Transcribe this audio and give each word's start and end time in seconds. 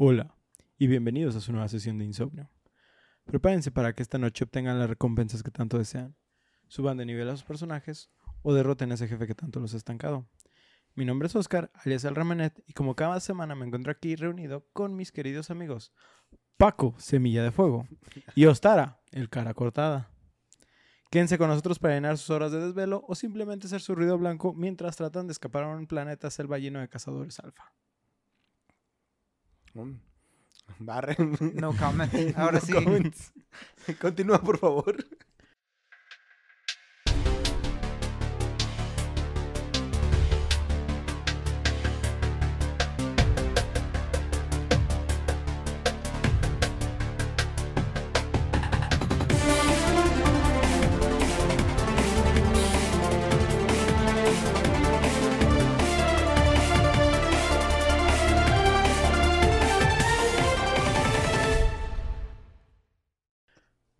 Hola 0.00 0.32
y 0.78 0.86
bienvenidos 0.86 1.34
a 1.34 1.40
su 1.40 1.50
nueva 1.50 1.66
sesión 1.66 1.98
de 1.98 2.04
insomnio. 2.04 2.48
Prepárense 3.24 3.72
para 3.72 3.94
que 3.94 4.02
esta 4.04 4.16
noche 4.16 4.44
obtengan 4.44 4.78
las 4.78 4.88
recompensas 4.88 5.42
que 5.42 5.50
tanto 5.50 5.76
desean, 5.76 6.14
suban 6.68 6.98
de 6.98 7.04
nivel 7.04 7.28
a 7.28 7.32
sus 7.32 7.42
personajes 7.42 8.08
o 8.42 8.54
derroten 8.54 8.92
a 8.92 8.94
ese 8.94 9.08
jefe 9.08 9.26
que 9.26 9.34
tanto 9.34 9.58
los 9.58 9.74
ha 9.74 9.76
estancado. 9.76 10.28
Mi 10.94 11.04
nombre 11.04 11.26
es 11.26 11.34
Oscar, 11.34 11.72
alias 11.74 12.04
El 12.04 12.14
Ramenet, 12.14 12.62
y 12.68 12.74
como 12.74 12.94
cada 12.94 13.18
semana 13.18 13.56
me 13.56 13.66
encuentro 13.66 13.90
aquí 13.90 14.14
reunido 14.14 14.68
con 14.72 14.94
mis 14.94 15.10
queridos 15.10 15.50
amigos 15.50 15.92
Paco, 16.56 16.94
Semilla 16.98 17.42
de 17.42 17.50
Fuego, 17.50 17.88
y 18.36 18.46
Ostara, 18.46 19.00
el 19.10 19.28
cara 19.28 19.52
cortada. 19.52 20.12
Quédense 21.10 21.38
con 21.38 21.48
nosotros 21.48 21.80
para 21.80 21.94
llenar 21.94 22.18
sus 22.18 22.30
horas 22.30 22.52
de 22.52 22.60
desvelo 22.60 23.04
o 23.08 23.16
simplemente 23.16 23.66
ser 23.66 23.80
su 23.80 23.96
ruido 23.96 24.16
blanco 24.16 24.54
mientras 24.54 24.94
tratan 24.94 25.26
de 25.26 25.32
escapar 25.32 25.64
a 25.64 25.76
un 25.76 25.88
planeta 25.88 26.30
selva 26.30 26.58
lleno 26.58 26.78
de 26.78 26.88
cazadores 26.88 27.40
alfa. 27.40 27.72
Mm. 29.74 30.00
Barre. 30.80 31.16
No 31.54 31.74
comment. 31.76 32.12
Ahora 32.36 32.60
No 32.60 32.66
sí. 32.66 32.72
comments. 32.72 33.32
Continúa, 34.00 34.40
por 34.40 34.58
favor. 34.58 34.96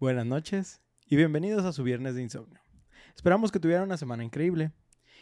Buenas 0.09 0.25
noches 0.25 0.81
y 1.05 1.17
bienvenidos 1.17 1.67
a 1.67 1.73
su 1.75 1.83
viernes 1.83 2.15
de 2.15 2.23
insomnio. 2.23 2.59
Esperamos 3.15 3.53
que 3.53 3.61
tuvieran 3.61 3.85
una 3.85 3.99
semana 3.99 4.25
increíble 4.25 4.73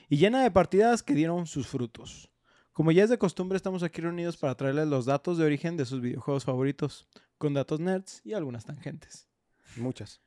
y 0.08 0.16
llena 0.16 0.44
de 0.44 0.50
partidas 0.52 1.02
que 1.02 1.12
dieron 1.12 1.48
sus 1.48 1.66
frutos. 1.66 2.30
Como 2.72 2.92
ya 2.92 3.02
es 3.02 3.10
de 3.10 3.18
costumbre, 3.18 3.56
estamos 3.56 3.82
aquí 3.82 4.00
reunidos 4.00 4.36
para 4.36 4.54
traerles 4.54 4.86
los 4.86 5.04
datos 5.04 5.38
de 5.38 5.44
origen 5.44 5.76
de 5.76 5.86
sus 5.86 6.00
videojuegos 6.00 6.44
favoritos, 6.44 7.08
con 7.36 7.52
datos 7.52 7.80
nerds 7.80 8.20
y 8.24 8.34
algunas 8.34 8.64
tangentes. 8.64 9.26
Muchas. 9.76 10.20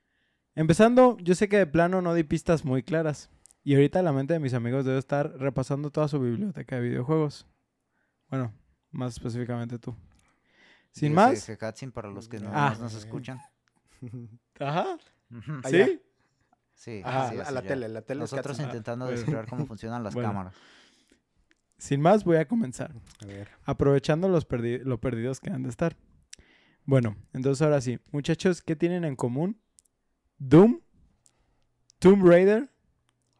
Empezando, 0.56 1.16
yo 1.22 1.36
sé 1.36 1.48
que 1.48 1.56
de 1.60 1.66
plano 1.66 2.02
no 2.02 2.14
di 2.14 2.24
pistas 2.24 2.66
muy 2.66 2.84
claras, 2.84 3.30
y 3.64 3.76
ahorita 3.76 4.04
la 4.04 4.12
mente 4.12 4.34
de 4.34 4.40
mis 4.42 4.54
amigos 4.54 4.84
debe 4.84 5.00
estar 5.00 5.38
repasando 5.38 5.90
toda 5.90 6.10
su 6.10 6.20
biblioteca 6.20 6.76
de 6.76 6.82
videojuegos. 6.82 7.48
Bueno, 8.28 8.54
más 8.92 9.14
específicamente 9.14 9.80
tú. 9.80 9.96
Sin 10.92 11.12
Dígase 11.14 11.54
más. 11.54 11.78
que 11.80 11.92
para 11.92 12.10
los 12.10 12.28
que 12.28 12.42
no 12.42 12.50
Ah. 12.54 12.76
nos 12.78 12.94
escuchan. 12.94 13.40
Ajá. 14.60 14.98
Ah, 15.64 15.70
¿Sí? 15.70 16.02
Sí, 16.74 17.02
Ajá, 17.04 17.30
sí, 17.32 17.38
a 17.46 17.52
la 17.52 17.62
tele, 17.62 17.90
la 17.90 18.02
tele 18.02 18.24
es 18.24 18.32
Nosotros 18.32 18.58
intentando 18.60 19.06
bueno. 19.06 19.18
descifrar 19.20 19.48
cómo 19.48 19.66
funcionan 19.66 20.04
las 20.04 20.14
Bueno. 20.16 20.30
cámaras. 20.30 20.56
Sin 21.78 22.02
más, 22.02 22.24
voy 22.24 22.38
a 22.38 22.48
comenzar. 22.48 22.94
A 23.22 23.26
ver. 23.26 23.50
aprovechando 23.66 24.28
los 24.30 24.48
perdi- 24.48 24.82
lo 24.84 25.00
perdidos 25.00 25.40
que 25.40 25.50
han 25.50 25.64
de 25.64 25.70
estar. 25.70 25.96
Bueno, 26.86 27.16
entonces 27.34 27.62
ahora 27.62 27.80
sí, 27.82 28.00
muchachos, 28.12 28.62
¿qué 28.62 28.76
tienen 28.76 29.04
en 29.06 29.16
común? 29.16 29.60
Doom, 30.40 30.80
Tomb 32.00 32.26
Raider 32.26 32.70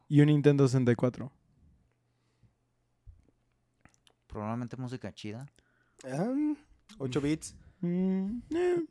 y 0.08 0.20
un 0.20 0.26
Nintendo 0.26 0.68
64. 0.68 1.32
Probablemente 4.26 4.76
música 4.76 5.12
chida. 5.12 5.46
Ah, 6.04 6.54
8 6.98 7.20
bits. 7.20 7.56
Mm, 7.80 8.38
eh. 8.54 8.84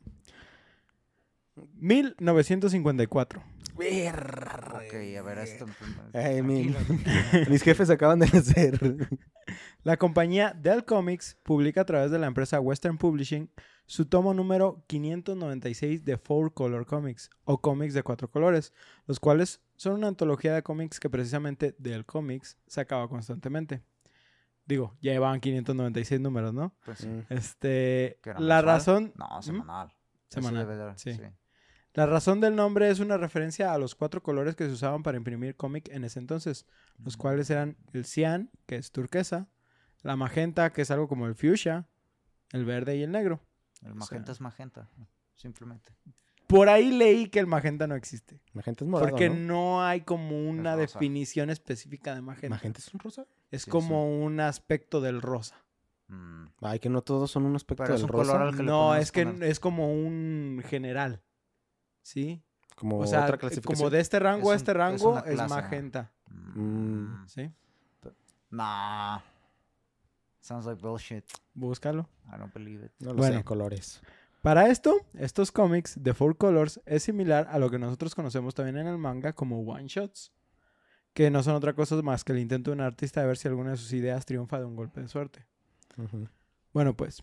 1954. 1.80 3.42
Ok, 3.76 4.94
a 5.18 5.22
ver, 5.22 5.38
esto. 5.38 5.66
Ay, 6.12 6.42
mi-. 6.42 6.74
Mis 7.48 7.62
jefes 7.62 7.88
acaban 7.90 8.18
de 8.18 8.26
nacer. 8.26 8.78
La 9.82 9.96
compañía 9.96 10.52
Dell 10.56 10.84
Comics 10.84 11.38
publica 11.42 11.80
a 11.80 11.84
través 11.86 12.10
de 12.10 12.18
la 12.18 12.26
empresa 12.26 12.60
Western 12.60 12.98
Publishing 12.98 13.50
su 13.86 14.04
tomo 14.06 14.34
número 14.34 14.84
596 14.86 16.04
de 16.04 16.16
Four 16.18 16.52
Color 16.54 16.86
Comics 16.86 17.30
o 17.44 17.60
cómics 17.60 17.94
de 17.94 18.02
cuatro 18.04 18.30
colores, 18.30 18.72
los 19.06 19.18
cuales 19.18 19.62
son 19.76 19.94
una 19.94 20.08
antología 20.08 20.54
de 20.54 20.62
cómics 20.62 21.00
que 21.00 21.10
precisamente 21.10 21.74
Dell 21.78 22.04
Comics 22.04 22.56
sacaba 22.66 23.08
constantemente. 23.08 23.82
Digo, 24.66 24.94
ya 25.00 25.12
llevaban 25.12 25.40
596 25.40 26.20
números, 26.20 26.54
¿no? 26.54 26.72
Pues 26.84 26.98
sí. 26.98 27.08
Mm. 27.08 27.24
Este, 27.30 28.18
¿Qué 28.22 28.30
era, 28.30 28.38
la 28.40 28.56
mensual? 28.56 28.64
razón, 28.76 29.12
No, 29.16 29.42
semanal. 29.42 29.88
Eso 29.88 30.40
Semanal, 30.40 30.68
debe 30.68 30.84
de- 30.84 30.98
sí. 30.98 31.20
La 31.94 32.06
razón 32.06 32.40
del 32.40 32.54
nombre 32.56 32.88
es 32.90 33.00
una 33.00 33.16
referencia 33.16 33.72
a 33.72 33.78
los 33.78 33.94
cuatro 33.94 34.22
colores 34.22 34.54
que 34.56 34.66
se 34.66 34.72
usaban 34.72 35.02
para 35.02 35.16
imprimir 35.16 35.56
cómic 35.56 35.88
en 35.90 36.04
ese 36.04 36.18
entonces, 36.20 36.66
los 36.98 37.16
cuales 37.16 37.50
eran 37.50 37.76
el 37.92 38.04
cian, 38.04 38.50
que 38.66 38.76
es 38.76 38.92
turquesa, 38.92 39.48
la 40.02 40.16
magenta, 40.16 40.72
que 40.72 40.82
es 40.82 40.90
algo 40.90 41.08
como 41.08 41.26
el 41.26 41.34
fuchsia, 41.34 41.86
el 42.52 42.64
verde 42.64 42.96
y 42.96 43.02
el 43.02 43.10
negro. 43.10 43.40
El 43.82 43.92
O 43.92 43.94
magenta 43.96 44.26
sea- 44.26 44.32
es 44.34 44.40
magenta. 44.40 44.88
Simplemente. 45.34 45.94
Por 46.46 46.68
ahí 46.68 46.90
leí 46.90 47.28
que 47.28 47.38
el 47.38 47.46
magenta 47.46 47.86
no 47.86 47.94
existe. 47.94 48.40
Magenta 48.54 48.84
es 48.84 48.90
morado, 48.90 49.10
porque 49.10 49.30
¿no? 49.30 49.36
¿no? 49.36 49.84
hay 49.84 50.00
como 50.00 50.48
una 50.48 50.76
definición 50.76 51.48
específica 51.48 52.14
de 52.14 52.22
magenta. 52.22 52.56
¿Magenta 52.56 52.78
es 52.80 52.92
un 52.92 52.98
rosa? 53.00 53.26
Es 53.50 53.62
Sí, 53.62 53.70
como 53.70 54.20
un 54.24 54.40
aspecto 54.40 55.00
del 55.00 55.22
rosa. 55.22 55.56
Mm. 56.08 56.46
Ay, 56.62 56.80
que 56.80 56.88
no 56.88 57.02
todos 57.02 57.30
son 57.30 57.44
un 57.44 57.54
aspecto 57.54 57.84
Pero 57.84 57.94
es 57.94 58.00
del 58.00 58.10
color 58.10 58.26
rosa. 58.26 58.42
al 58.42 58.50
que 58.56 58.62
le 58.62 58.68
No, 58.68 58.96
es 58.96 59.12
que 59.12 59.24
poner. 59.26 59.44
es 59.48 59.60
como 59.60 59.92
un 59.94 60.60
general. 60.66 61.22
¿Sí? 62.02 62.42
Como 62.76 62.98
O 62.98 63.06
sea, 63.06 63.24
otra 63.24 63.36
clasificación. 63.38 63.76
como 63.78 63.90
de 63.90 64.00
este 64.00 64.18
rango 64.18 64.50
a 64.52 64.54
Es 64.54 64.62
un- 64.62 64.68
este 64.68 64.70
es 64.70 64.76
rango 64.76 65.18
es, 65.24 65.48
magenta. 65.50 66.10
Mm. 66.28 67.26
¿Sí? 67.26 67.50
Nah. 68.50 69.20
Sounds 70.40 70.66
like 70.66 70.80
bullshit. 70.82 71.24
Búscalo. 71.54 72.08
I 72.26 72.38
don't 72.38 72.52
believe 72.54 72.86
it. 72.86 72.92
No 72.98 73.10
lo 73.10 73.16
Bueno. 73.18 73.38
sé, 73.38 73.44
colores. 73.44 74.00
Para 74.42 74.68
esto, 74.70 74.96
estos 75.14 75.52
cómics 75.52 76.02
de 76.02 76.14
Four 76.14 76.36
Colors 76.38 76.80
es 76.86 77.02
similar 77.02 77.46
a 77.50 77.58
lo 77.58 77.70
que 77.70 77.78
nosotros 77.78 78.14
conocemos 78.14 78.54
también 78.54 78.78
en 78.78 78.86
el 78.86 78.96
manga 78.96 79.34
como 79.34 79.60
one 79.60 79.86
shots, 79.86 80.32
que 81.12 81.30
no 81.30 81.42
son 81.42 81.54
otra 81.56 81.74
cosa 81.74 82.00
más 82.02 82.24
que 82.24 82.32
el 82.32 82.38
intento 82.38 82.70
de 82.70 82.76
un 82.76 82.80
artista 82.80 83.20
de 83.20 83.26
ver 83.26 83.36
si 83.36 83.48
alguna 83.48 83.72
de 83.72 83.76
sus 83.76 83.92
ideas 83.92 84.24
triunfa 84.24 84.58
de 84.58 84.64
un 84.64 84.76
golpe 84.76 85.02
de 85.02 85.08
suerte. 85.08 85.44
Bueno, 86.72 86.96
pues, 86.96 87.22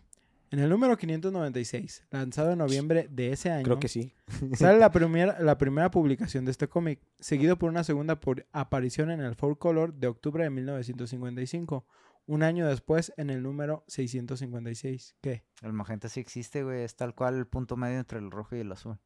en 0.52 0.60
el 0.60 0.70
número 0.70 0.96
596, 0.98 2.06
lanzado 2.12 2.52
en 2.52 2.60
noviembre 2.60 3.08
de 3.12 3.32
ese 3.34 3.52
año, 3.52 3.64
Creo 3.66 3.80
que 3.80 3.88
sí. 3.88 4.14
sale 4.56 4.80
la 4.80 4.92
primera, 4.94 5.40
la 5.42 5.58
primera 5.58 5.92
publicación 5.92 6.46
de 6.46 6.52
este 6.52 6.68
cómic, 6.68 7.02
seguido 7.20 7.58
por 7.58 7.70
una 7.70 7.84
segunda 7.84 8.20
por- 8.20 8.46
aparición 8.54 9.12
en 9.12 9.22
el 9.22 9.36
Four 9.36 9.58
Color 9.58 9.94
de 9.94 10.08
octubre 10.08 10.44
de 10.44 10.50
1955, 10.50 11.86
un 12.28 12.44
año 12.44 12.68
después 12.68 13.14
en 13.18 13.30
el 13.30 13.42
número 13.44 13.84
656. 13.88 15.16
¿Qué? 15.22 15.44
El 15.62 15.74
magenta 15.74 16.10
sí 16.10 16.20
existe, 16.20 16.64
güey. 16.64 16.84
Es 16.84 16.96
tal 16.96 17.16
cual 17.16 17.36
el 17.38 17.48
punto 17.48 17.78
medio 17.78 17.98
entre 18.00 18.20
el 18.20 18.32
rojo 18.32 18.56
y 18.56 18.60
el 18.60 18.72
azul. 18.72 18.98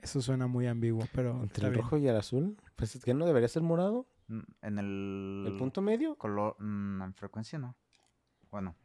Eso 0.00 0.20
suena 0.22 0.46
muy 0.46 0.66
ambiguo, 0.66 1.04
pero 1.12 1.42
Entre 1.42 1.64
el 1.66 1.72
bien. 1.72 1.82
rojo 1.82 1.96
y 1.96 2.06
el 2.06 2.16
azul. 2.16 2.56
Pues 2.76 2.94
es 2.94 3.02
que 3.04 3.14
no 3.14 3.26
debería 3.26 3.48
ser 3.48 3.62
morado. 3.62 4.06
Mm, 4.28 4.40
En 4.62 4.78
el... 4.78 5.44
El 5.48 5.56
punto 5.56 5.80
medio. 5.82 6.14
Color... 6.16 6.56
mm, 6.60 7.02
en 7.02 7.14
frecuencia, 7.14 7.58
¿no? 7.58 7.74
Bueno. 8.50 8.76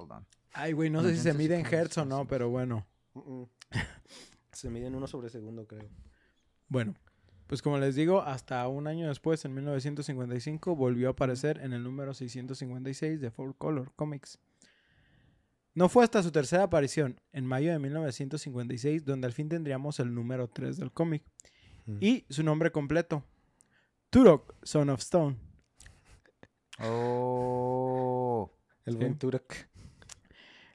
Hold 0.00 0.12
on. 0.12 0.26
Ay, 0.52 0.72
güey, 0.72 0.90
no 0.90 1.02
sé 1.02 1.10
si 1.10 1.16
se 1.16 1.32
500 1.32 1.38
mide 1.38 1.58
en 1.58 1.66
hertz 1.66 1.98
o 1.98 2.04
no, 2.04 2.26
pero 2.26 2.48
bueno. 2.48 2.86
Se 4.52 4.70
miden 4.70 4.94
uno 4.94 5.06
sobre 5.06 5.28
segundo, 5.28 5.66
creo. 5.66 5.88
Bueno, 6.68 6.94
pues 7.46 7.62
como 7.62 7.78
les 7.78 7.94
digo, 7.94 8.22
hasta 8.22 8.66
un 8.68 8.86
año 8.86 9.08
después, 9.08 9.44
en 9.44 9.54
1955, 9.54 10.74
volvió 10.74 11.08
a 11.08 11.10
aparecer 11.12 11.60
en 11.60 11.72
el 11.72 11.82
número 11.82 12.14
656 12.14 13.20
de 13.20 13.30
Four 13.30 13.56
Color 13.56 13.92
Comics. 13.94 14.38
No 15.74 15.88
fue 15.88 16.02
hasta 16.02 16.22
su 16.22 16.32
tercera 16.32 16.64
aparición, 16.64 17.20
en 17.32 17.46
mayo 17.46 17.70
de 17.70 17.78
1956, 17.78 19.04
donde 19.04 19.26
al 19.26 19.32
fin 19.32 19.48
tendríamos 19.48 20.00
el 20.00 20.14
número 20.14 20.48
3 20.48 20.78
del 20.78 20.92
cómic. 20.92 21.22
Mm. 21.86 21.98
Y 22.00 22.24
su 22.28 22.42
nombre 22.42 22.72
completo, 22.72 23.24
Turok, 24.10 24.54
Son 24.62 24.90
of 24.90 25.00
Stone. 25.00 25.36
Oh... 26.80 28.50
El 28.84 28.94
Sí. 28.94 28.98
buen 28.98 29.18
Turok. 29.18 29.54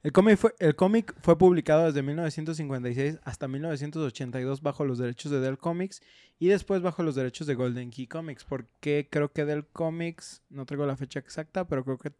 El 0.05 0.11
cómic, 0.11 0.37
fue, 0.37 0.53
el 0.59 0.75
cómic 0.75 1.15
fue 1.21 1.35
publicado 1.37 1.85
desde 1.85 2.03
1956 2.03 3.19
hasta 3.23 3.47
1982 3.47 4.61
bajo 4.61 4.85
los 4.85 4.99
derechos 4.99 5.31
de 5.31 5.39
Dell 5.39 5.57
Comics 5.57 6.01
y 6.37 6.47
después 6.47 6.81
bajo 6.83 7.01
los 7.01 7.15
derechos 7.15 7.47
de 7.47 7.55
Golden 7.55 7.89
Key 7.89 8.05
Comics, 8.05 8.43
porque 8.43 9.07
creo 9.09 9.31
que 9.31 9.45
Dell 9.45 9.65
Comics, 9.65 10.43
no 10.49 10.65
traigo 10.67 10.85
la 10.85 10.95
fecha 10.95 11.17
exacta, 11.19 11.67
pero 11.67 11.83
creo 11.83 11.97
que 11.97 12.11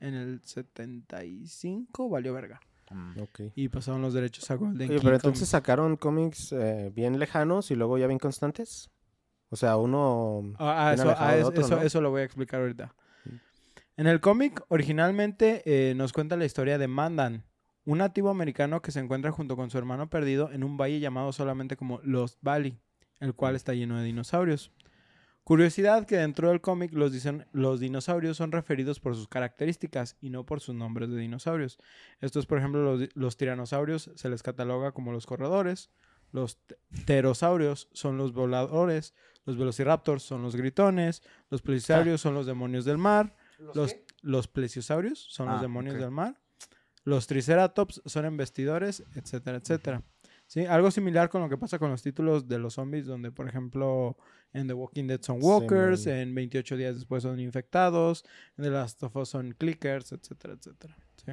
en 0.00 0.14
el 0.14 0.40
75 0.42 2.08
valió 2.08 2.32
verga. 2.34 2.60
mm. 2.90 3.20
Ok. 3.20 3.40
Y 3.54 3.68
pasaron 3.68 4.02
los 4.02 4.14
derechos 4.14 4.50
a 4.50 4.54
Golden 4.54 4.88
Oye, 4.88 4.98
Key 4.98 5.04
pero 5.04 5.16
entonces 5.16 5.40
Comics. 5.40 5.50
sacaron 5.50 5.96
cómics 5.96 6.52
eh, 6.52 6.92
bien 6.94 7.18
lejanos 7.18 7.70
y 7.70 7.74
luego 7.74 7.98
ya 7.98 8.06
bien 8.06 8.18
constantes. 8.18 8.90
O 9.50 9.56
sea, 9.56 9.76
uno... 9.76 10.54
Ah, 10.58 10.88
ah, 10.88 10.94
eso, 10.94 11.14
ah, 11.16 11.32
de 11.34 11.40
es- 11.40 11.46
otro, 11.46 11.60
eso, 11.60 11.76
¿no? 11.76 11.82
eso 11.82 12.00
lo 12.00 12.10
voy 12.10 12.22
a 12.22 12.24
explicar 12.24 12.60
ahorita. 12.60 12.94
En 13.96 14.08
el 14.08 14.20
cómic, 14.20 14.60
originalmente 14.68 15.62
eh, 15.66 15.94
nos 15.94 16.12
cuenta 16.12 16.36
la 16.36 16.44
historia 16.44 16.78
de 16.78 16.88
Mandan, 16.88 17.44
un 17.84 17.98
nativo 17.98 18.28
americano 18.28 18.82
que 18.82 18.90
se 18.90 18.98
encuentra 18.98 19.30
junto 19.30 19.54
con 19.54 19.70
su 19.70 19.78
hermano 19.78 20.10
perdido 20.10 20.50
en 20.50 20.64
un 20.64 20.76
valle 20.76 20.98
llamado 20.98 21.32
solamente 21.32 21.76
como 21.76 22.00
Lost 22.02 22.38
Valley, 22.42 22.76
el 23.20 23.34
cual 23.34 23.54
está 23.54 23.72
lleno 23.72 23.96
de 23.96 24.04
dinosaurios. 24.04 24.72
Curiosidad 25.44 26.06
que 26.06 26.16
dentro 26.16 26.48
del 26.48 26.60
cómic 26.60 26.90
los, 26.92 27.12
dinosaurios 27.78 28.36
son 28.36 28.50
referidos 28.50 28.98
por 28.98 29.14
sus 29.14 29.28
características 29.28 30.16
y 30.20 30.30
no 30.30 30.44
por 30.44 30.60
sus 30.60 30.74
nombres 30.74 31.10
de 31.10 31.18
dinosaurios. 31.18 31.78
Estos, 32.20 32.46
por 32.46 32.58
ejemplo, 32.58 32.98
los, 33.14 33.36
tiranosaurios 33.36 34.10
se 34.16 34.28
les 34.28 34.42
cataloga 34.42 34.90
como 34.90 35.12
los 35.12 35.26
corredores, 35.26 35.90
los 36.32 36.58
pterosaurios 37.04 37.90
son 37.92 38.16
los 38.16 38.32
voladores, 38.32 39.14
los 39.44 39.56
velociraptors 39.56 40.24
son 40.24 40.42
los 40.42 40.56
gritones, 40.56 41.22
los 41.48 41.62
plesiosaurios 41.62 42.20
son 42.20 42.34
los 42.34 42.46
demonios 42.46 42.84
del 42.84 42.98
mar, 42.98 43.36
los, 43.74 43.96
los 44.22 44.48
plesiosaurios 44.48 45.18
son 45.30 45.48
los 45.48 45.58
Ah, 45.58 45.62
demonios 45.62 45.96
del 45.96 46.10
mar. 46.10 46.40
Los 47.04 47.26
triceratops 47.26 48.02
son 48.06 48.24
embestidores, 48.24 49.04
etcétera, 49.14 49.58
etcétera. 49.58 50.02
¿Sí? 50.46 50.64
Algo 50.66 50.90
similar 50.90 51.28
con 51.30 51.42
lo 51.42 51.48
que 51.48 51.56
pasa 51.56 51.78
con 51.78 51.90
los 51.90 52.02
títulos 52.02 52.48
de 52.48 52.58
los 52.58 52.74
zombies, 52.74 53.06
donde, 53.06 53.30
por 53.30 53.48
ejemplo, 53.48 54.16
en 54.52 54.66
The 54.66 54.74
Walking 54.74 55.06
Dead 55.06 55.20
son 55.22 55.38
walkers, 55.42 56.06
en 56.06 56.34
28 56.34 56.76
días 56.76 56.94
después 56.94 57.22
son 57.22 57.40
infectados, 57.40 58.24
en 58.56 58.64
The 58.64 58.70
Last 58.70 59.02
of 59.02 59.16
Us 59.16 59.30
son 59.30 59.52
clickers, 59.52 60.12
etcétera, 60.12 60.54
etcétera. 60.54 60.96
¿sí? 61.16 61.32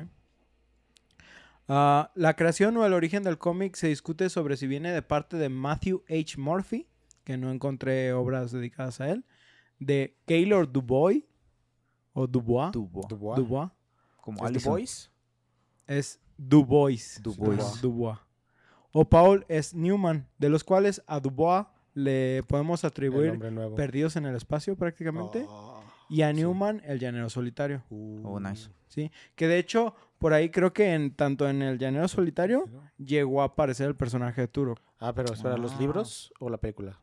Ah, 1.68 2.12
la 2.16 2.36
creación 2.36 2.76
o 2.78 2.86
el 2.86 2.94
origen 2.94 3.24
del 3.24 3.38
cómic 3.38 3.76
se 3.76 3.88
discute 3.88 4.30
sobre 4.30 4.58
si 4.58 4.68
viene 4.68 4.92
de 4.92 5.02
parte 5.02 5.38
de 5.38 5.50
Matthew 5.50 6.04
H. 6.10 6.38
Murphy, 6.38 6.88
que 7.24 7.38
no 7.38 7.52
encontré 7.52 8.14
obras 8.14 8.52
dedicadas 8.52 9.00
a 9.00 9.10
él, 9.10 9.26
de 9.80 10.18
Gaylord 10.28 10.72
Dubois, 10.72 11.24
o 12.14 12.28
Dubois, 12.28 12.72
Tubo. 12.72 13.06
Dubois. 13.08 13.38
Dubois, 13.38 13.70
Como 14.22 14.38
¿Es 14.40 14.44
Allison. 14.44 14.72
Boys? 14.74 15.12
es 15.88 16.20
Dubois. 16.38 17.20
Dubois. 17.24 17.82
Dubois. 17.82 18.18
O 18.94 19.06
Paul 19.06 19.46
S. 19.48 19.76
Newman, 19.78 20.28
de 20.38 20.50
los 20.50 20.64
cuales 20.64 21.02
a 21.08 21.20
Dubois 21.20 21.66
le 21.94 22.44
podemos 22.48 22.84
atribuir. 22.84 23.40
Perdidos 23.76 24.16
en 24.16 24.26
el 24.26 24.36
Espacio 24.36 24.76
prácticamente. 24.76 25.46
Ah, 25.50 25.80
y 26.10 26.22
a 26.24 26.30
sí. 26.32 26.36
Newman, 26.38 26.82
El 26.86 27.00
Llanero 27.00 27.30
Solitario. 27.30 27.84
Uh, 27.90 28.22
Oh, 28.28 28.40
nice. 28.40 28.70
¿sí? 28.88 29.12
Que 29.36 29.48
de 29.48 29.58
hecho, 29.60 29.96
por 30.20 30.34
ahí 30.34 30.50
creo 30.50 30.74
que 30.74 30.94
en 30.94 31.16
tanto 31.16 31.48
en 31.50 31.62
El 31.62 31.78
Llanero 31.80 32.08
Solitario 32.10 32.70
llegó 32.98 33.42
a 33.42 33.46
aparecer 33.46 33.88
el 33.88 33.96
personaje 33.96 34.42
de 34.42 34.48
Turok. 34.50 34.80
Ah, 35.00 35.14
pero 35.14 35.34
espera, 35.34 35.58
¿los 35.58 35.74
Ah. 35.74 35.78
libros 35.80 36.34
o 36.40 36.50
la 36.50 36.58
película? 36.58 37.00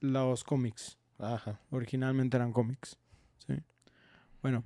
Los 0.00 0.44
cómics. 0.44 0.96
Ajá. 1.18 1.60
Originalmente 1.70 2.36
eran 2.36 2.52
cómics. 2.52 2.96
Bueno, 4.42 4.64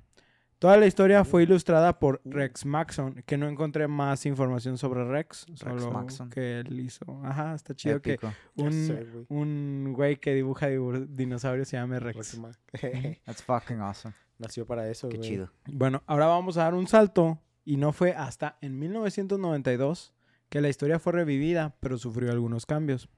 toda 0.59 0.75
la 0.77 0.87
historia 0.87 1.23
fue 1.23 1.43
ilustrada 1.43 1.99
por 1.99 2.21
Rex 2.25 2.65
Maxon, 2.65 3.23
que 3.25 3.37
no 3.37 3.47
encontré 3.47 3.87
más 3.87 4.25
información 4.25 4.77
sobre 4.77 5.05
Rex, 5.05 5.45
solo 5.55 5.91
Maxon. 5.91 6.29
que 6.29 6.59
él 6.61 6.79
hizo. 6.79 7.05
Ajá, 7.23 7.53
está 7.55 7.75
chido 7.75 8.01
que 8.01 8.13
Épico. 8.13 8.33
Un, 8.55 8.71
sé, 8.73 9.03
güey. 9.05 9.25
un 9.29 9.93
güey 9.95 10.17
que 10.17 10.33
dibuja 10.33 10.69
dibu- 10.69 11.05
dinosaurios 11.07 11.67
se 11.67 11.77
llame 11.77 11.99
Rex. 11.99 12.39
Rex. 12.73 13.21
That's 13.25 13.43
fucking 13.43 13.79
awesome. 13.81 14.13
Nació 14.39 14.65
para 14.65 14.89
eso, 14.89 15.09
Qué 15.09 15.17
güey. 15.17 15.29
chido. 15.29 15.51
Bueno, 15.67 16.03
ahora 16.07 16.25
vamos 16.27 16.57
a 16.57 16.63
dar 16.63 16.73
un 16.75 16.87
salto 16.87 17.39
y 17.65 17.77
no 17.77 17.91
fue 17.91 18.13
hasta 18.13 18.57
en 18.61 18.77
1992 18.79 20.13
que 20.49 20.61
la 20.61 20.69
historia 20.69 20.99
fue 20.99 21.13
revivida, 21.13 21.75
pero 21.79 21.97
sufrió 21.97 22.31
algunos 22.31 22.65
cambios. 22.65 23.09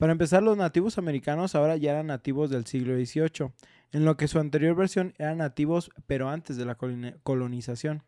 Para 0.00 0.12
empezar, 0.12 0.42
los 0.42 0.56
nativos 0.56 0.96
americanos 0.96 1.54
ahora 1.54 1.76
ya 1.76 1.90
eran 1.92 2.06
nativos 2.06 2.48
del 2.48 2.64
siglo 2.64 2.94
XVIII, 2.94 3.52
en 3.92 4.04
lo 4.06 4.16
que 4.16 4.28
su 4.28 4.38
anterior 4.38 4.74
versión 4.74 5.12
eran 5.18 5.36
nativos 5.38 5.90
pero 6.06 6.30
antes 6.30 6.56
de 6.56 6.64
la 6.64 6.78
coloni- 6.78 7.14
colonización. 7.22 8.02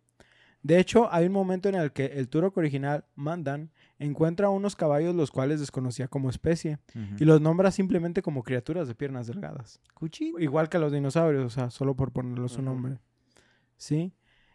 De 0.62 0.78
hecho, 0.78 1.12
hay 1.12 1.26
un 1.26 1.32
momento 1.32 1.68
en 1.68 1.74
el 1.74 1.92
que 1.92 2.06
el 2.06 2.28
Turok 2.28 2.56
original, 2.56 3.04
Mandan, 3.14 3.72
encuentra 3.98 4.48
unos 4.48 4.74
caballos 4.74 5.14
los 5.14 5.30
cuales 5.30 5.60
desconocía 5.60 6.08
como 6.08 6.30
especie 6.30 6.78
y 7.18 7.24
los 7.26 7.40
nombra 7.42 7.70
simplemente 7.72 8.22
como 8.22 8.42
criaturas 8.42 8.88
de 8.88 8.94
piernas 8.94 9.26
delgadas. 9.26 9.80
Cuchillo. 9.92 10.38
Igual 10.38 10.70
que 10.70 10.78
los 10.78 10.92
dinosaurios, 10.92 11.44
o 11.44 11.50
sea, 11.50 11.70
solo 11.70 11.94
por 11.94 12.10
ponerle 12.12 12.48
su 12.48 12.56
Ujú. 12.56 12.62
nombre. 12.64 12.98
¿Sí? 13.76 14.14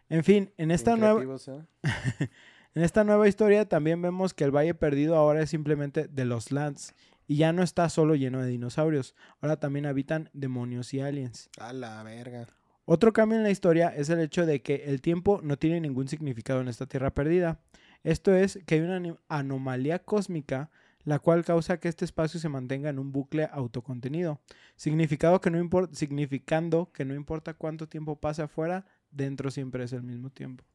En 0.10 0.24
fin, 0.24 0.52
en 0.58 0.72
esta, 0.72 0.96
nueva, 0.96 1.22
¿eh? 1.22 1.62
en 2.74 2.82
esta 2.84 3.04
nueva 3.04 3.28
historia 3.28 3.68
también 3.68 4.02
vemos 4.02 4.34
que 4.34 4.44
el 4.46 4.52
Valle 4.56 4.74
Perdido 4.74 5.18
ahora 5.18 5.42
es 5.44 5.50
simplemente 5.52 6.08
de 6.08 6.26
los 6.26 6.52
Lands 6.52 6.96
y 7.28 7.38
ya 7.38 7.54
no 7.54 7.62
está 7.62 7.90
solo 7.90 8.16
lleno 8.16 8.42
de 8.42 8.48
dinosaurios, 8.50 9.16
ahora 9.42 9.60
también 9.60 9.86
habitan 9.86 10.30
demonios 10.34 10.94
y 10.94 11.02
aliens. 11.02 11.50
A 11.60 11.74
la 11.74 12.02
verga. 12.04 12.48
Otro 12.86 13.12
cambio 13.12 13.38
en 13.38 13.44
la 13.44 13.52
historia 13.52 13.90
es 13.90 14.10
el 14.10 14.22
hecho 14.22 14.46
de 14.46 14.62
que 14.62 14.86
el 14.86 15.02
tiempo 15.02 15.42
no 15.44 15.58
tiene 15.58 15.82
ningún 15.82 16.08
significado 16.08 16.62
en 16.62 16.70
esta 16.70 16.86
tierra 16.86 17.14
perdida. 17.14 17.60
Esto 18.04 18.34
es 18.34 18.60
que 18.66 18.76
hay 18.76 18.82
una 18.82 19.18
anomalía 19.28 20.00
cósmica 20.00 20.72
la 21.04 21.20
cual 21.20 21.46
causa 21.46 21.80
que 21.80 21.88
este 21.88 22.04
espacio 22.04 22.38
se 22.38 22.50
mantenga 22.50 22.90
en 22.90 23.00
un 23.00 23.14
bucle 23.14 23.48
autocontenido, 23.54 24.42
significado 24.76 25.40
que 25.40 25.50
no 25.50 25.88
significando 25.94 26.92
que 26.92 27.06
no 27.06 27.16
importa 27.16 27.54
cuánto 27.54 27.88
tiempo 27.88 28.20
pase 28.20 28.42
afuera, 28.42 28.86
dentro 29.10 29.50
siempre 29.50 29.86
es 29.86 29.94
el 29.94 30.04
mismo 30.04 30.30
tiempo. 30.30 30.66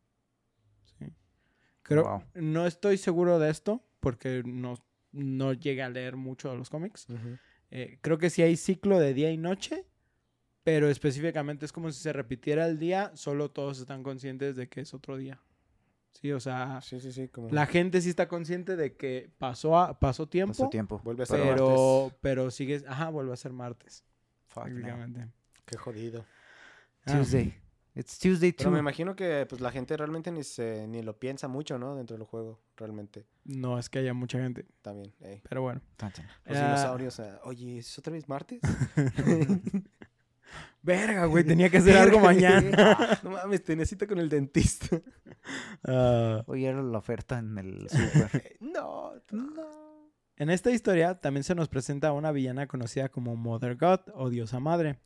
Sí. 0.98 1.12
Creo, 1.82 2.04
Wow. 2.04 2.22
no 2.34 2.66
estoy 2.66 2.96
seguro 2.96 3.38
de 3.38 3.50
esto 3.50 3.84
porque 4.00 4.42
no, 4.46 4.78
no 5.12 5.52
llegué 5.52 5.82
a 5.82 5.88
leer 5.90 6.16
mucho 6.16 6.50
de 6.50 6.56
los 6.56 6.68
cómics. 6.70 7.06
Ujú. 7.08 7.38
Eh, 7.70 7.98
creo 8.00 8.18
que 8.18 8.30
sí 8.30 8.42
hay 8.42 8.56
ciclo 8.56 8.98
de 8.98 9.14
día 9.14 9.30
y 9.30 9.36
noche, 9.38 9.86
pero 10.64 10.88
específicamente 10.90 11.64
es 11.64 11.72
como 11.72 11.90
si 11.90 12.00
se 12.00 12.12
repitiera 12.12 12.66
el 12.66 12.78
día, 12.78 13.10
solo 13.14 13.50
todos 13.50 13.78
están 13.80 14.02
conscientes 14.02 14.56
de 14.56 14.68
que 14.68 14.82
es 14.82 14.92
otro 14.94 15.16
día. 15.16 15.40
Sí, 16.12 16.30
o 16.30 16.40
sea, 16.40 16.80
Sí, 16.82 17.00
sí, 17.00 17.10
sí. 17.10 17.28
Como 17.28 17.48
la 17.50 17.64
gente 17.66 18.00
sí 18.02 18.10
está 18.10 18.28
consciente 18.28 18.76
de 18.76 18.94
que 18.96 19.30
pasó, 19.38 19.78
a- 19.78 19.98
pasó 19.98 20.28
tiempo, 20.28 20.52
Pasó 20.52 20.68
tiempo. 20.68 21.00
vuelve 21.02 21.22
a 21.22 21.26
ser 21.26 21.40
pero, 21.40 22.02
martes. 22.04 22.18
pero 22.20 22.50
sigues, 22.50 22.84
ajá, 22.86 23.08
vuelve 23.08 23.32
a 23.32 23.36
ser 23.36 23.52
martes, 23.52 24.04
Fuck 24.48 24.66
no. 24.66 24.70
prácticamente. 24.72 25.28
Qué 25.64 25.78
jodido. 25.78 26.26
Ah, 27.06 27.12
Tuesday. 27.16 27.54
It's 27.94 28.18
Tuesday 28.18 28.52
Pero 28.52 28.70
me 28.70 28.76
too. 28.76 28.80
imagino 28.80 29.14
que 29.14 29.44
pues 29.48 29.60
la 29.60 29.70
gente 29.70 29.94
realmente 29.96 30.32
ni 30.32 30.44
se 30.44 30.86
ni 30.88 31.02
lo 31.02 31.18
piensa 31.18 31.46
mucho, 31.48 31.78
¿no? 31.78 31.94
Dentro 31.94 32.16
del 32.16 32.24
juego, 32.26 32.58
realmente. 32.76 33.26
no 33.44 33.78
es 33.78 33.90
que 33.90 33.98
haya 33.98 34.14
mucha 34.14 34.38
gente, 34.38 34.66
También. 34.80 35.12
ey. 35.20 35.42
pero 35.48 35.62
bueno. 35.62 35.82
Los 36.46 36.56
dinosaurios. 36.58 37.20
ah, 37.20 37.40
Oye, 37.44 37.78
¿es 37.78 37.98
otra 37.98 38.12
vez 38.14 38.28
martes? 38.28 38.60
Verga, 40.82 41.26
güey, 41.26 41.44
tenía 41.44 41.70
que 41.70 41.78
hacer 41.78 41.96
algo 41.96 42.18
mañana. 42.18 43.20
no 43.22 43.30
mames, 43.30 43.62
te 43.62 43.76
necesito 43.76 44.06
con 44.06 44.18
el 44.18 44.28
dentista. 44.28 45.00
Ah, 45.84 46.42
Hoy 46.46 46.64
era 46.64 46.82
la 46.82 46.98
oferta 46.98 47.38
en 47.38 47.56
el 47.58 47.88
super. 47.88 48.56
no, 48.60 49.12
no. 49.30 50.10
En 50.36 50.50
esta 50.50 50.70
historia 50.70 51.20
también 51.20 51.44
se 51.44 51.54
nos 51.54 51.68
presenta 51.68 52.08
a 52.08 52.12
una 52.12 52.32
villana 52.32 52.66
conocida 52.66 53.08
como 53.10 53.36
Mother 53.36 53.76
God 53.76 54.00
o 54.14 54.28
Diosa 54.30 54.60
Madre. 54.60 54.98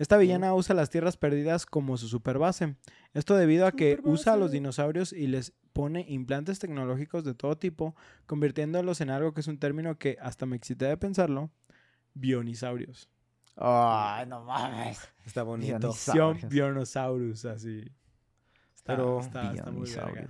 Esta 0.00 0.16
villana 0.16 0.54
usa 0.54 0.74
las 0.74 0.88
tierras 0.88 1.18
perdidas 1.18 1.66
como 1.66 1.98
su 1.98 2.08
superbase. 2.08 2.74
Esto 3.12 3.36
debido 3.36 3.66
a 3.66 3.72
que 3.72 4.00
usa 4.02 4.32
a 4.32 4.36
los 4.38 4.50
dinosaurios 4.50 5.12
y 5.12 5.26
les 5.26 5.52
pone 5.74 6.06
implantes 6.08 6.58
tecnológicos 6.58 7.22
de 7.22 7.34
todo 7.34 7.58
tipo, 7.58 7.94
convirtiéndolos 8.24 9.02
en 9.02 9.10
algo 9.10 9.34
que 9.34 9.42
es 9.42 9.46
un 9.46 9.58
término 9.58 9.98
que 9.98 10.16
hasta 10.22 10.46
me 10.46 10.56
excité 10.56 10.86
de 10.86 10.96
pensarlo, 10.96 11.50
bionisaurios. 12.14 13.10
Ay, 13.56 14.26
no 14.26 14.42
mames. 14.42 14.98
Está 15.26 15.42
bonito. 15.42 15.92
Bionosaurus, 16.48 17.44
así. 17.44 17.80
Está, 18.74 18.96
Pero- 18.96 19.20
está, 19.20 19.52
está 19.52 19.70
muy 19.70 19.90
verga. 19.90 20.26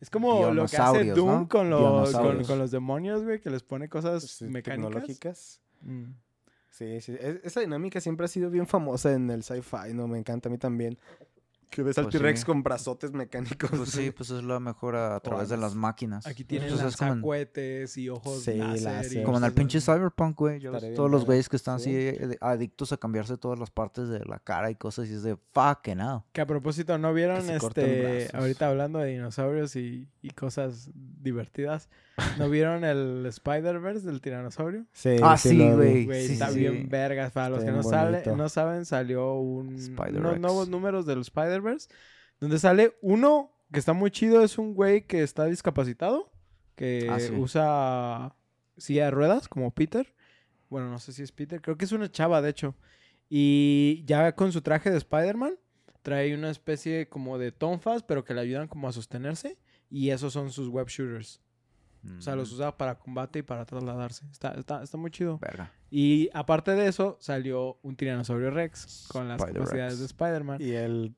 Es 0.00 0.10
como 0.10 0.50
lo 0.52 0.66
que 0.66 0.76
hace 0.76 1.04
Doom 1.12 1.28
¿no? 1.30 1.48
con, 1.48 1.70
los, 1.70 1.80
con, 1.80 1.92
Dionosaurios. 2.12 2.46
con 2.46 2.58
los 2.58 2.70
demonios, 2.70 3.24
güey, 3.24 3.40
que 3.40 3.48
les 3.48 3.62
pone 3.62 3.88
cosas 3.88 4.22
Sí, 4.24 4.44
mecánicas. 4.44 4.90
Tecnológicas. 4.90 5.60
Mm. 5.80 6.10
Sí, 6.76 7.00
sí. 7.00 7.16
es- 7.18 7.40
esa 7.42 7.60
dinámica 7.60 8.00
siempre 8.02 8.26
ha 8.26 8.28
sido 8.28 8.50
bien 8.50 8.66
famosa 8.66 9.12
en 9.14 9.30
el 9.30 9.42
sci-fi, 9.42 9.94
¿no? 9.94 10.06
Me 10.08 10.18
encanta 10.18 10.48
a 10.50 10.52
mí 10.52 10.58
también. 10.58 10.98
Que 11.68 11.82
ves 11.82 11.98
al 11.98 12.04
Pues 12.04 12.12
T-Rex 12.12 12.40
sí. 12.40 12.46
con 12.46 12.62
brazotes 12.62 13.12
mecánicos. 13.12 13.70
Pues 13.70 13.90
sí, 13.90 14.10
pues 14.12 14.30
es 14.30 14.42
la 14.44 14.60
mejora 14.60 15.16
a 15.16 15.20
través 15.20 15.48
de 15.48 15.56
las 15.56 15.74
máquinas. 15.74 16.26
Aquí 16.26 16.44
tienen 16.44 16.68
Pues 16.68 16.80
como 16.96 17.12
en- 17.12 17.20
y 17.98 18.08
ojos 18.08 18.42
Sí, 18.44 18.54
láser. 18.54 19.22
Como 19.24 19.38
en 19.38 19.44
el 19.44 19.52
pinche. 19.52 19.80
Cyberpunk, 19.80 20.38
güey. 20.38 20.60
bien 20.60 20.94
Todos 20.94 21.10
los 21.10 21.24
güeyes 21.26 21.48
que 21.48 21.56
están 21.56 21.80
Sí. 21.80 21.90
así 21.90 21.96
eh, 22.32 22.38
adictos 22.40 22.92
a 22.92 22.96
cambiarse 22.96 23.36
todas 23.36 23.58
las 23.58 23.70
partes 23.70 24.08
de 24.08 24.20
la 24.24 24.38
cara 24.38 24.70
y 24.70 24.76
cosas 24.76 25.08
y 25.08 25.14
es 25.14 25.22
de 25.22 25.36
fucking 25.52 26.00
hell. 26.00 26.20
Que 26.32 26.40
a 26.40 26.46
propósito, 26.46 26.96
¿no 26.98 27.12
vieron 27.12 27.50
este 27.50 28.28
ahorita 28.32 28.68
hablando 28.68 29.00
de 29.00 29.10
dinosaurios 29.10 29.74
y, 29.76 30.08
y 30.22 30.30
cosas 30.30 30.90
divertidas? 30.94 31.88
¿No 32.38 32.48
vieron 32.48 32.82
el 32.84 33.26
Spider-Verse 33.26 34.06
del 34.06 34.22
tiranosaurio? 34.22 34.86
Sí, 34.92 35.16
Ah, 35.22 35.36
sí 35.36 35.54
lo 35.58 35.76
güey. 35.76 36.26
Sí, 36.26 36.32
está 36.32 36.48
sí. 36.50 36.60
bien 36.60 36.88
vergas. 36.88 37.32
Para 37.32 37.50
los 37.50 37.62
que 37.62 37.70
no, 37.72 37.82
sale, 37.82 38.22
no 38.34 38.48
saben, 38.48 38.86
salió 38.86 39.34
un, 39.34 39.74
Spider-Rex. 39.74 40.18
unos 40.20 40.40
nuevos 40.40 40.68
números 40.70 41.04
del 41.04 41.18
Spider-Verse. 41.56 41.88
Donde 42.40 42.58
sale 42.58 42.96
uno 43.02 43.52
que 43.72 43.78
está 43.78 43.92
muy 43.92 44.10
chido. 44.10 44.42
Es 44.42 44.58
un 44.58 44.74
güey 44.74 45.06
que 45.06 45.22
está 45.22 45.44
discapacitado. 45.46 46.30
Que 46.74 47.08
Ah, 47.10 47.18
sí. 47.20 47.32
usa 47.32 48.36
silla 48.76 49.06
de 49.06 49.10
ruedas, 49.10 49.48
como 49.48 49.70
Peter. 49.72 50.14
Bueno, 50.68 50.90
no 50.90 50.98
sé 50.98 51.12
si 51.12 51.22
es 51.22 51.32
Peter. 51.32 51.60
Creo 51.62 51.76
que 51.78 51.84
es 51.86 51.92
una 51.92 52.10
chava, 52.10 52.42
de 52.42 52.50
hecho. 52.50 52.74
Y 53.28 54.04
ya 54.06 54.34
con 54.34 54.52
su 54.52 54.60
traje 54.62 54.90
de 54.90 54.98
Spider-Man. 54.98 55.56
trae 56.02 56.32
una 56.36 56.50
especie 56.50 57.08
como 57.08 57.36
de 57.36 57.50
tonfas, 57.50 58.04
pero 58.04 58.22
que 58.24 58.32
le 58.32 58.40
ayudan 58.40 58.68
como 58.68 58.86
a 58.88 58.92
sostenerse. 58.92 59.58
Y 59.90 60.10
esos 60.10 60.32
son 60.32 60.52
sus 60.52 60.68
web 60.68 60.86
shooters. 60.88 61.40
O 62.18 62.20
sea, 62.20 62.36
los 62.36 62.52
Mm, 62.52 62.54
usa 62.54 62.76
para 62.76 62.96
combate 62.96 63.40
y 63.40 63.42
para 63.42 63.64
trasladarse. 63.64 64.24
Está, 64.30 64.52
está, 64.52 64.82
está 64.84 64.96
muy 64.96 65.10
chido. 65.10 65.38
Verga. 65.38 65.72
Y 65.90 66.28
aparte 66.32 66.72
de 66.72 66.86
eso, 66.86 67.16
salió 67.20 67.80
un 67.82 67.96
ttiranosaurio 67.96 68.50
Rex 68.50 69.06
con 69.10 69.26
las 69.26 69.42
capacidades 69.44 69.98
de 69.98 70.04
Spider-Man. 70.06 70.60
Y 70.60 70.70
el, 70.74 71.16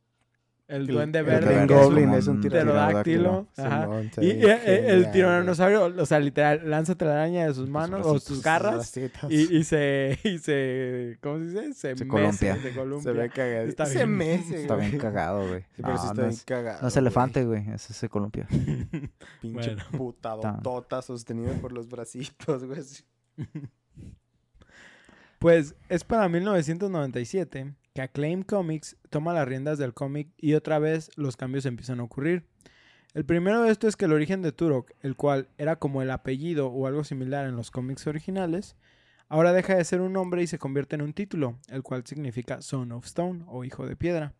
El 0.68 0.82
el- 0.82 0.86
duende 0.86 1.18
el 1.20 1.24
verde. 1.24 1.60
Un 1.62 1.66
Goblin 1.66 2.10
es 2.12 2.26
un 2.26 2.42
pterodáctilo. 2.42 3.46
Se 3.54 4.22
Y, 4.22 4.42
el 4.44 5.10
tiranosaurio, 5.10 5.86
o 5.86 6.04
sea, 6.06 6.20
literal, 6.20 6.60
lanza 6.68 6.94
telaraña 6.94 7.46
de 7.46 7.54
sus 7.54 7.70
manos 7.70 8.06
o 8.06 8.18
sus 8.20 8.42
garras 8.42 8.94
y, 9.30 9.64
se, 9.64 10.18
y 10.24 10.38
se, 10.38 11.16
¿cómo 11.22 11.38
se 11.38 11.44
dice? 11.68 11.72
Se, 11.72 11.96
Se 11.96 12.04
mece, 12.04 12.06
columpia. 12.06 12.56
Se 12.60 12.74
columpia. 12.74 13.12
Se 13.12 13.18
ve 13.18 13.30
cagado. 13.30 13.66
Está 13.66 13.86
Se 13.86 13.94
bien. 13.94 14.10
mece, 14.10 14.56
Está 14.62 14.76
bien 14.76 14.98
cagado, 14.98 15.48
güey. 15.48 15.62
Sí, 15.74 15.82
pero 15.82 15.96
sí 15.96 16.04
No, 16.04 16.10
está 16.10 16.22
bien 16.22 16.32
es, 16.34 16.44
cagado. 16.44 16.82
no 16.82 16.88
es 16.88 16.96
elefante, 16.98 17.44
güey. 17.46 17.70
Es 17.70 17.88
ese 17.90 18.08
columpio. 18.10 18.46
Pinche 19.40 19.74
Bueno. 19.74 19.84
putadotota 19.96 21.00
sostenido 21.00 21.54
por 21.54 21.72
los 21.72 21.88
bracitos, 21.88 22.64
güey. 22.64 22.82
Pues 25.38 25.76
es 25.88 26.02
para 26.02 26.28
1997 26.28 27.72
que 27.98 28.02
Acclaim 28.02 28.44
Comics 28.44 28.96
toma 29.10 29.34
las 29.34 29.48
riendas 29.48 29.76
del 29.76 29.92
cómic 29.92 30.28
y 30.36 30.54
otra 30.54 30.78
vez 30.78 31.10
los 31.16 31.36
cambios 31.36 31.66
empiezan 31.66 31.98
a 31.98 32.04
ocurrir. 32.04 32.46
El 33.12 33.24
primero 33.24 33.60
de 33.64 33.72
esto 33.72 33.88
es 33.88 33.96
que 33.96 34.04
el 34.04 34.12
origen 34.12 34.40
de 34.40 34.52
Turok, 34.52 34.92
el 35.00 35.16
cual 35.16 35.48
era 35.58 35.80
como 35.80 36.00
el 36.00 36.12
apellido 36.12 36.68
o 36.68 36.86
algo 36.86 37.02
similar 37.02 37.48
en 37.48 37.56
los 37.56 37.72
cómics 37.72 38.06
originales, 38.06 38.76
ahora 39.28 39.52
deja 39.52 39.74
de 39.74 39.82
ser 39.82 40.00
un 40.00 40.12
nombre 40.12 40.44
y 40.44 40.46
se 40.46 40.60
convierte 40.60 40.94
en 40.94 41.02
un 41.02 41.12
título, 41.12 41.58
el 41.66 41.82
cual 41.82 42.06
significa 42.06 42.62
Son 42.62 42.92
of 42.92 43.04
Stone 43.04 43.42
o 43.48 43.64
Hijo 43.64 43.84
de 43.84 43.96
Piedra. 43.96 44.32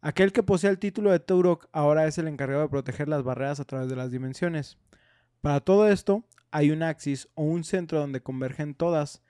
Aquel 0.00 0.32
que 0.32 0.42
posee 0.42 0.70
el 0.70 0.78
título 0.78 1.10
de 1.10 1.20
Turok 1.20 1.68
ahora 1.72 2.06
es 2.06 2.16
el 2.16 2.26
encargado 2.26 2.62
de 2.62 2.70
proteger 2.70 3.06
las 3.06 3.22
barreras 3.22 3.60
a 3.60 3.66
través 3.66 3.90
de 3.90 3.96
las 3.96 4.10
dimensiones. 4.10 4.78
Para 5.42 5.60
todo 5.60 5.88
esto, 5.88 6.24
hay 6.50 6.70
un 6.70 6.82
axis 6.82 7.28
o 7.34 7.42
un 7.42 7.64
centro 7.64 8.00
donde 8.00 8.22
convergen 8.22 8.74
todas, 8.74 9.20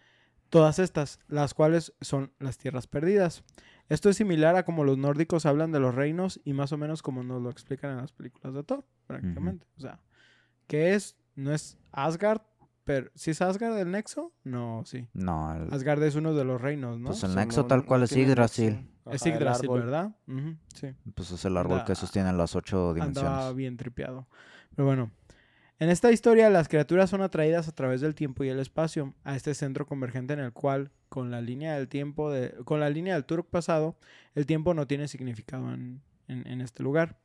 todas 0.52 0.78
estas, 0.78 1.18
las 1.28 1.54
cuales 1.54 1.94
son 2.02 2.30
las 2.38 2.58
tierras 2.58 2.86
perdidas. 2.86 3.42
Esto 3.88 4.10
es 4.10 4.18
similar 4.18 4.54
a 4.54 4.64
como 4.66 4.84
los 4.84 4.98
nórdicos 4.98 5.46
hablan 5.46 5.72
de 5.72 5.80
los 5.80 5.94
reinos 5.94 6.40
y 6.44 6.52
más 6.52 6.72
o 6.72 6.76
menos 6.76 7.00
como 7.02 7.22
nos 7.22 7.40
lo 7.40 7.48
explican 7.48 7.92
en 7.92 7.96
las 7.96 8.12
películas 8.12 8.52
de 8.52 8.62
Thor, 8.62 8.84
prácticamente. 9.06 9.66
O 9.78 9.80
sea, 9.80 9.98
¿qué 10.66 10.92
es? 10.94 11.16
No 11.36 11.54
es 11.54 11.78
Asgard, 11.90 12.42
pero 12.84 13.10
¿sí 13.14 13.30
es 13.30 13.40
Asgard 13.40 13.78
el 13.78 13.90
nexo? 13.90 14.34
No, 14.44 14.82
sí. 14.84 15.08
No, 15.14 15.54
el- 15.56 15.72
Asgard 15.72 16.02
es 16.02 16.16
uno 16.16 16.34
de 16.34 16.44
los 16.44 16.60
reinos, 16.60 16.98
¿no? 17.00 17.06
Pues 17.08 17.24
el 17.24 17.34
nexo 17.34 17.64
tal 17.64 17.86
cual 17.86 18.00
no 18.00 18.04
es 18.04 18.10
Yggdrasil. 18.14 18.86
es 19.10 19.24
Yggdrasil. 19.24 19.70
¿verdad? 19.70 20.14
Sí. 20.74 20.88
pues 21.14 21.30
es 21.30 21.42
el 21.46 21.56
árbol 21.56 21.82
que 21.84 21.94
sostiene 21.94 22.30
las 22.34 22.54
ocho 22.54 22.90
Andaba 22.90 23.06
dimensiones. 23.08 23.56
bien 23.56 23.76
tripeado. 23.78 24.28
Pero 24.76 24.84
bueno, 24.86 25.10
en 25.82 25.90
esta 25.90 26.12
historia 26.12 26.48
las 26.50 26.68
criaturas 26.68 27.10
son 27.10 27.22
atraídas 27.22 27.66
a 27.68 27.72
través 27.72 28.00
del 28.00 28.14
tiempo 28.14 28.44
y 28.44 28.48
el 28.48 28.58
espacio 28.60 29.14
a 29.24 29.34
este 29.34 29.52
centro 29.54 29.84
convergente 29.86 30.32
en 30.32 30.38
el 30.40 30.52
cual, 30.52 30.90
con 31.08 31.30
la 31.30 31.40
línea 31.40 31.74
del 31.74 31.88
tiempo, 31.88 32.30
de, 32.30 32.52
con 32.64 32.78
la 32.80 32.88
línea 32.88 33.14
del 33.14 33.24
Turok 33.24 33.48
pasado, 33.50 33.96
el 34.34 34.46
tiempo 34.46 34.74
no 34.74 34.86
tiene 34.86 35.08
significado 35.08 35.72
en, 35.74 36.00
en- 36.28 36.46
en 36.46 36.60
este 36.60 36.82
lugar. 36.82 37.16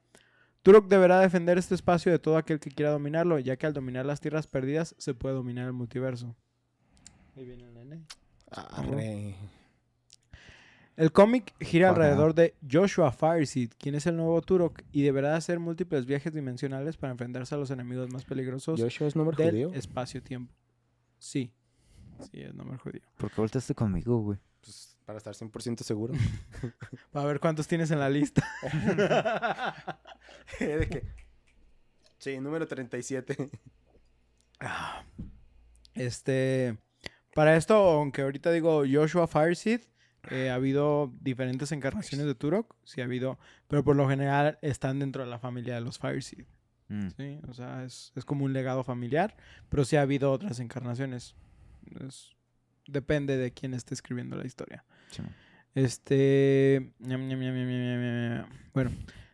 Turok 0.64 0.88
deberá 0.88 1.20
defender 1.20 1.58
este 1.58 1.76
espacio 1.76 2.12
de 2.12 2.20
todo 2.20 2.36
aquel 2.36 2.60
que 2.60 2.72
quiera 2.72 2.92
dominarlo, 2.92 3.38
ya 3.40 3.56
que 3.58 3.68
al 3.68 3.74
dominar 3.74 4.06
las 4.06 4.20
tierras 4.22 4.48
perdidas 4.48 4.96
se 4.98 5.14
puede 5.14 5.36
dominar 5.36 5.68
el 5.68 5.74
multiverso. 5.74 6.36
Ahí 7.36 7.46
viene 7.46 7.64
el 7.66 7.74
nene. 7.74 8.02
Arre. 8.52 9.36
El 10.98 11.12
cómic 11.12 11.54
gira 11.62 11.92
Ajá. 11.92 11.96
alrededor 11.96 12.34
de 12.34 12.56
Joshua 12.70 13.12
Fireseed, 13.12 13.72
quien 13.77 13.94
es 13.94 14.08
el 14.08 14.18
nuevo 14.18 14.42
Turok, 14.42 14.82
y 14.92 15.04
deberá 15.04 15.36
hacer 15.36 15.60
múltiples 15.60 16.08
viajes 16.08 16.34
dimensionales 16.34 16.98
para 16.98 17.12
enfrentarse 17.12 17.54
a 17.54 17.58
los 17.60 17.70
enemigos 17.70 18.12
más 18.12 18.25
peligrosos 18.25 18.82
¿Joshua 18.82 19.08
es 19.08 19.16
nombre 19.16 19.38
del 19.38 19.51
judío? 19.51 19.74
espacio-tiempo. 19.74 20.54
Sí. 21.20 21.54
Sí, 22.32 22.42
es 22.42 22.54
nombre 22.56 22.80
judío. 22.80 23.01
¿Por 23.16 23.30
qué 23.30 23.42
volteaste 23.42 23.75
conmigo, 23.75 24.18
güey? 24.22 24.39
Pues, 24.62 24.98
para 25.06 25.20
estar 25.20 25.36
100% 25.36 25.84
seguro. 25.84 26.16
Para 27.12 27.25
ver 27.27 27.39
cuántos 27.39 27.68
tienes 27.68 27.92
en 27.92 28.00
la 28.00 28.10
lista. 28.10 28.44
¿De 30.60 30.89
qué? 30.89 31.04
Sí, 32.18 32.39
número 32.42 32.68
37. 32.68 33.50
Ah. 34.60 35.06
Este. 35.94 36.77
Para 37.34 37.56
esto, 37.56 37.75
aunque 37.75 38.24
ahorita 38.24 38.51
digo 38.51 38.84
Joshua 38.92 39.27
Fireseed, 39.27 39.82
eh, 40.31 40.50
ha 40.50 40.55
habido 40.55 41.12
diferentes 41.22 41.72
encarnaciones 41.72 42.25
de 42.27 42.36
Turok. 42.36 42.75
Sí, 42.84 43.01
ha 43.01 43.05
habido. 43.05 43.38
Pero 43.67 43.84
por 43.84 43.96
lo 43.96 44.07
general 44.10 44.57
están 44.62 45.00
dentro 45.00 45.24
de 45.24 45.29
la 45.29 45.39
familia 45.39 45.75
de 45.75 45.81
los 45.81 45.98
Fireseed. 46.00 46.46
Mm, 46.89 47.07
Sí, 47.17 47.39
o 47.50 47.53
sea, 47.53 47.84
es, 47.84 48.12
es 48.15 48.24
como 48.25 48.46
un 48.46 48.53
legado 48.53 48.84
familiar, 48.84 49.36
pero 49.69 49.84
sí 49.86 49.96
ha 49.98 50.01
habido 50.01 50.31
otras 50.31 50.60
encarnaciones. 50.60 51.36
Es- 52.05 52.31
depende 52.88 53.36
de 53.38 53.51
quién 53.51 53.74
esté 53.74 53.93
escribiendo 53.93 54.36
la 54.38 54.46
historia. 54.46 54.84
sí. 55.12 55.22
Este. 55.75 56.91
Bueno, 58.74 58.91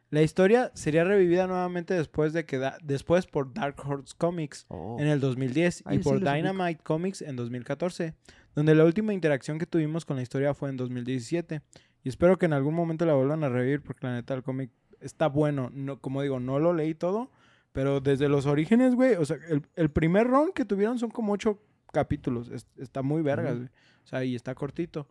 la 0.10 0.22
historia 0.22 0.72
sería 0.74 1.04
revivida 1.04 1.48
nuevamente 1.48 1.94
después 1.94 2.34
de 2.34 2.46
que 2.46 2.58
da- 2.58 2.78
después 2.84 3.26
por 3.28 3.54
Dark 3.54 3.76
Horse 3.86 4.14
Comics 4.18 4.66
Oh, 4.68 4.98
en 5.00 5.08
el 5.08 5.20
2010 5.20 5.84
Ahí 5.86 5.98
y 5.98 6.00
por. 6.04 6.20
Dynamite 6.20 6.84
Comics 6.84 7.22
en 7.22 7.36
2014, 7.36 8.14
donde 8.56 8.76
la 8.76 8.86
última 8.86 9.14
interacción 9.14 9.60
que 9.60 9.66
tuvimos 9.66 10.06
con 10.06 10.16
la 10.16 10.22
historia 10.22 10.54
fue 10.54 10.70
en 10.70 10.78
2017. 10.78 11.62
Y 12.04 12.10
espero 12.10 12.38
que 12.38 12.46
en 12.46 12.54
algún 12.54 12.74
momento 12.76 13.06
la 13.06 13.14
vuelvan 13.14 13.44
a 13.44 13.50
revivir 13.50 13.82
porque 13.82 14.06
la 14.08 14.14
neta 14.14 14.34
el 14.34 14.44
cómic 14.44 14.72
está 15.00 15.28
bueno. 15.28 15.70
No, 15.74 16.00
como 16.00 16.22
digo, 16.22 16.40
no 16.40 16.60
lo 16.60 16.74
leí 16.74 16.94
todo, 16.96 17.32
pero 17.72 18.02
desde 18.02 18.28
los 18.30 18.46
orígenes, 18.46 18.96
güey, 18.96 19.16
o 19.16 19.26
sea, 19.26 19.38
el, 19.50 19.64
el 19.76 19.90
primer 19.90 20.28
run 20.28 20.52
que 20.54 20.66
tuvieron 20.66 21.00
son 21.00 21.10
como 21.12 21.34
ocho 21.34 21.60
capítulos. 21.92 22.50
Es- 22.50 22.68
está 22.78 23.02
muy 23.02 23.22
vergas, 23.22 23.56
güey. 23.58 23.68
O 24.04 24.08
sea, 24.08 24.24
y 24.26 24.36
está 24.36 24.54
cortito. 24.54 25.08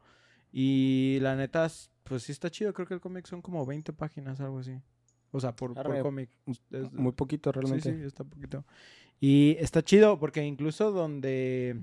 Y 0.53 1.19
la 1.23 1.35
neta, 1.35 1.67
pues 2.05 2.23
sí 2.25 2.33
está 2.33 2.51
chido. 2.51 2.73
Creo 2.75 2.87
que 2.87 2.95
el 2.95 3.01
cómic 3.01 3.27
son 3.27 3.41
como 3.41 3.65
20 3.65 3.93
páginas, 3.95 4.39
algo 4.41 4.59
así. 4.59 4.79
O 5.31 5.41
sea, 5.41 5.57
por, 5.57 5.73
por 5.73 5.99
cómic. 6.03 6.29
Es- 6.71 6.93
Muy 6.93 7.13
poquito 7.13 7.51
Sí, 7.53 7.59
realmente. 7.59 7.95
sí, 7.97 8.03
está 8.05 8.23
poquito. 8.25 8.65
Y 9.19 9.57
está 9.61 9.83
chido 9.83 10.19
porque 10.19 10.45
incluso 10.45 10.91
donde 10.93 11.81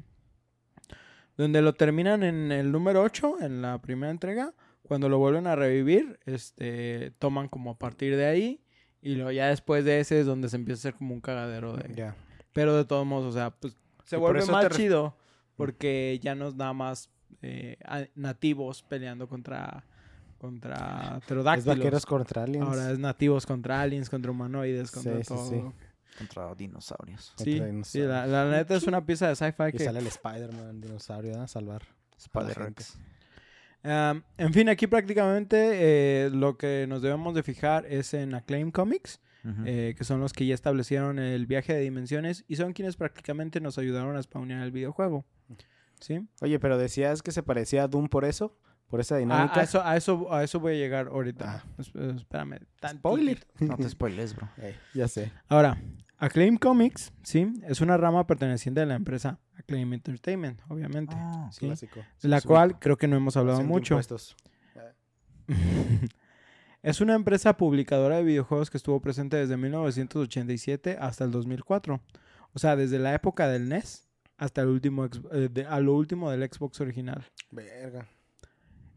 donde 1.43 1.61
lo 1.61 1.73
terminan 1.73 2.23
en 2.23 2.51
el 2.51 2.69
número 2.71 3.01
8, 3.01 3.37
en 3.39 3.61
la 3.61 3.81
primera 3.81 4.11
entrega, 4.11 4.53
cuando 4.83 5.07
lo 5.07 5.19
vuelven 5.19 5.47
a 5.47 5.55
revivir, 5.55 6.19
este 6.25 7.13
toman 7.17 7.47
como 7.47 7.71
a 7.71 7.77
partir 7.77 8.17
de 8.17 8.25
ahí 8.25 8.61
y 9.01 9.15
luego 9.15 9.31
ya 9.31 9.47
después 9.47 9.85
de 9.85 10.01
ese 10.01 10.19
es 10.19 10.25
donde 10.25 10.49
se 10.49 10.57
empieza 10.57 10.79
a 10.79 10.81
hacer 10.81 10.97
como 10.97 11.13
un 11.13 11.21
cagadero 11.21 11.77
de 11.77 12.11
pero 12.51 12.75
de 12.75 12.83
todos 12.83 13.05
modos, 13.05 13.27
o 13.27 13.31
sea, 13.31 13.51
pues 13.51 13.77
se 14.03 14.17
Y 14.17 14.19
vuelve 14.19 14.45
más 14.47 14.67
chido 14.69 15.15
porque 15.55 16.19
ya 16.21 16.35
no 16.35 16.49
es 16.49 16.55
nada 16.55 16.73
más 16.73 17.09
eh, 17.41 17.77
nativos 18.15 18.83
peleando 18.83 19.29
contra 19.29 19.85
contra 20.39 21.17
Es 21.19 21.25
pterodáctilos. 21.25 21.77
vaqueros 21.77 22.05
contra 22.05 22.43
aliens. 22.43 22.67
Ahora 22.67 22.91
es 22.91 22.99
nativos 22.99 23.45
contra 23.45 23.81
aliens, 23.81 24.09
contra 24.09 24.31
humanoides, 24.31 24.91
contra 24.91 25.17
sí, 25.17 25.23
todo. 25.27 25.49
sí. 25.49 25.63
Contra 26.17 26.53
dinosaurios. 26.55 27.33
Sí, 27.37 27.59
Contra 27.59 27.83
sí, 27.83 27.99
la, 27.99 28.27
la 28.27 28.49
neta 28.49 28.75
es 28.75 28.83
una 28.83 29.05
pieza 29.05 29.27
de 29.27 29.35
sci-fi 29.35 29.71
que... 29.71 29.83
sale 29.83 29.99
el 29.99 30.07
Spider-Man, 30.07 30.81
dinosaurio, 30.81 31.41
a 31.41 31.47
salvar. 31.47 31.83
Spider-Rex. 32.17 32.97
En 33.83 34.53
fin, 34.53 34.67
aquí 34.69 34.87
prácticamente 34.87 36.25
eh, 36.25 36.29
lo 36.31 36.57
que 36.57 36.85
nos 36.87 37.01
debemos 37.01 37.33
de 37.33 37.43
fijar 37.43 37.85
es 37.85 38.13
en 38.13 38.33
Acclaim 38.33 38.71
Comics, 38.71 39.21
eh, 39.65 39.95
que 39.97 40.03
son 40.03 40.19
los 40.19 40.33
que 40.33 40.45
ya 40.45 40.53
establecieron 40.53 41.17
el 41.17 41.45
viaje 41.45 41.73
de 41.73 41.79
dimensiones 41.79 42.43
y 42.47 42.57
son 42.57 42.73
quienes 42.73 42.97
prácticamente 42.97 43.61
nos 43.61 43.77
ayudaron 43.77 44.17
a 44.17 44.21
spawnear 44.21 44.63
el 44.63 44.71
videojuego. 44.71 45.25
¿Sí? 46.01 46.27
Oye, 46.41 46.59
pero 46.59 46.77
decías 46.77 47.21
que 47.21 47.31
se 47.31 47.43
parecía 47.43 47.83
a 47.83 47.87
Doom 47.87 48.09
por 48.09 48.25
eso, 48.25 48.57
por 48.89 48.99
esa 48.99 49.17
dinámica. 49.17 49.59
a 49.59 49.63
eso, 49.63 49.81
a, 49.83 49.95
eso, 49.95 50.33
a 50.33 50.43
eso 50.43 50.59
voy 50.59 50.73
a 50.73 50.75
llegar 50.75 51.07
ahorita. 51.07 51.63
Ah. 51.63 51.73
Es- 51.77 51.93
espérame. 52.17 52.59
tantito. 52.79 52.99
Spoiler. 53.09 53.47
No 53.59 53.77
te 53.77 53.87
spoiles, 53.89 54.35
bro. 54.35 54.49
Eh, 54.57 54.75
ya 54.93 55.07
sé. 55.07 55.31
Ahora, 55.47 55.77
Acclaim 56.17 56.57
Comics, 56.57 57.13
¿sí? 57.23 57.53
Es 57.67 57.79
una 57.81 57.95
rama 57.97 58.25
perteneciente 58.27 58.81
a 58.81 58.85
la 58.85 58.95
empresa 58.95 59.39
Acclaim 59.57 59.93
Entertainment, 59.93 60.59
obviamente. 60.67 61.15
Ah, 61.17 61.49
¿sí? 61.51 61.65
Clásico. 61.67 62.01
de 62.21 62.27
la 62.29 62.41
cual 62.41 62.77
creo 62.79 62.97
que 62.97 63.07
no 63.07 63.15
hemos 63.15 63.37
hablado 63.37 63.63
mucho. 63.63 63.93
impuestos. 63.93 64.35
es 66.83 67.01
una 67.01 67.15
empresa 67.15 67.57
publicadora 67.57 68.17
de 68.17 68.23
videojuegos 68.23 68.69
que 68.69 68.77
estuvo 68.77 68.99
presente 69.01 69.37
desde 69.37 69.57
1987 69.57 70.97
hasta 70.99 71.23
el 71.23 71.31
2004. 71.31 72.01
O 72.53 72.59
sea, 72.59 72.75
desde 72.75 72.99
la 72.99 73.13
época 73.13 73.47
del 73.47 73.69
NES 73.69 74.07
hasta 74.37 74.61
el 74.61 74.67
último 74.69 75.05
eh, 75.31 75.49
de- 75.51 75.65
a 75.65 75.79
lo 75.79 75.95
último 75.95 76.31
del 76.31 76.41
Xbox 76.49 76.79
original. 76.81 77.25
Verga. 77.51 78.07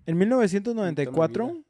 En 0.06 0.18
1994, 0.18 1.46
vida. 1.46 1.62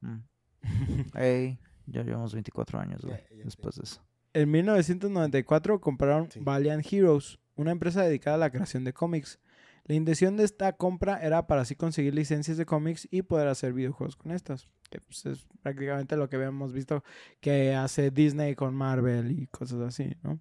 Mm. 0.00 0.22
Ey, 1.16 1.58
ya 1.86 2.02
llevamos 2.02 2.32
24 2.32 2.78
años, 2.80 3.02
güey. 3.02 3.16
Ya, 3.16 3.22
ya 3.30 3.36
sé. 3.36 3.44
Después 3.44 3.76
de 3.76 3.82
eso. 3.84 4.02
en 4.34 4.50
1994 4.50 5.80
compraron 5.80 6.30
Sí. 6.30 6.40
Valiant 6.40 6.84
Heroes, 6.92 7.38
una 7.56 7.70
empresa 7.72 8.02
dedicada 8.02 8.36
a 8.36 8.38
la 8.38 8.50
creación 8.50 8.84
de 8.84 8.92
cómics. 8.92 9.38
La 9.84 9.94
intención 9.94 10.36
de 10.36 10.44
esta 10.44 10.74
compra 10.74 11.16
era 11.22 11.46
para 11.46 11.62
así 11.62 11.74
conseguir 11.74 12.14
licencias 12.14 12.58
de 12.58 12.66
cómics 12.66 13.08
y 13.10 13.22
poder 13.22 13.48
hacer 13.48 13.72
videojuegos 13.72 14.16
con 14.16 14.32
estas. 14.32 14.68
Que 14.90 15.00
pues, 15.00 15.24
es 15.24 15.46
prácticamente 15.62 16.16
lo 16.16 16.28
que 16.28 16.36
habíamos 16.36 16.74
visto 16.74 17.02
que 17.40 17.74
hace 17.74 18.10
Disney 18.10 18.54
con 18.54 18.74
Marvel 18.74 19.30
y 19.32 19.46
cosas 19.46 19.80
así, 19.80 20.14
¿no? 20.22 20.40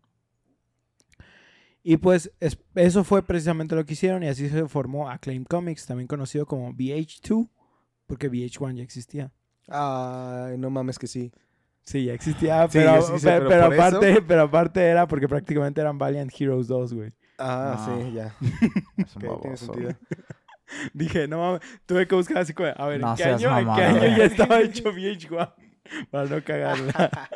Y 1.89 1.95
pues 1.95 2.29
es- 2.41 2.57
eso 2.75 3.05
fue 3.05 3.23
precisamente 3.23 3.73
lo 3.73 3.85
que 3.85 3.93
hicieron 3.93 4.21
y 4.21 4.27
así 4.27 4.49
se 4.49 4.67
formó 4.67 5.09
Acclaim 5.09 5.45
Comics, 5.45 5.85
también 5.85 6.05
conocido 6.07 6.45
como 6.45 6.73
VH2, 6.73 7.47
porque 8.07 8.29
VH1 8.29 8.75
ya 8.75 8.83
existía. 8.83 9.31
Ay, 9.69 10.57
no 10.57 10.69
mames 10.69 10.99
que 10.99 11.07
sí. 11.07 11.31
Sí, 11.83 12.03
ya 12.03 12.13
existía, 12.13 12.67
Sí, 12.69 12.79
pero, 12.79 13.01
sí 13.03 13.19
sé, 13.19 13.29
pero 13.29 13.47
pero 13.47 13.65
por 13.67 13.73
eso- 13.75 13.83
aparte, 13.85 14.21
pero 14.21 14.41
aparte 14.41 14.81
era 14.83 15.07
porque 15.07 15.29
prácticamente 15.29 15.79
eran 15.79 15.97
Valiant 15.97 16.29
Heroes 16.37 16.67
2, 16.67 16.93
güey. 16.93 17.13
Ah, 17.37 17.85
sí, 18.03 18.11
ya. 18.11 18.35
Es 18.97 19.15
un 19.15 19.39
tiene 19.39 19.55
sentido. 19.55 19.91
Dije, 20.93 21.25
no 21.29 21.37
mames, 21.39 21.61
tuve 21.85 22.05
que 22.05 22.15
buscar 22.15 22.39
así 22.39 22.53
como, 22.53 22.67
a 22.75 22.87
ver, 22.87 22.99
No 22.99 23.11
¿en, 23.11 23.15
qué 23.15 23.23
año, 23.23 23.33
¿en 23.33 23.39
qué 23.59 23.65
mamada, 23.65 23.87
año 23.87 23.99
güey. 23.99 24.17
ya 24.17 24.25
estaba 24.25 24.59
hecho 24.59 24.91
VH1? 24.91 25.53
Para 26.11 26.25
no 26.27 26.43
cagarla. 26.43 27.29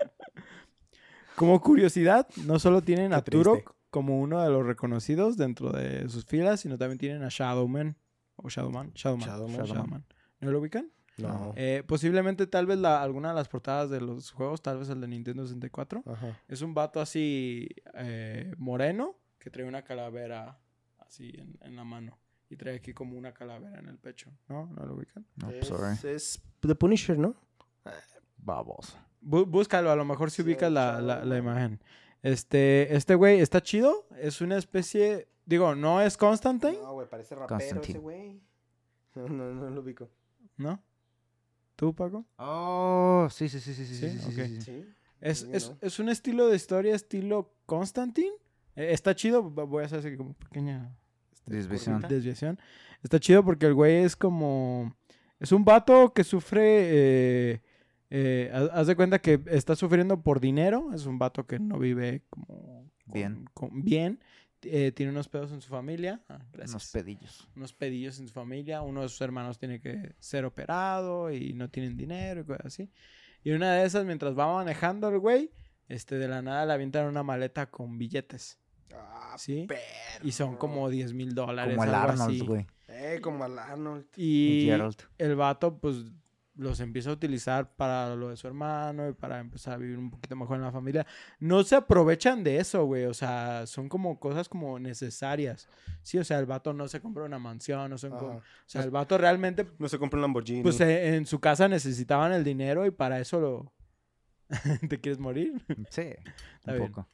Como 1.36 1.62
curiosidad, 1.62 2.28
no 2.46 2.60
solo 2.60 2.82
tienen 2.82 3.14
a 3.14 3.22
Qué. 3.22 3.32
Turok 3.32 3.74
como 3.92 4.20
uno 4.20 4.42
de 4.42 4.50
los 4.50 4.66
reconocidos 4.66 5.38
dentro 5.38 5.72
de 5.72 6.10
sus 6.10 6.26
filas, 6.26 6.62
sino 6.62 6.78
también 6.78 6.98
tienen 6.98 7.24
a 7.24 7.28
Shadowman. 7.30 7.96
O 8.38 8.50
Shadowman. 8.50 8.92
Shadowman. 8.94 9.28
Shadowman. 9.30 9.66
Shadowman. 9.68 10.06
¿No 10.40 10.52
lo 10.52 10.60
ubican? 10.60 10.92
No. 11.18 11.54
Eh, 11.56 11.84
posiblemente, 11.86 12.48
tal 12.48 12.66
vez, 12.66 12.80
la, 12.80 13.04
alguna 13.04 13.30
de 13.30 13.36
las 13.36 13.48
portadas 13.50 13.90
de 13.92 14.02
los 14.02 14.32
juegos, 14.32 14.62
tal 14.64 14.80
vez 14.80 14.90
el 14.90 15.00
de 15.02 15.08
Nintendo 15.08 15.46
64. 15.46 16.04
Ajá. 16.08 16.40
Es 16.48 16.62
un 16.64 16.74
vato 16.74 17.00
así 17.00 17.68
eh, 17.94 18.52
moreno 18.58 19.16
que 19.38 19.50
trae 19.52 19.66
una 19.68 19.84
calavera 19.84 20.58
así 21.00 21.32
en, 21.38 21.58
en 21.62 21.76
la 21.76 21.84
mano. 21.84 22.18
Y 22.50 22.56
trae 22.56 22.76
aquí 22.76 22.94
como 22.94 23.18
una 23.18 23.34
calavera 23.34 23.78
en 23.80 23.88
el 23.88 23.98
pecho. 23.98 24.32
¿No? 24.50 24.66
¿No 24.68 24.86
lo 24.86 24.96
ubican? 24.96 25.26
No, 25.36 25.50
es, 25.52 25.68
sorry. 25.68 25.96
es 26.10 26.42
The 26.62 26.76
Punisher, 26.76 27.18
¿no? 27.20 27.36
Baboso. 28.38 28.98
Bú- 29.22 29.46
búscalo, 29.46 29.92
a 29.92 29.96
lo 29.96 30.06
mejor 30.06 30.32
si 30.32 30.38
Sí, 30.38 30.42
ubicas 30.44 30.72
la, 30.72 31.00
la- 31.02 31.38
imagen. 31.38 31.80
Este, 32.24 32.96
este 32.96 33.16
güey 33.16 33.40
está 33.40 33.62
chido. 33.62 34.08
Es 34.20 34.42
una 34.42 34.58
especie. 34.58 35.28
Digo, 35.46 35.76
no 35.76 36.02
es 36.02 36.18
Constantine, 36.18 36.78
No, 36.82 36.94
güey, 36.94 37.08
parece 37.10 37.36
rapero 37.36 37.58
Constantine. 37.58 37.92
ese 37.94 38.00
güey. 38.00 38.42
No, 39.16 39.28
no, 39.28 39.54
no 39.54 39.70
lo 39.70 39.82
ubico. 39.82 40.10
¿no? 40.56 40.82
¿Tú, 41.76 41.94
Paco? 41.94 42.26
Oh, 42.38 43.28
sí, 43.30 43.50
sí, 43.50 43.60
sí, 43.60 43.74
sí, 43.74 43.86
sí, 43.86 43.96
Sí, 43.96 44.10
sí, 44.10 44.20
sí, 44.20 44.32
sí, 44.32 44.48
sí. 44.48 44.62
Sí. 44.62 44.86
Es, 45.20 45.44
es, 45.52 45.70
no. 45.70 45.78
es 45.82 46.00
un 46.00 46.08
estilo 46.10 46.48
de 46.48 46.56
historia, 46.56 46.96
estilo 46.96 47.52
Constantine. 47.66 48.32
Eh, 48.76 48.94
está 48.94 49.14
chido. 49.16 49.44
Voy 49.44 49.84
a 49.84 49.86
hacer 49.88 50.00
así 50.00 50.16
como 50.16 50.34
pequeña 50.34 50.96
este, 51.42 51.56
Desviación. 51.56 52.02
desviación. 52.08 52.60
Está 53.04 53.20
chido 53.20 53.44
porque 53.44 53.66
el 53.66 53.74
güey 53.74 53.96
es 54.04 54.16
como. 54.16 54.96
Es 55.40 55.52
un 55.52 55.66
vato 55.66 56.14
que 56.14 56.24
sufre. 56.24 56.62
eh, 57.54 57.62
eh, 58.12 58.52
haz 58.74 58.86
de 58.88 58.96
cuenta 58.96 59.20
que 59.20 59.42
está 59.48 59.76
sufriendo 59.76 60.22
por 60.22 60.40
dinero. 60.40 60.92
Es 60.94 61.06
un 61.06 61.18
vato 61.18 61.48
que 61.48 61.60
no 61.60 61.80
vive 61.80 62.24
como. 62.30 62.92
con- 63.06 63.14
Bien. 63.14 63.46
con- 63.54 63.84
bien. 63.84 64.20
Eh, 64.64 64.92
tiene 64.92 65.12
unos 65.12 65.28
pedos 65.28 65.52
en 65.52 65.60
su 65.62 65.70
familia. 65.70 66.22
Ah, 66.30 66.38
Unos 66.54 66.92
pedillos. 66.92 67.50
unos 67.56 67.74
pedillos 67.74 68.20
en 68.20 68.28
su 68.28 68.34
familia. 68.34 68.84
Uno 68.84 69.02
de 69.02 69.10
sus 69.10 69.20
hermanos 69.22 69.58
tiene 69.58 69.82
que 69.82 70.14
ser 70.20 70.46
operado 70.46 71.32
y 71.32 71.54
no 71.54 71.68
tienen 71.70 71.98
dinero 71.98 72.42
y 72.42 72.44
cosas 72.44 72.68
así. 72.68 72.92
Y 73.44 73.52
una 73.52 73.74
de 73.74 73.86
esas, 73.88 74.06
mientras 74.06 74.38
va 74.38 74.54
manejando 74.54 75.10
el 75.10 75.18
güey, 75.18 75.50
este, 75.88 76.20
de 76.20 76.28
la 76.28 76.44
nada 76.44 76.66
le 76.68 76.74
avientan 76.74 77.08
una 77.08 77.24
maleta 77.24 77.72
con 77.72 77.98
billetes. 77.98 78.60
Ah, 78.94 79.36
¿Sí? 79.40 79.66
perro. 79.68 79.82
Y 80.28 80.32
son 80.32 80.58
como 80.58 80.90
10 80.90 81.14
mil 81.14 81.34
dólares. 81.34 81.76
Como 81.76 81.88
el 81.88 81.96
Arnold, 81.96 82.44
güey. 82.44 82.68
Eh, 82.88 83.20
como 83.22 83.44
al 83.44 83.58
Arnold. 83.58 84.06
Y 84.16 84.66
Gerald. 84.66 84.98
el 85.18 85.36
vato, 85.36 85.80
pues, 85.80 86.06
los 86.62 86.80
empieza 86.80 87.10
a 87.10 87.14
utilizar 87.14 87.76
para 87.76 88.16
lo 88.16 88.30
de 88.30 88.38
su 88.38 88.46
hermano 88.48 89.10
y 89.10 89.14
para 89.14 89.40
empezar 89.40 89.74
a 89.74 89.78
vivir 89.78 89.98
un 89.98 90.12
poquito 90.12 90.36
mejor 90.36 90.58
en 90.58 90.64
la 90.64 90.72
familia. 90.72 91.06
No 91.40 91.64
se 91.64 91.76
aprovechan 91.76 92.44
de 92.44 92.58
eso, 92.58 92.86
güey. 92.86 93.06
O 93.06 93.14
sea, 93.14 93.66
son 93.66 93.90
como 93.90 94.20
cosas 94.20 94.48
como 94.48 94.78
necesarias. 94.80 95.68
Sí, 96.04 96.18
o 96.20 96.24
sea, 96.24 96.38
el 96.40 96.46
vato 96.46 96.72
no 96.74 96.88
se 96.88 97.02
compra 97.02 97.24
una 97.24 97.40
mansión, 97.40 97.90
no 97.90 97.98
se 97.98 98.08
O 98.10 98.42
sea, 98.68 98.84
el 98.84 98.92
vato 98.92 99.18
realmente 99.18 99.68
No 99.80 99.90
se 99.90 99.98
compra 99.98 100.18
un 100.18 100.22
Lamborghini. 100.22 100.62
Pues 100.62 100.80
eh, 100.82 101.16
en 101.16 101.26
su 101.26 101.40
casa 101.40 101.68
necesitaban 101.68 102.32
el 102.32 102.44
dinero 102.44 102.86
y 102.86 102.92
para 102.92 103.20
eso 103.20 103.40
lo... 103.40 103.74
¿Te 104.90 105.00
quieres 105.00 105.18
morir? 105.20 105.62
Sí, 105.90 106.02
Está 106.60 106.74
un 106.74 106.78
bien. 106.78 106.92
poco. 106.92 107.08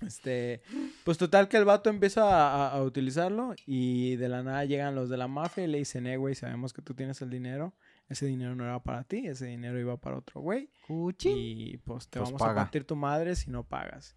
Este, 0.00 0.62
pues 1.04 1.18
total 1.18 1.48
que 1.48 1.56
el 1.56 1.64
vato 1.64 1.90
empieza 1.90 2.22
a, 2.22 2.68
a- 2.68 2.72
a 2.76 2.82
utilizarlo 2.82 3.54
y 3.66 4.14
de 4.16 4.28
la 4.28 4.42
nada 4.44 4.64
llegan 4.64 4.94
los 4.94 5.08
de 5.08 5.16
la 5.16 5.26
mafia 5.26 5.64
y 5.64 5.66
le 5.66 5.78
dicen, 5.78 6.06
eh, 6.06 6.16
güey, 6.16 6.34
sabemos 6.36 6.72
que 6.72 6.82
tú 6.82 6.94
tienes 6.94 7.20
el 7.22 7.30
dinero. 7.30 7.72
Ese 8.08 8.26
dinero 8.26 8.54
no 8.54 8.64
era 8.64 8.82
para 8.82 9.04
ti, 9.04 9.26
ese 9.26 9.46
dinero 9.46 9.78
iba 9.78 9.96
para 9.98 10.16
otro 10.16 10.40
güey. 10.40 10.70
Y 11.30 11.76
pues 11.78 12.08
te 12.08 12.18
Pues 12.18 12.30
vamos 12.30 12.42
a 12.42 12.54
partir 12.54 12.84
tu 12.84 12.96
madre 12.96 13.36
si 13.36 13.50
no 13.50 13.64
pagas. 13.64 14.16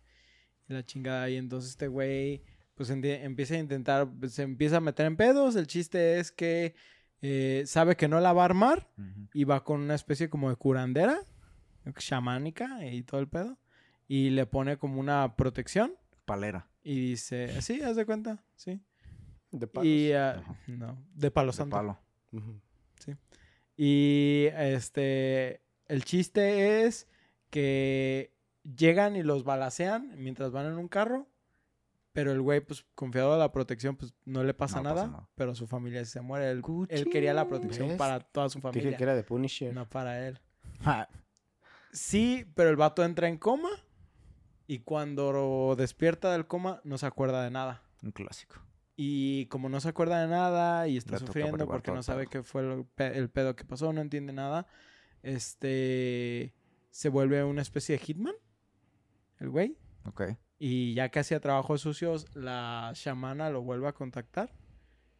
Y 0.70 0.74
la 0.74 0.86
chingada. 0.86 1.30
Y 1.30 1.36
entonces 1.36 1.72
este 1.72 1.88
güey, 1.88 2.44
pues 2.76 2.90
empieza 2.90 3.56
a 3.56 3.58
intentar, 3.58 4.08
se 4.30 4.44
empieza 4.44 4.78
a 4.78 4.82
meter 4.82 5.06
en 5.06 5.18
pedos. 5.18 5.56
El 5.58 5.68
chiste 5.68 6.20
es 6.20 6.32
que 6.32 6.74
eh, 7.22 7.64
sabe 7.68 7.98
que 7.98 8.08
no 8.08 8.22
la 8.22 8.32
va 8.34 8.44
a 8.44 8.46
armar 8.46 8.90
y 9.34 9.44
va 9.44 9.64
con 9.64 9.82
una 9.82 9.96
especie 9.96 10.30
como 10.30 10.50
de 10.50 10.56
curandera, 10.56 11.20
chamánica 11.98 12.86
y 12.86 13.04
todo 13.04 13.20
el 13.20 13.28
pedo. 13.28 13.58
Y 14.08 14.30
le 14.30 14.46
pone 14.46 14.78
como 14.78 15.00
una 15.00 15.36
protección 15.36 15.94
Palera. 16.26 16.68
y 16.84 17.10
dice, 17.12 17.62
sí, 17.62 17.82
haz 17.82 17.96
de 17.96 18.06
cuenta, 18.06 18.44
sí. 18.56 18.82
De 19.52 19.68
palos. 19.68 19.88
Y, 19.88 20.14
ah, 20.14 20.42
no, 20.68 20.98
de 21.14 21.30
palo 21.32 21.52
De 21.52 21.58
santo. 21.58 21.76
palo. 21.76 22.00
Ujú. 22.32 22.62
Y 23.84 24.46
este, 24.58 25.64
el 25.88 26.04
chiste 26.06 26.86
es 26.86 27.08
que 27.50 28.32
llegan 28.64 29.16
y 29.16 29.24
los 29.24 29.44
balacean 29.44 30.14
mientras 30.18 30.52
van 30.52 30.68
en 30.68 30.74
un 30.78 30.88
carro. 30.88 31.28
Pero 32.14 32.32
el 32.32 32.42
güey, 32.42 32.60
pues 32.62 32.86
confiado 32.94 33.34
a 33.34 33.38
la 33.40 33.52
protección, 33.52 33.96
pues 33.96 34.14
no 34.24 34.44
le 34.44 34.54
pasa, 34.54 34.78
No 34.78 34.84
nada, 34.84 34.96
pasa 34.96 35.08
nada. 35.08 35.30
Pero 35.34 35.56
su 35.56 35.66
familia 35.66 36.06
sí 36.06 36.12
se 36.12 36.22
muere. 36.22 36.52
Él, 36.52 36.62
él 36.90 37.10
quería 37.10 37.34
la 37.34 37.48
protección 37.48 37.88
¿Ves? 37.88 37.98
para 37.98 38.20
toda 38.20 38.50
su 38.50 38.60
Dije 38.60 38.68
familia. 38.72 38.98
que 38.98 39.04
era 39.04 39.16
de 39.16 39.24
Punisher. 39.24 39.74
No 39.74 39.90
para 39.90 40.28
él. 40.28 40.40
Ja, 40.84 41.10
Sí, 41.92 42.46
pero 42.54 42.70
el 42.70 42.76
vato 42.76 43.04
entra 43.04 43.28
en 43.30 43.38
coma. 43.40 43.70
Y 44.68 44.80
cuando 44.80 45.74
despierta 45.76 46.32
del 46.34 46.46
coma, 46.46 46.82
no 46.84 47.00
se 47.00 47.08
acuerda 47.08 47.44
de 47.44 47.50
nada. 47.50 47.82
Un 48.04 48.12
clásico. 48.12 48.62
Y 48.96 49.46
como 49.48 49.70
no 49.70 49.80
se 49.82 49.90
acuerda 49.90 50.22
de 50.22 50.28
nada 50.28 50.88
y 50.88 50.98
está 50.98 51.14
Le 51.14 51.20
sufriendo 51.20 51.66
porque 51.68 51.92
no 51.92 51.98
el 51.98 52.04
sabe 52.04 52.28
qué 52.28 52.44
fue 52.44 52.62
lo- 52.64 52.86
pe- 52.96 53.18
el 53.18 53.30
pedo 53.30 53.56
que 53.56 53.64
pasó, 53.66 53.92
no 53.94 54.02
entiende 54.02 54.34
nada, 54.34 54.68
este 55.42 56.54
se 56.90 57.10
vuelve 57.10 57.44
una 57.44 57.62
especie 57.62 57.98
de 57.98 58.04
hitman, 58.04 58.36
el 59.40 59.50
güey. 59.50 59.78
Ok. 60.06 60.24
Y 60.60 60.94
ya 60.94 61.10
que 61.10 61.20
hacía 61.20 61.40
trabajos 61.40 61.82
sucios, 61.82 62.28
la 62.36 62.92
chamana 62.94 63.50
lo 63.50 63.62
vuelve 63.62 63.88
a 63.88 63.94
contactar 63.94 64.52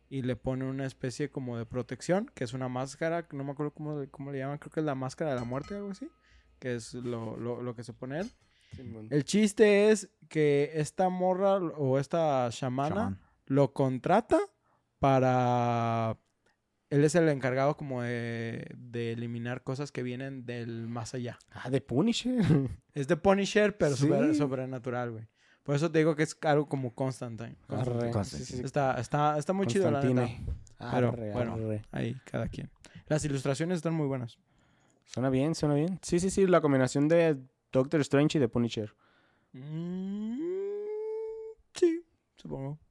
y 0.10 0.22
le 0.24 0.36
pone 0.36 0.66
una 0.66 0.86
especie 0.86 1.30
como 1.30 1.58
de 1.58 1.66
protección, 1.66 2.30
que 2.36 2.44
es 2.44 2.54
una 2.54 2.68
máscara, 2.68 3.26
no 3.32 3.44
me 3.44 3.52
acuerdo 3.52 3.74
cómo, 3.74 4.04
cómo 4.12 4.32
le 4.32 4.40
llaman, 4.40 4.58
creo 4.58 4.72
que 4.72 4.82
es 4.82 4.86
la 4.86 4.96
máscara 4.96 5.32
de 5.32 5.38
la 5.38 5.46
muerte 5.46 5.74
o 5.74 5.78
algo 5.78 5.92
así, 5.92 6.10
que 6.60 6.76
es 6.76 6.94
lo, 6.94 7.38
lo- 7.38 7.62
lo 7.62 7.74
que 7.76 7.84
se 7.84 7.94
pone 7.94 8.20
él. 8.20 8.32
Simón. 8.76 9.08
El 9.10 9.24
chiste 9.24 9.90
es 9.92 10.10
que 10.30 10.72
esta 10.76 11.10
morra 11.10 11.56
o 11.56 11.98
esta 12.00 12.48
chamana 12.52 12.96
Chamán. 12.96 13.20
Lo 13.52 13.74
contrata 13.74 14.40
para... 15.00 16.18
Él 16.90 17.04
es 17.04 17.16
el 17.16 17.28
encargado 17.30 17.76
como 17.76 18.02
de, 18.02 18.66
de 18.78 19.12
eliminar 19.14 19.64
cosas 19.64 19.92
que 19.92 20.04
vienen 20.04 20.46
del 20.46 20.88
más 20.88 21.14
allá. 21.14 21.38
Ah, 21.52 21.70
de 21.70 21.82
Punisher. 21.82 22.44
Es 22.94 23.08
de 23.08 23.18
Punisher, 23.18 23.78
pero 23.78 23.96
Sí. 23.96 24.08
sobre- 24.08 24.34
sobrenatural, 24.36 25.12
güey. 25.12 25.28
Por 25.64 25.76
eso 25.76 25.92
te 25.92 26.00
digo 26.00 26.16
que 26.16 26.24
es 26.24 26.38
algo 26.44 26.68
como 26.68 26.94
Constantine. 26.96 27.56
Constantine. 27.68 28.00
Arre. 28.04 28.12
Constantine. 28.12 28.46
Sí, 28.46 28.52
sí, 28.54 28.60
sí. 28.60 28.66
Está, 28.66 29.00
está, 29.00 29.38
está 29.38 29.54
muy 29.54 29.68
chido, 29.68 29.90
la 29.92 30.02
neta. 30.02 30.22
Constantine. 30.22 30.54
Pero, 30.92 31.10
Arre, 31.10 31.32
bueno. 31.32 31.54
arre. 31.54 31.82
Ahí, 31.92 32.16
cada 32.26 32.48
quien. 32.48 32.70
Las 33.08 33.24
ilustraciones 33.26 33.78
están 33.78 33.94
muy 33.94 34.08
buenas. 34.08 34.38
Suena 35.06 35.30
bien, 35.30 35.56
suena 35.56 35.76
bien. 35.76 36.00
Sí, 36.02 36.20
sí, 36.20 36.30
sí, 36.30 36.48
la 36.48 36.62
combinación 36.62 37.08
de 37.08 37.38
Doctor 37.72 38.02
Strange 38.02 38.38
y 38.38 38.42
de 38.42 38.48
Punisher. 38.50 38.94
Mm, 39.54 40.40
sí, 41.76 42.04
supongo, 42.38 42.80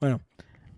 Bueno. 0.00 0.20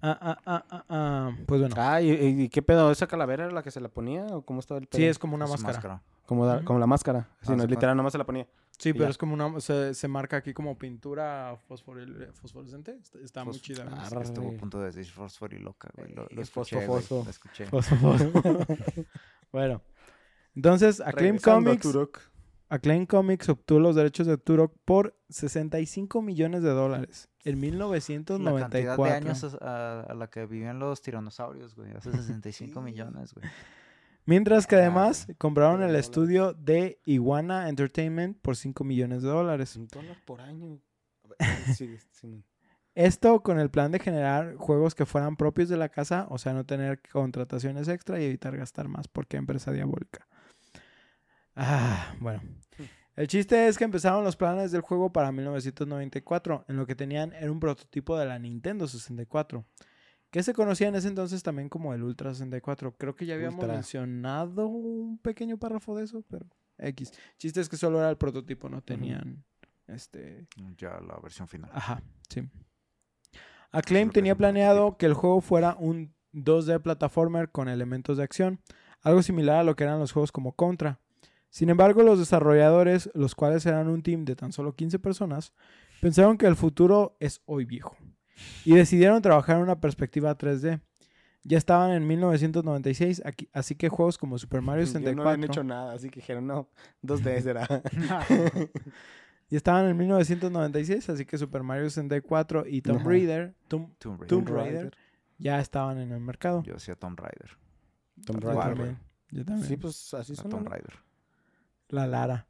Ah, 0.00 0.16
ah, 0.20 0.38
ah, 0.46 0.64
ah, 0.70 0.85
ah, 0.88 1.37
Pues 1.46 1.61
bueno. 1.61 1.74
Ah, 1.78 2.00
¿y, 2.00 2.11
y- 2.12 2.48
qué 2.48 2.62
pedo? 2.62 2.90
¿Esa 2.92 3.07
calavera 3.09 3.44
era 3.46 3.52
la 3.52 3.62
que 3.62 3.70
se 3.72 3.81
la 3.81 3.88
ponía 3.88 4.26
o 4.26 4.42
cómo 4.42 4.61
estaba 4.61 4.78
el 4.78 4.87
pedo? 4.87 4.98
Sí, 5.00 5.07
es 5.07 5.18
como 5.18 5.35
una 5.35 5.46
Es 5.46 5.61
máscara. 5.62 6.02
Como, 6.26 6.46
da- 6.46 6.57
Ujú. 6.59 6.64
como 6.66 6.78
la 6.78 6.87
máscara. 6.87 7.28
Sí, 7.40 7.48
Ah, 7.52 7.57
no, 7.57 7.62
se 7.62 7.68
literal, 7.68 7.96
nomás 7.96 8.12
se 8.12 8.18
la 8.18 8.24
ponía. 8.26 8.46
Sí, 8.78 8.92
pero 8.92 9.07
ya. 9.07 9.11
es 9.11 9.18
como 9.18 9.35
una... 9.35 9.59
Se, 9.61 9.92
se 9.94 10.07
marca 10.07 10.37
aquí 10.37 10.52
como 10.54 10.78
pintura 10.78 11.59
fosforil- 11.68 12.31
fosforescente. 12.33 12.96
Está, 13.02 13.18
está 13.18 13.44
muy 13.44 13.59
chida. 13.61 13.88
Ah, 13.90 14.09
estuvo 14.22 14.50
a 14.50 14.57
punto 14.57 14.78
de 14.78 14.87
decir 14.92 15.07
fósforo 15.07 15.57
y 15.57 15.59
loca, 15.59 15.88
güey. 15.96 16.12
Lo, 16.14 16.24
Eh, 16.24 16.28
lo 16.31 16.44
fosfo, 16.44 16.78
escuché, 16.78 16.87
güey. 16.87 17.02
fosfo. 17.02 17.24
Lo 17.24 17.31
escuché. 17.31 17.66
bueno. 19.52 19.83
Entonces, 20.54 21.00
Acclaim 21.00 21.38
Comics, 21.38 21.83
Turok. 21.83 22.20
Acclaim 22.68 23.07
Comics 23.07 23.48
obtuvo 23.48 23.81
los 23.81 23.96
derechos 23.96 24.26
de 24.26 24.37
Turok 24.38 24.74
por 24.85 25.16
65 25.31 26.20
millones 26.22 26.62
de 26.62 26.70
dólares. 26.70 27.28
En 27.48 27.54
La 27.56 27.61
1994. 27.61 28.70
cantidad 28.70 28.96
de 28.96 29.11
años 29.28 29.44
a, 29.61 30.00
a 30.02 30.14
la 30.14 30.28
que 30.28 30.46
vivían 30.46 30.78
los 30.78 31.02
tiranosaurios, 31.02 31.74
güey. 31.74 31.92
Hace 31.92 32.12
65 32.12 32.80
Sí. 32.80 32.84
millones, 32.84 33.34
güey. 33.34 33.48
Mientras 34.24 34.66
que 34.66 34.76
Ah, 34.76 34.80
además 34.80 35.26
compraron 35.38 35.82
el 35.82 35.94
estudio 35.96 36.52
de 36.52 37.00
Iguana 37.06 37.68
Entertainment 37.68 38.38
por 38.40 38.56
5 38.56 38.84
millones 38.84 39.22
de 39.22 39.28
dólares. 39.30 39.74
Un 39.76 39.88
dólar 39.88 40.16
por 40.26 40.40
año. 40.42 40.78
Sigue, 41.74 41.98
Simón. 42.12 42.44
Esto 42.94 43.42
con 43.44 43.61
el 43.61 43.70
plan 43.70 43.92
de 43.92 44.00
generar 44.00 44.56
juegos 44.56 44.94
que 44.94 45.06
fueran 45.06 45.37
propios 45.37 45.68
de 45.68 45.76
la 45.76 45.88
casa, 45.88 46.26
o 46.30 46.37
sea, 46.38 46.52
no 46.52 46.66
tener 46.66 47.00
contrataciones 47.12 47.87
extra 47.88 48.20
y 48.20 48.24
evitar 48.24 48.56
gastar 48.56 48.88
más 48.88 49.06
porque 49.06 49.37
empresa 49.37 49.70
diabólica. 49.72 50.26
Ah, 51.54 52.14
bueno. 52.20 52.42
El 53.18 53.26
chiste 53.26 53.66
es 53.66 53.76
que 53.76 53.83
empezaron 53.83 54.22
los 54.22 54.37
planes 54.37 54.70
del 54.70 54.81
juego 54.81 55.12
para 55.12 55.33
1994, 55.33 56.66
en 56.68 56.76
lo 56.76 56.87
que 56.87 56.94
tenían 56.94 57.33
era 57.33 57.50
un 57.50 57.59
prototipo 57.59 58.16
de 58.16 58.24
la 58.24 58.38
Nintendo 58.38 58.87
64, 58.87 59.64
que 60.31 60.44
se 60.44 60.54
conocía 60.54 60.87
en 60.87 60.94
ese 60.94 61.09
entonces 61.09 61.42
también 61.42 61.68
como 61.68 61.92
el 61.92 62.04
Ultra 62.04 62.33
64. 62.33 62.94
Creo 62.96 63.16
que 63.16 63.26
ya 63.26 63.35
habíamos 63.35 63.57
Ultra. 63.57 63.74
mencionado 63.74 64.68
un 64.68 65.18
pequeño 65.18 65.59
párrafo 65.59 65.96
de 65.96 66.04
eso, 66.04 66.22
pero 66.31 66.46
X. 66.78 67.12
Chiste 67.38 67.61
es 67.61 67.68
que 67.68 67.76
solo 67.76 67.98
era 67.98 68.09
el 68.09 68.16
prototipo, 68.16 68.68
no 68.68 68.83
tenían 68.83 69.42
este 69.88 70.46
Ya 70.76 71.00
la 71.00 71.18
versión 71.20 71.48
final. 71.48 71.72
Ajá, 71.74 72.00
sí. 72.28 72.48
Acclaim 73.72 74.11
tenía 74.11 74.37
planeado 74.37 74.96
que 74.96 75.07
el 75.07 75.14
juego 75.14 75.40
fuera 75.40 75.74
un 75.81 76.14
2D 76.35 76.81
plataformer 76.83 77.50
con 77.50 77.68
elementos 77.68 78.16
de 78.18 78.22
acción, 78.22 78.61
algo 79.02 79.24
similar 79.24 79.57
a 79.57 79.64
lo 79.64 79.74
que 79.74 79.83
eran 79.83 79.98
los 79.98 80.12
juegos 80.12 80.31
como 80.31 80.52
Contra. 80.52 81.00
Sin 81.50 81.70
embargo, 81.70 82.02
los 82.02 82.18
desarrolladores, 82.18 83.11
los 83.14 83.34
cuales 83.34 83.64
eran 83.66 83.88
un 83.88 84.02
team 84.02 84.24
de 84.24 84.37
tan 84.37 84.52
solo 84.52 84.74
15 84.74 84.98
personas, 84.98 85.52
pensaron 86.00 86.37
que 86.37 86.46
el 86.46 86.56
futuro 86.56 87.16
es 87.20 87.40
hoy 87.46 87.64
viejo 87.64 87.96
y 88.64 88.74
decidieron 88.74 89.20
trabajar 89.22 89.56
en 89.56 89.62
una 89.62 89.80
perspectiva 89.80 90.37
3D. 90.37 90.80
Ya 91.44 91.56
estaban 91.56 91.92
en 91.92 92.06
1996, 92.06 93.22
aquí- 93.24 93.48
así 93.52 93.74
que 93.74 93.88
juegos 93.88 94.18
como 94.18 94.37
Super 94.38 94.61
Mario 94.61 94.84
Yo 94.87 94.92
no 94.92 94.98
64 95.00 95.30
habían 95.30 95.44
hecho 95.44 95.64
nada, 95.64 95.92
así 95.94 96.11
que 96.11 96.20
dijeron, 96.20 96.46
no, 96.46 96.68
2D 97.02 97.40
será. 97.40 97.66
ya 99.48 99.56
estaban 99.56 99.87
en 99.87 99.96
1996, 99.96 101.08
así 101.08 101.24
que 101.24 101.38
Super 101.38 101.62
Mario 101.62 101.88
64 101.88 102.64
y 102.66 102.82
Tomb. 102.82 103.06
Raider, 103.06 103.54
Tomb- 103.68 103.94
Tomb 103.98 104.20
Raider. 104.20 104.28
Tomb 104.28 104.48
Raider 104.48 104.96
ya 105.38 105.61
estaban 105.61 105.98
en 105.98 106.12
el 106.12 106.20
mercado. 106.20 106.62
Yo 106.64 106.74
decía 106.74 106.94
Tomb 106.96 107.18
Raider. 107.18 107.56
Tomb 108.26 108.42
Raider. 108.42 108.96
Yo 109.30 109.44
también. 109.44 109.66
Sí, 109.68 109.76
pues 109.76 110.12
así 110.14 110.34
La 110.34 110.42
son. 110.42 110.50
Tomb 110.50 110.64
¿no? 110.64 110.70
Raider. 110.70 110.92
La 111.88 112.07
Lara. 112.07 112.46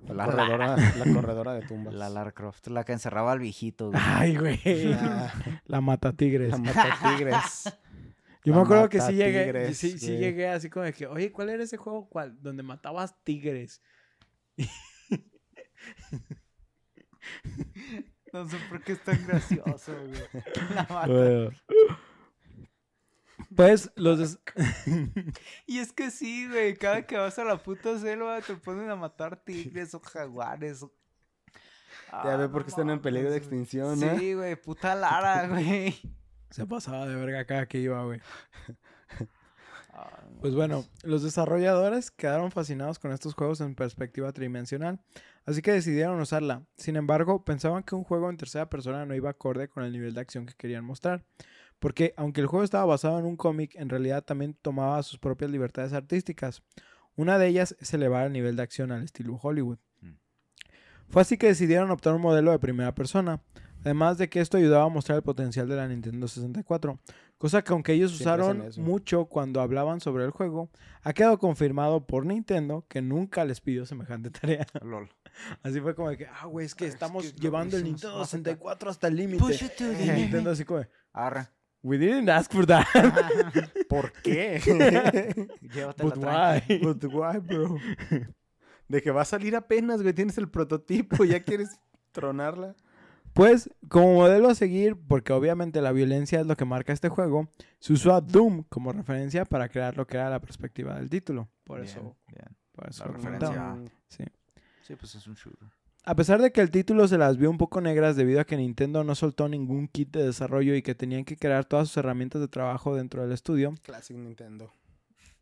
La, 0.00 0.14
La 0.14 0.24
corredora, 0.26 0.76
la 0.76 1.12
corredora 1.12 1.54
de 1.54 1.62
tumbas. 1.62 1.94
La 1.94 2.08
Lara 2.08 2.32
Croft. 2.32 2.68
La 2.68 2.84
que 2.84 2.92
encerraba 2.92 3.32
al 3.32 3.40
viejito, 3.40 3.90
güey. 3.90 4.00
Ay, 4.04 4.36
güey. 4.36 4.60
La, 4.64 5.32
La 5.66 5.80
mata 5.80 6.12
tigres. 6.12 6.50
la 6.50 6.58
mata 6.58 6.98
tigres. 7.02 7.64
Yo 8.44 8.52
la 8.52 8.58
me 8.58 8.62
acuerdo 8.62 8.88
que 8.88 9.00
sí 9.00 9.12
llegué, 9.14 9.44
tigres, 9.44 9.76
sí, 9.76 9.98
sí 9.98 10.16
llegué 10.16 10.48
así 10.48 10.70
como 10.70 10.84
de 10.84 10.92
que, 10.92 11.06
oye, 11.06 11.32
¿cuál 11.32 11.50
era 11.50 11.62
ese 11.62 11.76
juego 11.76 12.08
cuál, 12.08 12.40
donde 12.40 12.62
matabas 12.62 13.14
tigres? 13.24 13.82
No 18.32 18.46
sé 18.48 18.56
por 18.68 18.82
qué 18.82 18.92
es 18.92 19.02
tan 19.02 19.26
gracioso, 19.26 19.92
güey. 20.06 20.44
La 20.74 20.82
mata. 20.82 21.06
Bueno. 21.06 21.50
Pues 23.54 23.90
los 23.96 24.18
des- 24.18 24.38
Y 25.66 25.78
es 25.78 25.92
que 25.92 26.10
sí, 26.10 26.48
güey. 26.48 26.74
Cada 26.76 27.06
que 27.06 27.16
vas 27.16 27.38
a 27.38 27.44
la 27.44 27.56
puta 27.62 27.98
selva 27.98 28.40
te 28.40 28.54
ponen 28.56 28.90
a 28.90 28.96
matar 28.96 29.36
tigres 29.42 29.94
o 29.94 30.00
jaguares. 30.00 30.82
o- 30.82 30.92
Ya 32.12 32.22
Ah, 32.34 32.36
ve 32.36 32.44
no 32.44 32.52
por 32.52 32.64
qué 32.64 32.70
están 32.70 32.90
en 32.90 33.00
peligro 33.00 33.30
de 33.30 33.36
extinción, 33.38 34.02
¿eh? 34.02 34.16
Sí, 34.18 34.34
güey. 34.34 34.56
Puta 34.56 34.94
Lara, 34.94 35.46
güey. 35.48 35.94
se 36.50 36.66
pasaba 36.66 37.06
de 37.06 37.14
verga 37.14 37.44
cada 37.46 37.66
que 37.66 37.78
iba, 37.78 38.02
güey. 38.04 38.20
Ah, 39.92 40.22
no 40.30 40.40
Pues 40.40 40.54
bueno, 40.54 40.84
los 41.02 41.22
desarrolladores 41.22 42.10
quedaron 42.10 42.50
fascinados 42.52 42.98
con 42.98 43.12
estos 43.12 43.34
juegos 43.34 43.60
en 43.60 43.74
perspectiva 43.74 44.32
tridimensional, 44.32 45.00
así 45.44 45.60
que 45.62 45.72
decidieron 45.72 46.20
usarla. 46.20 46.62
Sin 46.76 46.96
embargo, 46.96 47.44
pensaban 47.44 47.82
que 47.82 47.94
un 47.94 48.04
juego 48.04 48.30
en 48.30 48.36
tercera 48.36 48.68
persona 48.70 49.04
no 49.06 49.14
iba 49.14 49.30
acorde 49.30 49.68
con 49.68 49.82
el 49.84 49.92
nivel 49.92 50.14
de 50.14 50.20
acción 50.20 50.46
que 50.46 50.54
querían 50.54 50.84
mostrar, 50.84 51.24
porque 51.78 52.14
aunque 52.16 52.40
el 52.40 52.46
juego 52.46 52.64
estaba 52.64 52.84
basado 52.84 53.18
en 53.18 53.24
un 53.24 53.36
cómic, 53.36 53.74
en 53.76 53.88
realidad 53.88 54.24
también 54.24 54.54
tomaba 54.60 55.02
sus 55.02 55.18
propias 55.18 55.50
libertades 55.50 55.92
artísticas. 55.92 56.62
Una 57.16 57.38
de 57.38 57.48
ellas 57.48 57.76
es 57.80 57.92
elevar 57.94 58.26
el 58.26 58.32
nivel 58.32 58.56
de 58.56 58.62
acción 58.62 58.92
al 58.92 59.02
estilo 59.02 59.38
Hollywood. 59.40 59.78
Mm. 60.00 60.12
Fue 61.08 61.22
así 61.22 61.36
que 61.36 61.48
decidieron 61.48 61.90
optar 61.90 62.14
un 62.14 62.22
modelo 62.22 62.50
de 62.52 62.58
primera 62.58 62.94
persona, 62.94 63.40
además 63.80 64.18
de 64.18 64.28
que 64.28 64.40
esto 64.40 64.56
ayudaba 64.56 64.84
a 64.84 64.88
mostrar 64.88 65.16
el 65.16 65.22
potencial 65.22 65.68
de 65.68 65.76
la 65.76 65.88
Nintendo 65.88 66.28
64, 66.28 66.98
cosa 67.38 67.62
que 67.62 67.72
aunque 67.72 67.92
ellos 67.92 68.16
Siempre 68.16 68.42
usaron 68.42 68.70
mucho 68.78 69.26
cuando 69.26 69.60
hablaban 69.60 70.00
sobre 70.00 70.24
el 70.24 70.30
juego, 70.30 70.70
ha 71.02 71.12
quedado 71.12 71.38
confirmado 71.38 72.06
por 72.06 72.26
Nintendo 72.26 72.84
que 72.88 73.02
nunca 73.02 73.44
les 73.44 73.60
pidió 73.60 73.86
semejante 73.86 74.30
tarea. 74.30 74.66
LOL. 74.82 75.08
Así 75.62 75.80
fue 75.80 75.94
como 75.94 76.10
de 76.10 76.18
que, 76.18 76.26
ah, 76.26 76.46
güey, 76.46 76.66
es 76.66 76.74
que 76.74 76.86
Es 76.86 76.94
estamos 76.94 77.24
que 77.24 77.40
llevando 77.40 77.76
el 77.76 77.84
Nintendo 77.84 78.18
basta. 78.18 78.36
64 78.36 78.90
hasta 78.90 79.08
el 79.08 79.16
límite. 79.16 79.38
Push 79.38 79.62
it 79.64 79.72
to 79.76 79.84
the 79.84 79.92
Y 79.92 79.96
limit. 80.06 80.14
Nintendo 80.14 80.50
así 80.50 80.64
como, 80.64 80.80
de, 80.80 80.88
Arre. 81.12 81.46
We 81.82 81.98
didn't 81.98 82.28
ask 82.28 82.52
for 82.52 82.66
that. 82.66 82.86
¿Por 83.88 84.12
qué? 84.22 84.60
But 85.98 86.16
why? 86.16 86.62
But 86.82 87.04
why, 87.04 87.38
bro? 87.38 87.76
De 88.88 89.02
que 89.02 89.10
va 89.10 89.22
a 89.22 89.24
salir 89.24 89.54
apenas, 89.56 90.02
güey. 90.02 90.14
Tienes 90.14 90.38
el 90.38 90.48
prototipo, 90.48 91.24
ya 91.24 91.42
quieres 91.42 91.80
tronarla. 92.12 92.74
Pues, 93.34 93.70
como 93.88 94.14
modelo 94.14 94.48
a 94.48 94.54
seguir, 94.54 94.96
porque 94.96 95.32
obviamente 95.32 95.80
la 95.82 95.92
violencia 95.92 96.40
es 96.40 96.46
lo 96.46 96.56
que 96.56 96.64
marca 96.64 96.92
este 96.92 97.08
juego, 97.08 97.48
se 97.78 97.92
usó 97.92 98.14
a 98.14 98.20
Doom 98.20 98.64
como 98.68 98.92
referencia 98.92 99.44
para 99.44 99.68
crear 99.68 99.96
lo 99.96 100.06
que 100.06 100.16
era 100.16 100.30
la 100.30 100.40
perspectiva 100.40 100.96
del 100.96 101.08
título. 101.10 101.48
Por 101.64 101.80
Bien, 101.80 101.88
eso, 101.90 102.16
bien. 102.26 102.56
por 102.72 102.88
eso 102.88 103.04
La 103.04 103.12
referencia. 103.12 103.76
Sí. 104.08 104.24
Sí, 104.82 104.96
pues 104.96 105.14
es 105.14 105.26
un 105.26 105.34
shooter. 105.34 105.68
A 106.08 106.14
pesar 106.14 106.40
de 106.40 106.52
que 106.52 106.62
el 106.62 106.70
título 106.70 107.06
se 107.06 107.18
las 107.18 107.36
vio 107.36 107.50
un 107.50 107.58
poco 107.58 107.82
negras 107.82 108.16
debido 108.16 108.40
a 108.40 108.44
que 108.46 108.56
Nintendo 108.56 109.04
no 109.04 109.14
soltó 109.14 109.46
ningún 109.46 109.88
kit 109.88 110.10
de 110.10 110.24
desarrollo 110.24 110.74
y 110.74 110.80
que 110.80 110.94
tenían 110.94 111.26
que 111.26 111.36
crear 111.36 111.66
todas 111.66 111.88
sus 111.88 111.98
herramientas 111.98 112.40
de 112.40 112.48
trabajo 112.48 112.96
dentro 112.96 113.20
del 113.20 113.32
estudio, 113.32 113.74
Classic 113.82 114.16
Nintendo. 114.16 114.72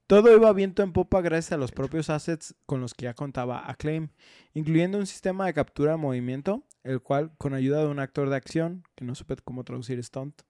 todo 0.09 0.35
iba 0.37 0.53
viento 0.53 0.83
en 0.83 0.93
popa 0.93 1.21
gracias 1.21 1.53
a 1.53 1.57
los 1.57 1.71
propios 1.71 2.11
assets 2.11 2.57
con 2.67 2.81
los 2.81 2.95
que 2.95 3.05
ya 3.05 3.15
contaba 3.15 3.61
Acclaim, 3.71 4.09
incluyendo 4.55 4.99
un 4.99 5.07
sistema 5.07 5.47
de 5.47 5.55
captura 5.55 5.93
de 5.93 5.99
movimiento, 5.99 6.65
el 6.83 7.01
cual, 7.01 7.31
con 7.39 7.55
ayuda 7.55 7.83
de 7.83 7.87
un 7.87 8.01
actor 8.01 8.29
de 8.29 8.35
acción, 8.35 8.83
que 8.97 9.05
no 9.05 9.15
supe 9.15 9.37
cómo 9.45 9.63
traducir 9.63 10.03
stunt, 10.03 10.43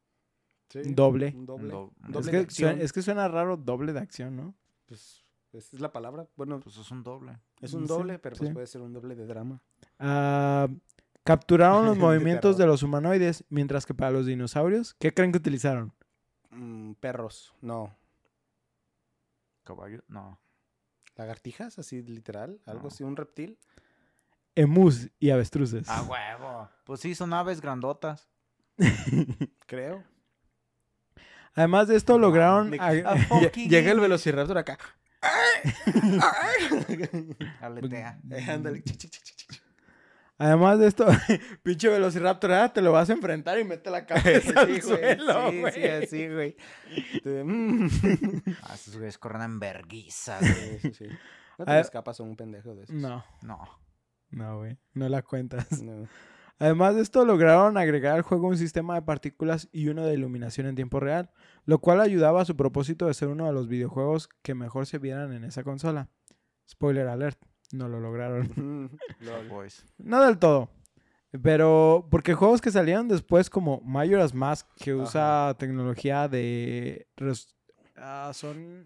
Sí, 0.71 0.81
Doble. 0.95 1.33
Un 1.37 1.47
doble. 1.47 1.69
Do- 1.71 1.93
un 2.01 2.07
es, 2.09 2.13
doble 2.13 2.31
que 2.33 2.37
de 2.39 2.43
acción. 2.43 2.71
suena, 2.71 2.83
es 2.85 2.93
que 2.93 3.03
suena 3.03 3.29
raro 3.29 3.57
doble 3.57 3.93
de 3.93 4.01
acción, 4.01 4.35
¿no? 4.35 4.55
Pues, 4.87 5.23
esa 5.53 5.77
es 5.77 5.81
la 5.81 5.93
palabra. 5.93 6.27
Bueno, 6.37 6.59
Pues 6.59 6.77
es 6.77 6.91
un 6.91 7.05
doble. 7.05 7.39
es 7.61 7.73
un 7.73 7.83
sí, 7.83 7.87
doble, 7.89 8.19
pero 8.19 8.35
pues 8.35 8.49
sí. 8.49 8.53
puede 8.53 8.67
ser 8.67 8.81
un 8.81 8.93
doble 8.93 9.15
de 9.15 9.27
drama. 9.27 9.63
Ah, 9.99 10.69
capturaron 11.25 11.87
los 11.87 11.97
movimientos 11.99 12.57
de 12.57 12.67
los 12.67 12.83
humanoides, 12.83 13.45
mientras 13.49 13.87
que 13.87 13.95
para 13.95 14.11
los 14.11 14.27
dinosaurios, 14.27 14.95
¿qué 14.95 15.13
creen 15.15 15.33
que 15.33 15.39
utilizaron? 15.39 15.93
Mm, 16.51 16.93
perros, 16.95 17.55
no. 17.61 17.97
Caballo. 19.65 20.03
No. 20.09 20.39
Lagartijas, 21.17 21.79
así 21.79 22.03
literal. 22.03 22.61
Algo 22.67 22.83
No. 22.83 22.89
así, 22.89 23.03
un 23.05 23.17
reptil. 23.17 23.59
Emus 24.55 25.09
y 25.19 25.31
avestruces. 25.31 25.89
¡A 25.89 26.03
huevo! 26.03 26.69
Pues 26.85 27.01
sí, 27.01 27.15
son 27.15 27.33
aves 27.33 27.61
grandotas. 27.61 28.29
Creo. 29.67 30.03
Además 31.55 31.89
de 31.89 31.97
esto, 31.97 32.19
lograron... 32.19 32.73
Ag- 32.73 33.05
A 33.07 33.51
Llega 33.69 33.91
el 33.93 34.01
velociraptor 34.01 34.59
acá. 34.59 34.79
Aletea. 37.61 38.21
Ándale. 38.49 38.83
Además 40.39 40.79
de 40.79 40.87
esto, 40.89 41.07
pinche 41.63 41.89
velociraptor, 41.89 42.53
ah, 42.53 42.73
te 42.73 42.83
lo 42.83 42.93
vas 42.93 43.09
a 43.09 43.15
enfrentar 43.15 43.59
y 43.59 43.65
mete 43.65 43.91
la 43.91 44.05
cabeza 44.05 44.53
al 44.61 44.67
Sí, 44.67 44.81
güey, 44.81 44.81
suelo, 44.83 45.51
sí, 45.51 45.61
güey. 45.61 45.73
sí, 45.73 45.85
así, 45.87 46.29
güey. 46.29 46.57
Ah, 48.63 48.75
esos 48.75 48.97
güeyes 48.97 49.19
corren 49.19 49.43
en 49.43 49.59
verguiza, 49.59 50.39
güey. 50.39 50.79
Sí, 50.81 50.93
sí. 50.93 51.05
No 51.59 51.65
te 51.65 51.81
escapas 51.81 52.21
a 52.21 52.23
un 52.23 52.37
pendejo 52.37 52.75
de 52.75 52.83
esos. 52.85 52.95
No, 52.95 53.25
No. 53.43 53.59
no, 54.31 54.59
güey. 54.59 54.77
No 54.93 55.09
la 55.09 55.23
cuentas. 55.23 55.83
No. 55.83 56.07
Además 56.59 56.95
de 56.97 57.03
esto, 57.03 57.25
lograron 57.25 57.77
agregar 57.77 58.15
al 58.15 58.23
juego 58.23 58.49
un 58.49 58.57
sistema 58.57 58.95
de 58.95 59.03
partículas 59.03 59.69
y 59.73 59.89
uno 59.89 60.05
de 60.07 60.15
iluminación 60.15 60.67
en 60.67 60.75
tiempo 60.75 61.01
real, 61.01 61.31
lo 61.67 61.79
cual 61.81 62.01
ayudaba 62.01 62.41
a 62.41 62.45
su 62.47 62.57
propósito 62.57 63.07
de 63.07 63.15
ser 63.15 63.29
uno 63.29 63.47
de 63.47 63.53
los 63.53 63.69
videojuegos 63.69 64.29
que 64.43 64.55
mejor 64.55 64.87
se 64.87 64.99
vieran 64.99 65.33
en 65.33 65.45
esa 65.45 65.65
consola. 65.65 66.09
Spoiler 66.69 67.09
alert, 67.09 67.39
no 67.73 67.89
lo 67.89 68.01
lograron. 68.01 68.91
Boys. 69.49 69.85
No 69.99 70.25
del 70.25 70.39
todo. 70.39 70.71
Pero 71.43 72.07
porque 72.11 72.35
juegos 72.35 72.61
que 72.61 72.71
salieron 72.71 73.09
después 73.09 73.51
como 73.51 73.81
Majora's 73.83 74.33
Mask, 74.33 74.67
que 74.77 74.95
usa 74.95 75.55
tecnología 75.59 76.29
de... 76.29 77.07
ah, 77.97 78.31
son... 78.33 78.85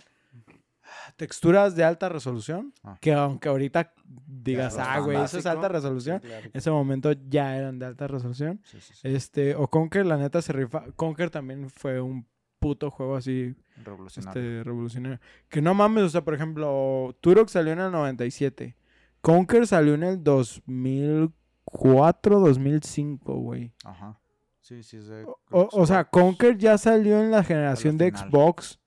texturas 1.17 1.77
de 1.77 1.85
alta 1.85 2.09
resolución, 2.09 2.73
Ah. 2.83 2.97
que 3.01 3.13
aunque 3.13 3.49
ahorita 3.49 3.93
digas, 4.27 4.77
ah, 4.79 4.99
güey, 5.01 5.23
eso 5.23 5.39
es 5.39 5.47
alta 5.47 5.69
resolución, 5.69 6.21
Sí, 6.23 6.27
claro. 6.29 6.45
en 6.47 6.51
ese 6.55 6.71
momento 6.71 7.13
ya 7.29 7.57
eran 7.57 7.79
de 7.79 7.87
alta 7.87 8.09
resolución. 8.09 8.61
Sí, 8.65 8.81
sí, 8.81 8.95
sí. 8.95 9.01
Este, 9.09 9.55
o 9.55 9.69
Conker, 9.69 10.05
la 10.07 10.17
neta 10.17 10.43
se 10.43 10.53
rifa. 10.53 10.85
Conker 10.97 11.31
también 11.31 11.71
fue 11.71 12.01
un 12.01 12.27
puto 12.59 12.91
juego 12.91 13.17
así, 13.17 13.55
Revolucionario. 13.85 14.43
este, 14.43 14.65
revolucionario. 14.65 15.21
Que 15.49 15.61
no 15.63 15.75
mames, 15.75 16.05
o 16.05 16.09
sea, 16.09 16.25
por 16.25 16.35
ejemplo, 16.35 17.17
Turok 17.21 17.49
salió 17.49 17.73
en 17.73 17.81
el 17.81 17.91
97. 17.93 18.77
Conker 19.21 19.67
salió 19.67 19.95
en 19.95 20.03
el 20.05 20.23
2004, 20.25 22.41
2005, 22.41 23.35
güey. 23.37 23.73
Ajá. 23.85 24.19
Sí, 24.61 24.83
sí, 24.83 24.97
es 24.99 25.07
de. 25.09 25.25
O, 25.25 25.39
o- 25.51 25.87
sea. 25.87 26.05
Conker 26.05 26.57
ya 26.59 26.77
salió 26.79 27.19
en 27.21 27.31
la 27.31 27.43
generación 27.45 27.97
de. 27.99 28.11
Xbox. 28.17 28.79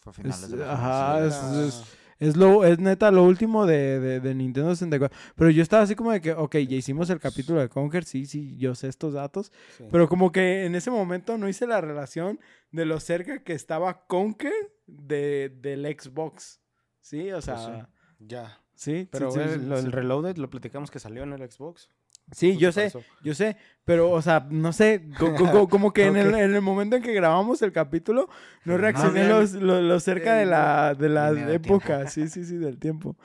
Fue 0.00 0.10
a 0.10 0.14
finales 0.14 0.42
es- 0.42 0.50
de 0.50 0.56
la 0.58 0.72
ajá, 0.72 1.24
es- 1.26 1.96
Es 2.22 2.36
lo, 2.36 2.64
es 2.64 2.78
neta 2.78 3.10
lo 3.10 3.24
último 3.24 3.66
de, 3.66 3.98
de, 3.98 4.20
de 4.20 4.34
Nintendo 4.34 4.70
64. 4.74 5.16
Pero 5.34 5.50
yo 5.50 5.62
estaba 5.62 5.82
así 5.82 5.94
como 5.96 6.12
de 6.12 6.20
que, 6.20 6.32
ok, 6.32 6.56
ya 6.58 6.76
hicimos 6.76 7.10
el 7.10 7.18
capítulo 7.18 7.60
de 7.60 7.68
Conker, 7.68 8.04
sí, 8.04 8.26
sí, 8.26 8.56
yo 8.56 8.74
sé 8.76 8.88
estos 8.88 9.14
datos. 9.14 9.50
Sí. 9.76 9.84
Pero 9.90 10.08
como 10.08 10.30
que 10.30 10.64
en 10.64 10.74
ese 10.76 10.90
momento 10.90 11.36
no 11.36 11.48
hice 11.48 11.66
la 11.66 11.80
relación 11.80 12.38
de 12.70 12.84
lo 12.84 13.00
cerca 13.00 13.42
que 13.42 13.54
estaba 13.54 14.06
Conker 14.06 14.52
de, 14.86 15.52
del 15.60 15.84
Xbox. 15.98 16.60
Sí, 17.00 17.32
o 17.32 17.42
sea, 17.42 17.54
Pues 17.56 17.66
sí. 17.66 18.26
Ya. 18.28 18.60
sí. 18.74 19.08
Pero 19.10 19.30
sí, 19.32 19.40
el, 19.40 19.72
el 19.72 19.90
Reloaded 19.92 20.36
lo 20.36 20.48
platicamos 20.48 20.90
que 20.90 21.00
salió 21.00 21.24
en 21.24 21.32
el 21.32 21.50
Xbox. 21.50 21.90
Sí, 22.32 22.56
yo 22.56 22.72
sé, 22.72 22.92
yo 23.22 23.34
sé, 23.34 23.56
pero, 23.84 24.10
o 24.10 24.20
sea, 24.22 24.46
no 24.50 24.72
sé, 24.72 25.06
co- 25.18 25.34
co- 25.34 25.50
co- 25.50 25.68
como 25.68 25.92
que 25.92 26.06
en, 26.06 26.16
el, 26.16 26.28
Ok. 26.28 26.34
en 26.40 26.54
el 26.54 26.60
momento 26.62 26.96
en 26.96 27.02
que 27.02 27.12
grabamos 27.12 27.62
el 27.62 27.72
capítulo, 27.72 28.28
no 28.64 28.72
No, 28.72 28.78
reaccioné 28.78 29.26
bien. 29.26 29.28
lo, 29.28 29.42
lo- 29.60 29.80
lo 29.82 30.00
cerca 30.00 30.34
de 30.34 30.46
la, 30.46 30.94
de 30.94 31.08
la 31.08 31.30
época, 31.52 32.08
sí, 32.08 32.28
sí, 32.28 32.44
sí, 32.44 32.56
del 32.56 32.78
tiempo. 32.78 33.16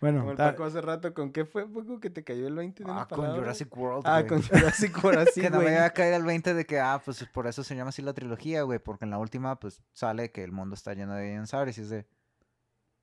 Bueno, 0.00 0.18
Como 0.18 0.32
el 0.32 0.36
ta- 0.36 0.50
Paco 0.50 0.64
hace 0.64 0.80
rato, 0.80 1.14
¿con 1.14 1.30
qué 1.30 1.44
fue, 1.44 1.64
Paco, 1.72 2.00
que 2.00 2.10
te 2.10 2.24
cayó 2.24 2.48
el 2.48 2.56
20 2.56 2.82
de 2.82 2.90
una 2.90 3.02
Ah, 3.02 3.06
con 3.06 3.18
palabra? 3.20 3.40
Jurassic 3.40 3.76
World. 3.76 4.02
Ah, 4.04 4.24
con 4.26 4.42
Jurassic 4.42 5.04
World, 5.04 5.18
así, 5.28 5.40
que 5.40 5.48
no 5.50 5.60
me 5.60 5.70
iba 5.70 5.84
a 5.84 5.90
caer 5.90 6.14
el 6.14 6.24
20 6.24 6.54
de 6.54 6.66
que, 6.66 6.80
ah, 6.80 7.00
pues 7.04 7.24
por 7.32 7.46
eso 7.46 7.62
se 7.62 7.76
llama 7.76 7.90
así 7.90 8.02
la 8.02 8.12
trilogía, 8.12 8.62
güey. 8.62 8.80
Porque 8.80 9.04
en 9.04 9.12
la 9.12 9.18
última, 9.18 9.60
pues 9.60 9.80
sale 9.92 10.32
que 10.32 10.42
el 10.42 10.50
mundo 10.50 10.74
está 10.74 10.94
lleno 10.94 11.14
de 11.14 11.30
dinosaurios 11.30 11.78
y 11.78 11.82
es 11.82 11.90
de. 11.90 12.06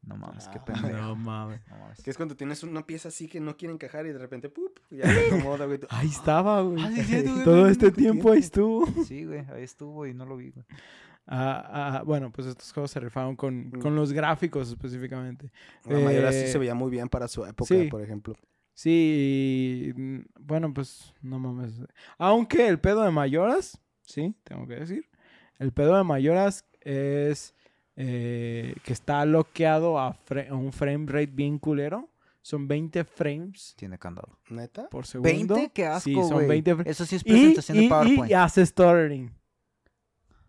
No 0.10 0.17
mames, 0.17 0.48
qué 0.48 0.58
Ah, 0.60 0.65
pendejo. 0.65 0.98
no 0.98 1.15
mames. 1.15 1.62
No 1.69 1.78
mames. 1.78 2.02
Que 2.04 2.10
es 2.10 2.17
cuando 2.17 2.36
tienes 2.36 2.63
una 2.63 2.86
pieza 2.86 3.08
así 3.10 3.28
que 3.28 3.39
no 3.39 3.56
quiere 3.56 3.74
encajar 3.74 4.06
y 4.06 4.12
de 4.12 4.17
repente, 4.17 4.50
¡pup! 4.50 4.80
Ya 4.89 5.04
se 5.13 5.28
acomoda, 5.28 5.65
güey. 5.65 5.80
Ahí 5.89 6.08
estaba, 6.08 6.62
güey. 6.62 6.84
Ah, 6.84 6.91
sí, 6.95 7.04
sí, 7.04 7.24
tú, 7.26 7.32
güey, 7.34 7.43
Todo 7.45 7.67
este 7.67 7.86
no, 7.88 7.93
tiempo 7.93 8.32
ahí 8.32 8.39
estuvo. 8.39 8.86
Sí, 9.08 9.24
güey, 9.26 9.45
ahí 9.54 9.63
estuvo 9.63 10.06
y 10.08 10.13
no 10.13 10.26
lo 10.26 10.36
vi, 10.38 10.50
güey. 10.52 10.65
Ah, 11.28 11.98
ah, 12.00 12.04
bueno, 12.04 12.32
pues 12.32 12.48
estos 12.48 12.74
juegos 12.74 12.89
se 12.91 13.00
rifaron 13.00 13.36
con, 13.36 13.67
Mm. 13.69 13.80
con 13.82 13.95
los 13.95 14.12
gráficos 14.12 14.69
específicamente. 14.69 15.52
La 15.86 16.00
mayoría 16.00 16.32
sí 16.32 16.39
Eh, 16.45 16.48
se 16.48 16.58
veía 16.58 16.74
muy 16.74 16.89
bien 16.89 17.08
para 17.08 17.28
su 17.28 17.45
época, 17.45 17.67
sí. 17.67 17.88
por 17.88 18.02
ejemplo. 18.02 18.36
Sí, 18.74 19.93
y, 19.95 20.02
mm, 20.02 20.26
bueno, 20.39 20.74
pues 20.74 21.13
no 21.22 21.38
mames. 21.38 21.74
Aunque 22.17 22.67
el 22.67 22.80
pedo 22.80 23.04
de 23.04 23.12
Mayoras, 23.12 23.80
sí, 24.02 24.34
tengo 24.43 24.65
que 24.67 24.76
decir. 24.76 25.06
El 25.60 25.72
pedo 25.74 25.95
de 25.98 26.04
Mayoras 26.04 26.65
es 26.82 27.54
eh, 28.01 28.75
que 28.83 28.93
está 28.93 29.25
bloqueado 29.25 29.99
a, 29.99 30.17
un 30.51 30.71
frame 30.71 31.05
rate 31.05 31.27
bien 31.33 31.59
culero. 31.59 32.07
Son 32.41 32.65
20 32.67 33.03
frames 33.03 33.73
Tiene 33.77 33.99
candado. 33.99 34.39
¿Neta? 34.49 34.88
por 34.89 35.05
segundo. 35.05 35.55
¿20? 35.57 35.71
¡Qué 35.73 35.85
asco, 35.85 36.03
Sí, 36.09 36.13
güey! 36.15 36.29
son 36.29 36.47
20 36.47 36.71
frames. 36.75 36.88
Eso 36.91 37.05
sí 37.05 37.17
es 37.17 37.21
Y, 37.25 37.29
presentación 37.29 37.77
y- 37.77 37.79
de 37.81 37.85
y- 37.85 37.89
PowerPoint. 37.89 38.31
y 38.31 38.33
hace 38.33 38.65
stuttering. 38.65 39.31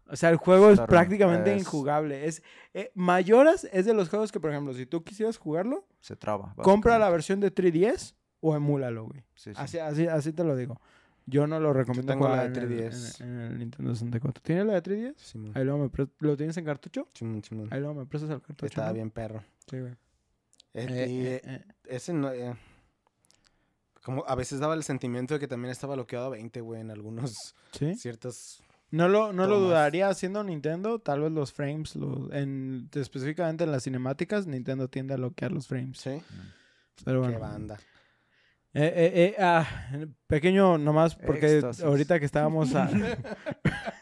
O 0.06 0.16
sea, 0.16 0.30
el 0.30 0.36
juego 0.36 0.70
es 0.70 0.80
prácticamente 0.80 1.52
es- 1.54 1.60
injugable. 1.62 2.26
Es, 2.26 2.42
eh, 2.74 2.90
Mayoras 2.94 3.68
es 3.72 3.84
de 3.86 3.94
los 3.94 4.08
juegos 4.08 4.30
que, 4.32 4.38
por 4.40 4.50
ejemplo, 4.50 4.72
si 4.72 4.86
tú 4.86 5.02
quisieras 5.02 5.36
jugarlo, 5.36 5.84
Se 6.00 6.14
traba. 6.16 6.54
compra 6.62 6.98
la 6.98 7.10
versión 7.10 7.40
de 7.40 7.50
3DS 7.52 8.14
o 8.40 8.54
emúlalo, 8.56 9.06
güey. 9.06 9.22
Sí, 9.34 9.50
sí. 9.52 9.56
Así, 9.60 9.78
así, 9.78 10.06
así 10.06 10.32
te 10.32 10.44
lo 10.44 10.54
digo. 10.56 10.80
Yo 11.30 11.46
no 11.46 11.58
lo 11.60 11.72
recomiendo 11.72 12.12
tengo 12.12 12.28
la 12.28 12.48
de 12.48 12.58
en 12.60 12.70
el- 12.72 12.90
3DS. 12.92 13.20
En, 13.22 13.28
en 13.28 13.40
el 13.52 13.58
Nintendo 13.58 13.94
64. 13.94 14.42
¿Tienes 14.42 14.66
la 14.66 14.80
de 14.80 14.82
3DS? 14.82 15.14
Simón. 15.16 15.52
Ahí 15.54 15.64
luego 15.64 15.78
me 15.96 16.06
¿Lo 16.18 16.36
tienes 16.36 16.56
en 16.56 16.64
cartucho? 16.64 17.06
Simón, 17.14 17.42
Simón. 17.44 17.68
Ahí 17.70 17.80
luego 17.80 17.94
me 17.94 18.06
prestas 18.06 18.30
el 18.30 18.40
cartucho. 18.40 18.66
Estaba 18.66 18.88
¿no? 18.88 18.94
bien 18.94 19.10
perro. 19.10 19.42
Sí, 19.70 19.78
güey. 19.80 19.92
Eh, 20.74 20.86
Eh, 20.88 21.40
eh, 21.44 21.64
ese 21.86 22.12
no... 22.12 22.30
eh, 22.32 22.54
como 24.02 24.24
a 24.26 24.34
veces 24.34 24.60
daba 24.60 24.74
el 24.74 24.82
sentimiento 24.82 25.34
de 25.34 25.40
que 25.40 25.48
también 25.48 25.70
estaba 25.72 25.94
bloqueado 25.94 26.26
a 26.26 26.30
20, 26.30 26.60
güey, 26.60 26.80
en 26.80 26.90
algunos 26.90 27.54
¿Sí? 27.72 27.94
ciertos... 27.96 28.62
No 28.92 29.08
lo, 29.08 29.32
no 29.32 29.46
lo 29.46 29.60
dudaría 29.60 30.08
haciendo 30.08 30.42
Nintendo. 30.42 30.98
Tal 30.98 31.20
vez 31.20 31.30
los 31.30 31.52
frames, 31.52 31.94
los- 31.94 32.28
en, 32.32 32.88
específicamente 32.92 33.62
en 33.62 33.70
las 33.70 33.84
cinemáticas, 33.84 34.48
Nintendo 34.48 34.88
tiende 34.88 35.14
a 35.14 35.16
bloquear 35.16 35.52
los 35.52 35.68
frames. 35.68 35.98
Sí, 35.98 36.20
Pero 37.04 37.20
qué 37.22 37.28
bueno. 37.28 37.38
banda. 37.40 37.78
Eh, 38.72 38.84
eh, 38.84 39.12
eh, 39.14 39.34
ah, 39.40 39.66
pequeño 40.28 40.78
nomás, 40.78 41.16
porque 41.16 41.56
Éxtasis. 41.56 41.82
ahorita 41.82 42.20
que 42.20 42.26
estábamos 42.26 42.72
a... 42.76 42.88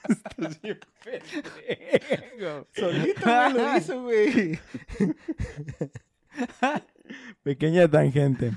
Estás 0.08 0.60
bien 0.60 0.78
pendejo. 1.02 2.66
Solito 2.74 3.26
me 3.26 3.54
lo 3.54 3.76
hizo, 3.78 4.02
güey. 4.02 4.58
Pequeña 7.42 7.88
tangente. 7.88 8.52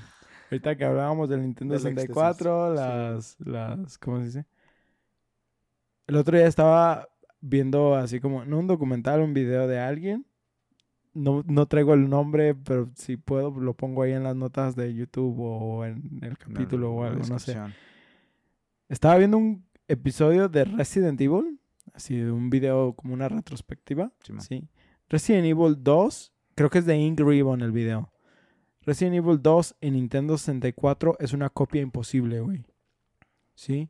Ahorita 0.51 0.75
que 0.75 0.83
hablábamos 0.83 1.29
del 1.29 1.43
Nintendo 1.43 1.75
Del 1.75 1.81
64, 1.81 2.73
éxtasis, 2.73 3.37
las, 3.39 3.79
las, 3.79 3.97
¿cómo 3.97 4.19
se 4.19 4.25
dice? 4.25 4.45
El 6.07 6.17
otro 6.17 6.37
día 6.37 6.47
estaba 6.47 7.07
viendo 7.39 7.95
así 7.95 8.19
como, 8.19 8.43
no 8.43 8.59
un 8.59 8.67
documental, 8.67 9.21
un 9.21 9.33
video 9.33 9.65
de 9.65 9.79
alguien. 9.79 10.25
No, 11.13 11.43
no 11.45 11.65
traigo 11.65 11.93
el 11.93 12.09
nombre, 12.09 12.55
pero 12.55 12.89
si 12.95 13.17
puedo 13.17 13.51
lo 13.59 13.73
pongo 13.73 14.03
ahí 14.03 14.13
en 14.13 14.23
las 14.23 14.35
notas 14.35 14.75
de 14.75 14.93
YouTube 14.93 15.35
o 15.39 15.85
en 15.85 16.19
el 16.21 16.37
capítulo 16.37 16.93
o 16.93 17.03
algo, 17.03 17.21
no 17.27 17.39
sé. 17.39 17.57
Estaba 18.87 19.17
viendo 19.17 19.37
un 19.37 19.65
episodio 19.87 20.47
de 20.47 20.63
Resident 20.63 21.19
Evil, 21.19 21.59
así 21.93 22.15
de 22.15 22.31
un 22.31 22.49
video 22.49 22.93
como 22.93 23.13
una 23.13 23.27
retrospectiva. 23.27 24.11
Simón. 24.23 24.41
Sí. 24.41 24.69
Resident 25.09 25.45
Evil 25.45 25.75
2, 25.83 26.33
creo 26.55 26.69
que 26.69 26.79
es 26.79 26.85
de 26.85 26.97
Ink 26.97 27.19
Ribbon 27.19 27.61
el 27.61 27.73
video. 27.73 28.11
Resident 28.83 29.15
Evil 29.15 29.41
2 29.41 29.75
en 29.81 29.93
Nintendo 29.93 30.37
64 30.37 31.17
es 31.19 31.33
una 31.33 31.49
copia 31.49 31.81
imposible, 31.81 32.39
güey. 32.39 32.65
¿Sí? 33.53 33.89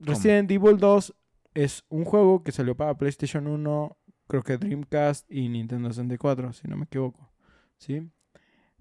Resident 0.00 0.50
Evil 0.50 0.78
2 0.78 1.14
es 1.54 1.84
un 1.88 2.04
juego 2.04 2.42
que 2.42 2.52
salió 2.52 2.76
para 2.76 2.96
PlayStation 2.96 3.46
1, 3.46 3.96
creo 4.30 4.42
que 4.42 4.56
Dreamcast 4.56 5.30
y 5.30 5.48
Nintendo 5.48 5.88
64, 5.88 6.52
si 6.52 6.68
no 6.68 6.76
me 6.76 6.84
equivoco. 6.84 7.28
¿Sí? 7.76 8.08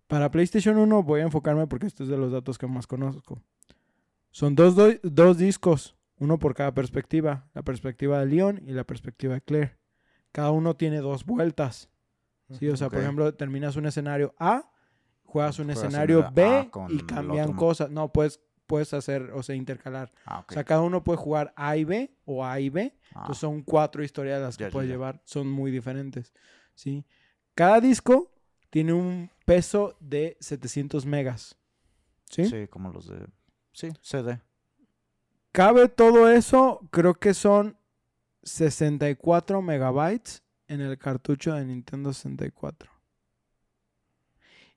Para 0.07 0.31
PlayStation 0.31 0.77
1 0.77 1.03
voy 1.03 1.21
a 1.21 1.23
enfocarme 1.23 1.67
porque 1.67 1.87
estos 1.87 2.05
es 2.05 2.11
de 2.11 2.17
los 2.17 2.31
datos 2.31 2.57
que 2.57 2.67
más 2.67 2.87
conozco. 2.87 3.41
Son 4.31 4.55
dos, 4.55 4.75
do- 4.75 4.93
dos 5.03 5.37
discos, 5.37 5.95
uno 6.17 6.37
por 6.37 6.53
cada 6.53 6.73
perspectiva. 6.73 7.49
La 7.53 7.63
perspectiva 7.63 8.19
de 8.19 8.25
Leon 8.27 8.61
y 8.65 8.71
la 8.73 8.83
perspectiva 8.83 9.33
de 9.33 9.41
Claire. 9.41 9.77
Cada 10.31 10.51
uno 10.51 10.75
tiene 10.75 10.97
dos 10.99 11.25
vueltas. 11.25 11.89
Sí, 12.51 12.67
o 12.69 12.77
sea, 12.77 12.89
por 12.89 12.99
ejemplo, 13.03 13.33
terminas 13.35 13.75
un 13.75 13.85
escenario 13.85 14.33
A, 14.39 14.71
juegas 15.23 15.59
un 15.59 15.65
Juegas 15.67 15.83
escenario 15.83 16.21
B 16.33 16.43
A 16.43 16.69
y 16.91 16.97
cambian 17.05 17.47
cosas. 17.57 17.89
No, 17.91 18.11
puedes, 18.11 18.39
puedes 18.69 18.93
hacer, 18.93 19.31
o 19.33 19.41
sea, 19.41 19.55
intercalar. 19.55 20.11
Ah. 20.25 20.45
O 20.47 20.53
sea, 20.53 20.63
cada 20.63 20.81
uno 20.81 21.03
puede 21.03 21.17
jugar 21.17 21.51
A 21.55 21.75
y 21.75 21.83
B 21.83 22.15
o 22.23 22.45
A 22.45 22.59
y 22.59 22.69
B. 22.69 22.93
Ah, 23.15 23.21
Entonces 23.21 23.41
son 23.41 23.63
cuatro 23.63 24.03
historias 24.03 24.39
las 24.39 24.57
que 24.57 24.67
puedes 24.67 24.87
llevar. 24.87 25.19
Son 25.25 25.49
muy 25.49 25.71
diferentes. 25.71 26.31
¿sí? 26.75 27.03
Cada 27.55 27.81
disco 27.81 28.31
tiene 28.69 28.93
un 28.93 29.31
peso 29.43 29.97
de 29.99 30.37
700 30.39 31.03
megas. 31.07 31.57
¿sí? 32.29 32.45
sí, 32.45 32.67
como 32.67 32.91
los 32.91 33.07
de... 33.07 33.25
Sí, 33.73 33.89
CD. 34.01 34.39
Cabe 35.51 35.89
todo 35.89 36.29
eso, 36.29 36.87
creo 36.91 37.15
que 37.15 37.33
son 37.33 37.75
64 38.43 39.63
megabytes 39.63 40.43
en 40.67 40.81
el 40.81 40.95
cartucho 40.99 41.55
de 41.55 41.65
Nintendo 41.65 42.13
64. 42.13 42.91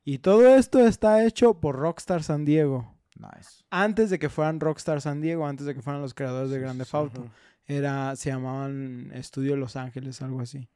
Y 0.02 0.18
todo 0.18 0.48
esto 0.56 0.80
está 0.80 1.26
hecho 1.26 1.60
por 1.60 1.76
Rockstar 1.76 2.22
San 2.22 2.46
Diego. 2.46 2.91
Nice. 3.22 3.64
Antes 3.70 4.10
de 4.10 4.18
que 4.18 4.28
fueran 4.28 4.60
Rockstar 4.60 5.00
San 5.00 5.20
Diego, 5.20 5.46
antes 5.46 5.66
de 5.66 5.74
que 5.74 5.82
fueran 5.82 6.02
los 6.02 6.14
creadores 6.14 6.50
de 6.50 6.58
Grande 6.58 6.84
sí, 6.84 6.90
Theft 6.90 6.94
Auto. 6.94 7.20
Ujú. 7.22 7.30
Era, 7.66 8.16
se 8.16 8.30
llamaban 8.30 9.10
Estudio 9.14 9.56
Los 9.56 9.76
Ángeles, 9.76 10.20
algo 10.20 10.40
así. 10.40 10.68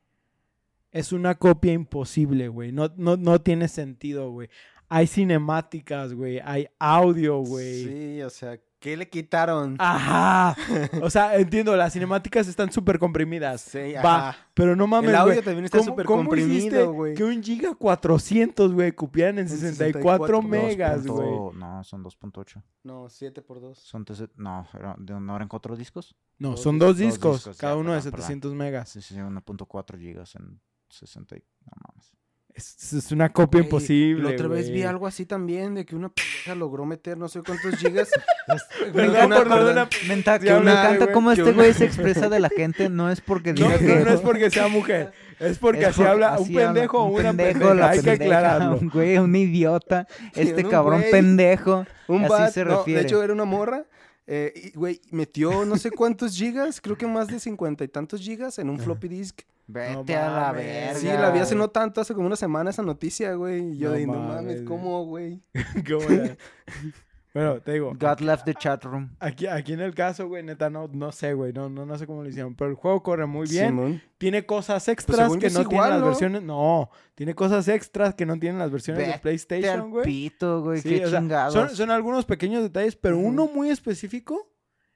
Es 0.92 1.12
una 1.12 1.34
copia 1.34 1.72
imposible, 1.72 2.48
güey. 2.48 2.72
No, 2.72 2.92
no, 2.96 3.16
no 3.16 3.40
tiene 3.40 3.68
sentido, 3.68 4.30
güey. 4.30 4.48
Hay 4.88 5.06
cinemáticas, 5.06 6.14
güey. 6.14 6.40
Hay 6.44 6.68
audio, 6.78 7.38
güey. 7.38 7.84
Sí, 7.84 8.22
o 8.22 8.30
sea, 8.30 8.58
¿qué 8.86 8.96
le 8.96 9.08
quitaron? 9.08 9.74
Ajá. 9.80 10.54
O 11.02 11.10
sea, 11.10 11.34
entiendo, 11.36 11.74
las 11.76 11.92
cinemáticas 11.92 12.46
están 12.46 12.70
súper 12.70 13.00
comprimidas. 13.00 13.60
Sí, 13.62 13.94
Va, 13.94 14.28
ajá. 14.28 14.38
pero 14.54 14.76
no 14.76 14.86
mames, 14.86 15.10
El 15.10 15.16
audio 15.16 15.32
güey. 15.34 15.44
también 15.44 15.64
está 15.64 15.78
¿Cómo- 15.78 15.90
súper 15.90 16.06
cómo 16.06 16.22
hiciste 16.36 16.60
comprimido, 16.70 16.92
güey. 16.92 17.14
Que 17.14 17.24
un 17.24 17.42
giga 17.42 17.74
400, 17.74 18.72
güey, 18.72 18.92
cupieran 18.92 19.38
en 19.40 19.46
En 19.46 19.48
64 19.48 20.26
64 20.38 20.42
megas, 20.42 21.04
güey. 21.04 21.28
No, 21.58 21.82
son 21.82 22.04
2.8. 22.04 22.62
No, 22.84 23.08
7 23.08 23.42
por 23.42 23.60
2. 23.60 23.76
Son 23.76 24.04
tese- 24.04 24.30
No, 24.36 24.68
era- 24.72 24.94
¿de- 24.98 25.18
¿no 25.20 25.34
eran 25.34 25.48
cuatro 25.48 25.74
discos? 25.74 26.14
No, 26.38 26.50
Dos 26.50 26.62
son 26.62 26.78
dos 26.78 26.90
dos 26.90 26.98
discos, 26.98 27.36
discos, 27.38 27.56
cada 27.56 27.72
ya, 27.74 27.76
uno 27.80 27.90
de 27.92 27.98
perdón, 27.98 28.12
perdón. 28.12 28.26
700 28.28 28.54
megas. 28.54 28.88
Sí, 28.90 29.02
sí, 29.02 29.16
1.4 29.16 29.98
gigas 29.98 30.34
en 30.36 30.60
60 30.90 31.34
y... 31.36 31.40
No 31.64 31.72
mames. 31.88 32.12
Es, 32.56 32.92
es 32.94 33.12
una 33.12 33.28
copia 33.30 33.60
imposible. 33.60 34.22
La 34.22 34.30
otra 34.30 34.48
vez 34.48 34.70
vi 34.70 34.82
algo 34.82 35.06
así 35.06 35.26
también, 35.26 35.74
de 35.74 35.84
que 35.84 35.94
una 35.94 36.08
pendeja 36.08 36.54
logró 36.54 36.86
meter 36.86 37.18
no 37.18 37.28
sé 37.28 37.42
cuántos 37.42 37.76
gigas. 37.78 38.08
Me 38.94 40.14
encanta 40.14 41.12
cómo 41.12 41.32
este 41.32 41.52
güey 41.52 41.74
se 41.74 41.84
expresa 41.84 42.28
de 42.30 42.40
la 42.40 42.48
gente. 42.48 42.88
No 42.88 43.10
es 43.10 43.20
porque 43.20 43.52
No, 43.52 43.66
diga 43.68 43.72
no, 43.72 43.78
que... 43.78 44.04
no 44.04 44.10
es 44.10 44.20
porque 44.20 44.50
sea 44.50 44.68
mujer. 44.68 45.12
Es 45.38 45.58
porque 45.58 45.82
es 45.82 45.88
así 45.88 46.02
habla 46.02 46.38
un 46.38 46.44
así 46.44 46.54
pendejo 46.54 46.98
o 46.98 47.04
un 47.06 47.20
una 47.20 47.22
pendejo, 47.30 47.58
pendeja. 47.58 47.74
la 47.74 47.90
Hay 47.90 48.00
que 48.00 48.10
aclararlo. 48.10 48.78
Un 48.78 48.88
güey, 48.88 49.18
un 49.18 49.36
idiota. 49.36 50.06
Este 50.34 50.64
un 50.64 50.70
cabrón 50.70 51.04
pendejo. 51.10 51.84
Un 52.08 52.24
Así 52.24 52.30
bat, 52.32 52.52
se 52.52 52.64
no, 52.64 52.78
refiere. 52.78 53.00
de 53.00 53.06
hecho 53.06 53.22
era 53.22 53.32
una 53.32 53.44
morra. 53.44 53.84
Eh, 54.26 54.72
güey, 54.74 55.00
metió 55.10 55.64
no 55.64 55.76
sé 55.76 55.90
cuántos 55.90 56.36
gigas, 56.36 56.80
creo 56.80 56.96
que 56.98 57.06
más 57.06 57.28
de 57.28 57.38
cincuenta 57.38 57.84
y 57.84 57.88
tantos 57.88 58.20
gigas 58.20 58.58
en 58.58 58.70
un 58.70 58.78
floppy 58.78 59.08
disk. 59.08 59.42
Vete 59.68 60.14
No 60.14 60.20
a 60.20 60.30
la 60.30 60.52
verga. 60.52 60.98
Sí, 61.00 61.06
la 61.06 61.30
vi 61.30 61.40
hace 61.40 61.54
güey. 61.54 61.66
no 61.66 61.70
tanto, 61.70 62.00
hace 62.00 62.14
como 62.14 62.26
una 62.26 62.36
semana 62.36 62.70
esa 62.70 62.82
noticia, 62.82 63.34
güey. 63.34 63.72
Y 63.72 63.78
yo 63.78 63.88
No 63.90 63.94
de, 63.96 64.06
no 64.06 64.12
mames. 64.14 64.62
¿cómo, 64.62 65.04
güey? 65.06 65.42
¿Cómo 65.88 66.08
era? 66.08 66.36
Bueno, 67.36 67.60
te 67.60 67.74
digo. 67.74 67.92
God 68.00 68.20
left 68.20 68.46
the 68.46 68.54
chat 68.54 68.82
room. 68.84 69.10
Aquí, 69.20 69.46
aquí 69.46 69.74
en 69.74 69.80
el 69.82 69.94
caso, 69.94 70.26
güey, 70.26 70.42
neta, 70.42 70.70
no, 70.70 70.88
no 70.90 71.12
sé, 71.12 71.34
güey. 71.34 71.52
No, 71.52 71.68
no, 71.68 71.84
no 71.84 71.98
sé 71.98 72.06
cómo 72.06 72.22
lo 72.22 72.28
hicieron. 72.30 72.54
Pero 72.54 72.70
el 72.70 72.76
juego 72.76 73.02
corre 73.02 73.26
muy 73.26 73.46
bien. 73.46 73.66
Simón. 73.68 74.02
Tiene 74.16 74.46
cosas 74.46 74.88
extras 74.88 75.18
según 75.18 75.38
yo 75.38 75.48
que 75.48 75.52
no 75.52 75.60
tienen 75.68 75.72
igual, 75.74 75.90
las 75.90 76.00
¿no? 76.00 76.06
versiones. 76.06 76.42
No, 76.42 76.90
tiene 77.14 77.34
cosas 77.34 77.68
extras 77.68 78.14
que 78.14 78.24
no 78.24 78.38
tienen 78.38 78.58
las 78.58 78.70
versiones 78.70 79.02
de 79.02 79.08
Vete 79.08 79.18
PlayStation, 79.20 79.90
güey. 79.90 80.04
pito, 80.06 80.62
güey. 80.62 80.80
Sí, 80.80 80.88
Qué 80.88 81.08
sea, 81.08 81.20
chingados. 81.20 81.52
son, 81.52 81.68
son 81.68 81.90
algunos 81.90 82.24
pequeños 82.24 82.62
detalles, 82.62 82.96
pero 82.96 83.18
uno 83.18 83.46
muy 83.46 83.68
específico 83.68 84.50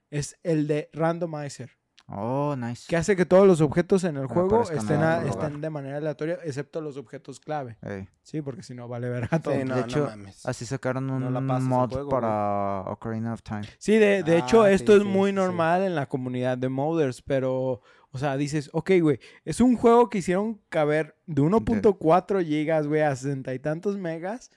es 0.09 0.39
el 0.41 0.65
de 0.65 0.89
randomizer, 0.93 1.77
Oh, 2.13 2.55
nice. 2.57 2.85
que 2.87 2.97
hace 2.97 3.15
que 3.15 3.25
todos 3.25 3.47
los 3.47 3.61
objetos 3.61 4.03
en 4.03 4.17
el 4.17 4.27
juego 4.27 4.63
estén, 4.63 5.01
a- 5.01 5.21
de 5.21 5.69
manera 5.69 5.97
aleatoria, 5.97 6.39
excepto 6.43 6.81
los 6.81 6.97
objetos 6.97 7.39
clave. 7.39 7.77
Ey, 7.81 8.07
Sí, 8.23 8.41
porque 8.41 8.63
si 8.63 8.73
no 8.73 8.87
vale 8.87 9.09
verga 9.09 9.39
todo. 9.39 9.53
Sí, 9.53 9.61
no, 9.63 9.75
de 9.75 9.81
no 9.81 9.87
hecho, 9.87 10.05
mames. 10.05 10.45
Así 10.45 10.65
sacaron 10.65 11.09
un 11.09 11.33
No 11.33 11.41
mod 11.61 11.89
juego, 11.91 12.09
para 12.09 12.81
Ocarina 12.87 13.33
of 13.33 13.41
Time. 13.43 13.61
Sí, 13.77 13.97
de, 13.97 14.23
de 14.23 14.37
hecho, 14.37 14.63
Ah, 14.63 14.71
esto 14.71 14.93
sí, 14.93 14.99
es 14.99 15.03
muy 15.05 15.31
sí, 15.31 15.35
sí. 15.35 15.35
normal 15.35 15.83
en 15.83 15.95
la 15.95 16.07
comunidad 16.07 16.57
de 16.57 16.69
modders, 16.69 17.21
pero, 17.21 17.81
o 18.11 18.17
sea, 18.17 18.35
dices, 18.37 18.69
ok, 18.73 18.91
güey, 19.01 19.19
es 19.45 19.61
un 19.61 19.75
juego 19.77 20.09
que 20.09 20.17
hicieron 20.19 20.61
caber 20.69 21.15
de 21.25 21.41
1.4 21.41 22.43
gigas, 22.45 22.87
güey, 22.87 23.01
a 23.01 23.15
60 23.15 23.53
y 23.53 23.59
tantos 23.59 23.97
megas, 23.97 24.51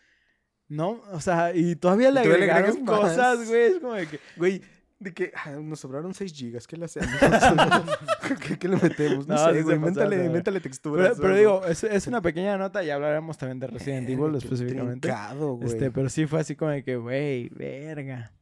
¿no? 0.69 1.03
O 1.12 1.21
sea, 1.21 1.55
y 1.55 1.77
todavía 1.77 2.11
le 2.11 2.21
Y 2.21 2.25
todavía 2.25 2.47
le 2.47 2.53
agregaron 2.53 2.85
cosas, 2.87 3.38
más. 3.38 3.49
güey, 3.49 3.62
es 3.62 3.79
como 3.81 3.93
de 3.95 4.07
que, 4.09 4.21
Güey, 4.37 4.62
de 4.98 5.12
que 5.12 5.33
ah, 5.35 5.50
nos 5.50 5.80
sobraron 5.80 6.14
6 6.14 6.33
gigas, 6.33 6.66
¿qué 6.66 6.76
le 6.76 6.87
hacemos? 6.87 7.11
¿Qué, 8.46 8.59
qué 8.59 8.68
le 8.68 8.76
metemos? 8.76 9.26
No, 9.26 9.37
sé, 9.37 9.62
güey, 9.62 9.78
verga. 9.78 10.30
méntale 10.30 10.61
texturas. 10.61 11.18
pero, 11.20 11.37
digo, 11.37 11.64
es, 11.66 11.85
es 11.85 12.07
una 12.07 12.22
pequeña 12.22 12.57
nota 12.57 12.83
y 12.83 12.90
hablaremos 12.90 13.37
también 13.37 13.61
de 13.61 13.66
Resident. 13.66 14.09
Evil 14.09 14.33
Qué 14.33 14.38
específicamente. 14.38 15.09
trincado, 15.09 15.54
güey. 15.54 15.68
Este, 15.68 15.90
pero 15.90 16.09
sí 16.09 16.26
fue 16.26 16.40
así 16.40 16.57
como 16.57 16.70
de 16.70 16.83
que, 16.83 16.96
güey, 16.96 17.48
verga. 17.50 18.33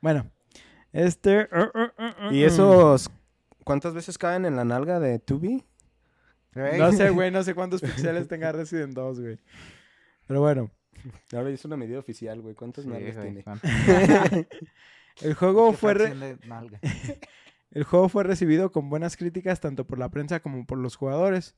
Bueno, 0.00 0.30
este... 0.92 1.48
uh, 1.52 1.78
uh, 1.78 2.28
uh, 2.28 2.32
¿Y 2.32 2.44
esos 2.44 3.10
cuántas 3.64 3.94
veces 3.94 4.18
caen 4.18 4.44
en 4.44 4.56
la 4.56 4.64
nalga 4.64 5.00
de 5.00 5.18
Tubi? 5.18 5.64
No 6.54 6.92
sé, 6.92 7.08
güey, 7.10 7.30
no 7.30 7.42
sé 7.42 7.54
cuántos 7.54 7.80
píxeles 7.80 8.28
tenga 8.28 8.52
Resident 8.52 8.92
2, 8.92 9.20
güey. 9.20 9.38
Pero 10.26 10.40
bueno, 10.40 10.70
Ahora 11.32 11.50
es 11.50 11.64
una 11.64 11.76
medida 11.76 11.98
oficial, 11.98 12.40
güey. 12.40 12.54
¿Cuántas 12.54 12.84
Sí, 12.84 12.90
nalgas 12.90 13.16
tiene? 13.20 13.44
el 15.20 15.34
juego, 15.34 15.70
¿Qué 15.72 15.76
fue 15.76 15.94
re- 15.94 16.08
el 17.70 17.84
juego 17.84 18.08
fue 18.08 18.24
recibido 18.24 18.72
con 18.72 18.88
buenas 18.88 19.16
críticas 19.16 19.60
tanto 19.60 19.86
por 19.86 19.98
la 19.98 20.08
prensa 20.10 20.40
como 20.40 20.66
por 20.66 20.78
los 20.78 20.96
jugadores. 20.96 21.54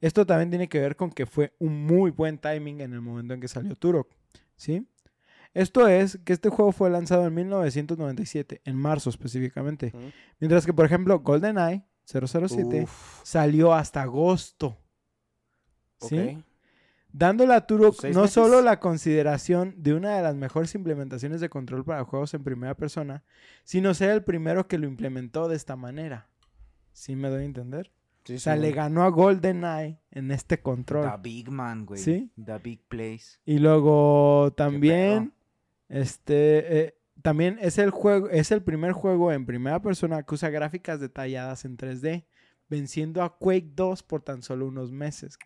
Esto 0.00 0.26
también 0.26 0.50
tiene 0.50 0.68
que 0.68 0.80
ver 0.80 0.96
con 0.96 1.10
que 1.10 1.26
fue 1.26 1.54
un 1.58 1.86
muy 1.86 2.10
buen 2.10 2.38
timing 2.38 2.80
en 2.80 2.92
el 2.92 3.00
momento 3.00 3.34
en 3.34 3.40
que 3.40 3.48
salió 3.48 3.76
Turok, 3.76 4.08
¿sí? 4.56 4.86
Esto 5.54 5.86
es 5.86 6.18
que 6.24 6.32
este 6.32 6.48
juego 6.48 6.72
fue 6.72 6.88
lanzado 6.90 7.26
en 7.26 7.34
1997, 7.34 8.62
en 8.64 8.76
marzo 8.76 9.10
específicamente. 9.10 9.92
Mientras 10.40 10.64
que, 10.66 10.72
por 10.72 10.86
ejemplo, 10.86 11.20
GoldenEye 11.20 11.84
007 12.06 12.82
Uf, 12.84 13.20
salió 13.22 13.74
hasta 13.74 14.02
agosto. 14.02 14.78
¿Sí? 16.00 16.42
Dándole 17.12 17.52
a 17.54 17.66
Turok 17.66 17.94
¿Seis 18.00 18.14
no 18.14 18.22
meses? 18.22 18.34
solo 18.34 18.62
la 18.62 18.80
consideración 18.80 19.74
de 19.76 19.94
una 19.94 20.16
de 20.16 20.22
las 20.22 20.34
mejores 20.34 20.74
implementaciones 20.74 21.40
de 21.40 21.50
control 21.50 21.84
para 21.84 22.04
juegos 22.04 22.32
en 22.34 22.42
primera 22.42 22.74
persona, 22.74 23.22
sino 23.64 23.92
ser 23.92 24.10
el 24.10 24.24
primero 24.24 24.66
que 24.66 24.78
lo 24.78 24.86
implementó 24.86 25.48
de 25.48 25.56
esta 25.56 25.76
manera. 25.76 26.28
¿Sí 26.92 27.14
me 27.14 27.28
doy 27.28 27.42
a 27.42 27.46
entender? 27.46 27.90
Sí, 28.24 28.36
O 28.36 28.38
sea, 28.38 28.54
sí, 28.54 28.60
le 28.60 28.72
ganó 28.72 29.02
a 29.02 29.08
GoldenEye 29.08 29.98
en 30.10 30.30
este 30.30 30.60
control. 30.60 31.10
The 31.10 31.20
Big 31.22 31.50
Man, 31.50 31.84
güey. 31.84 32.00
¿Sí? 32.00 32.30
The 32.42 32.58
Big 32.58 32.80
Place. 32.88 33.38
Y 33.44 33.58
luego 33.58 34.52
también, 34.56 35.32
este, 35.88 36.80
eh, 36.80 36.94
también 37.20 37.58
es 37.60 37.78
el 37.78 37.90
juego, 37.90 38.30
es 38.30 38.52
el 38.52 38.62
primer 38.62 38.92
juego 38.92 39.32
en 39.32 39.44
primera 39.44 39.82
persona 39.82 40.22
que 40.22 40.34
usa 40.34 40.50
gráficas 40.50 41.00
detalladas 41.00 41.64
en 41.64 41.76
3D, 41.76 42.24
venciendo 42.68 43.22
a 43.22 43.36
Quake 43.36 43.72
2 43.74 44.02
por 44.02 44.22
tan 44.22 44.42
solo 44.42 44.66
unos 44.66 44.92
meses. 44.92 45.36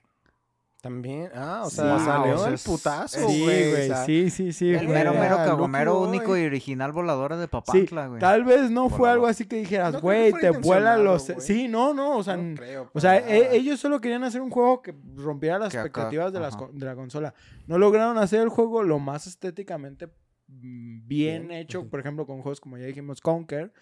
También. 0.82 1.30
Ah, 1.34 1.62
o 1.64 1.70
Sí, 1.70 1.76
sea, 1.76 1.96
wow, 1.96 2.04
salió 2.04 2.46
el 2.46 2.58
putazo, 2.64 3.18
Sí, 3.28 3.42
güey. 3.42 3.70
güey, 3.70 3.82
o 3.82 3.86
sea, 3.86 4.04
sí, 4.04 4.30
sí, 4.30 4.52
sí. 4.52 4.72
El 4.72 4.86
mero, 4.88 5.14
mero 5.14 5.36
cagomero 5.36 6.00
único 6.00 6.36
y 6.36 6.44
original 6.46 6.92
voladora 6.92 7.36
de 7.36 7.46
Sí, 7.46 7.50
Papantla, 7.50 8.06
güey. 8.06 8.20
tal 8.20 8.44
vez 8.44 8.70
no 8.70 8.88
fue 8.88 9.10
algo 9.10 9.26
así 9.26 9.46
que 9.46 9.56
dijeras, 9.56 10.00
güey, 10.00 10.32
te 10.34 10.50
vuela 10.50 10.96
los... 10.96 11.26
güey. 11.26 11.40
Sí, 11.40 11.66
no, 11.66 11.92
no, 11.92 12.18
o 12.18 12.22
sea, 12.22 12.36
no 12.36 12.42
n- 12.42 12.56
creo 12.56 12.90
o 12.92 13.00
sea, 13.00 13.16
e- 13.18 13.56
ellos 13.56 13.80
solo 13.80 14.00
querían 14.00 14.22
hacer 14.22 14.40
un 14.42 14.50
juego 14.50 14.80
que 14.82 14.94
rompiera 15.16 15.58
las 15.58 15.72
Que 15.72 15.78
expectativas 15.78 16.32
de, 16.32 16.40
las 16.40 16.56
de 16.72 16.86
la 16.86 16.94
consola. 16.94 17.34
No 17.66 17.78
lograron 17.78 18.16
hacer 18.18 18.40
el 18.42 18.48
juego 18.48 18.82
lo 18.84 18.98
más 19.00 19.26
estéticamente 19.26 20.06
mm, 20.46 21.08
bien 21.08 21.48
Bien, 21.48 21.50
hecho, 21.52 21.88
por 21.88 21.98
ejemplo, 21.98 22.26
con 22.26 22.42
juegos 22.42 22.60
como 22.60 22.76
ya 22.78 22.84
dijimos, 22.86 23.20
Conker. 23.20 23.72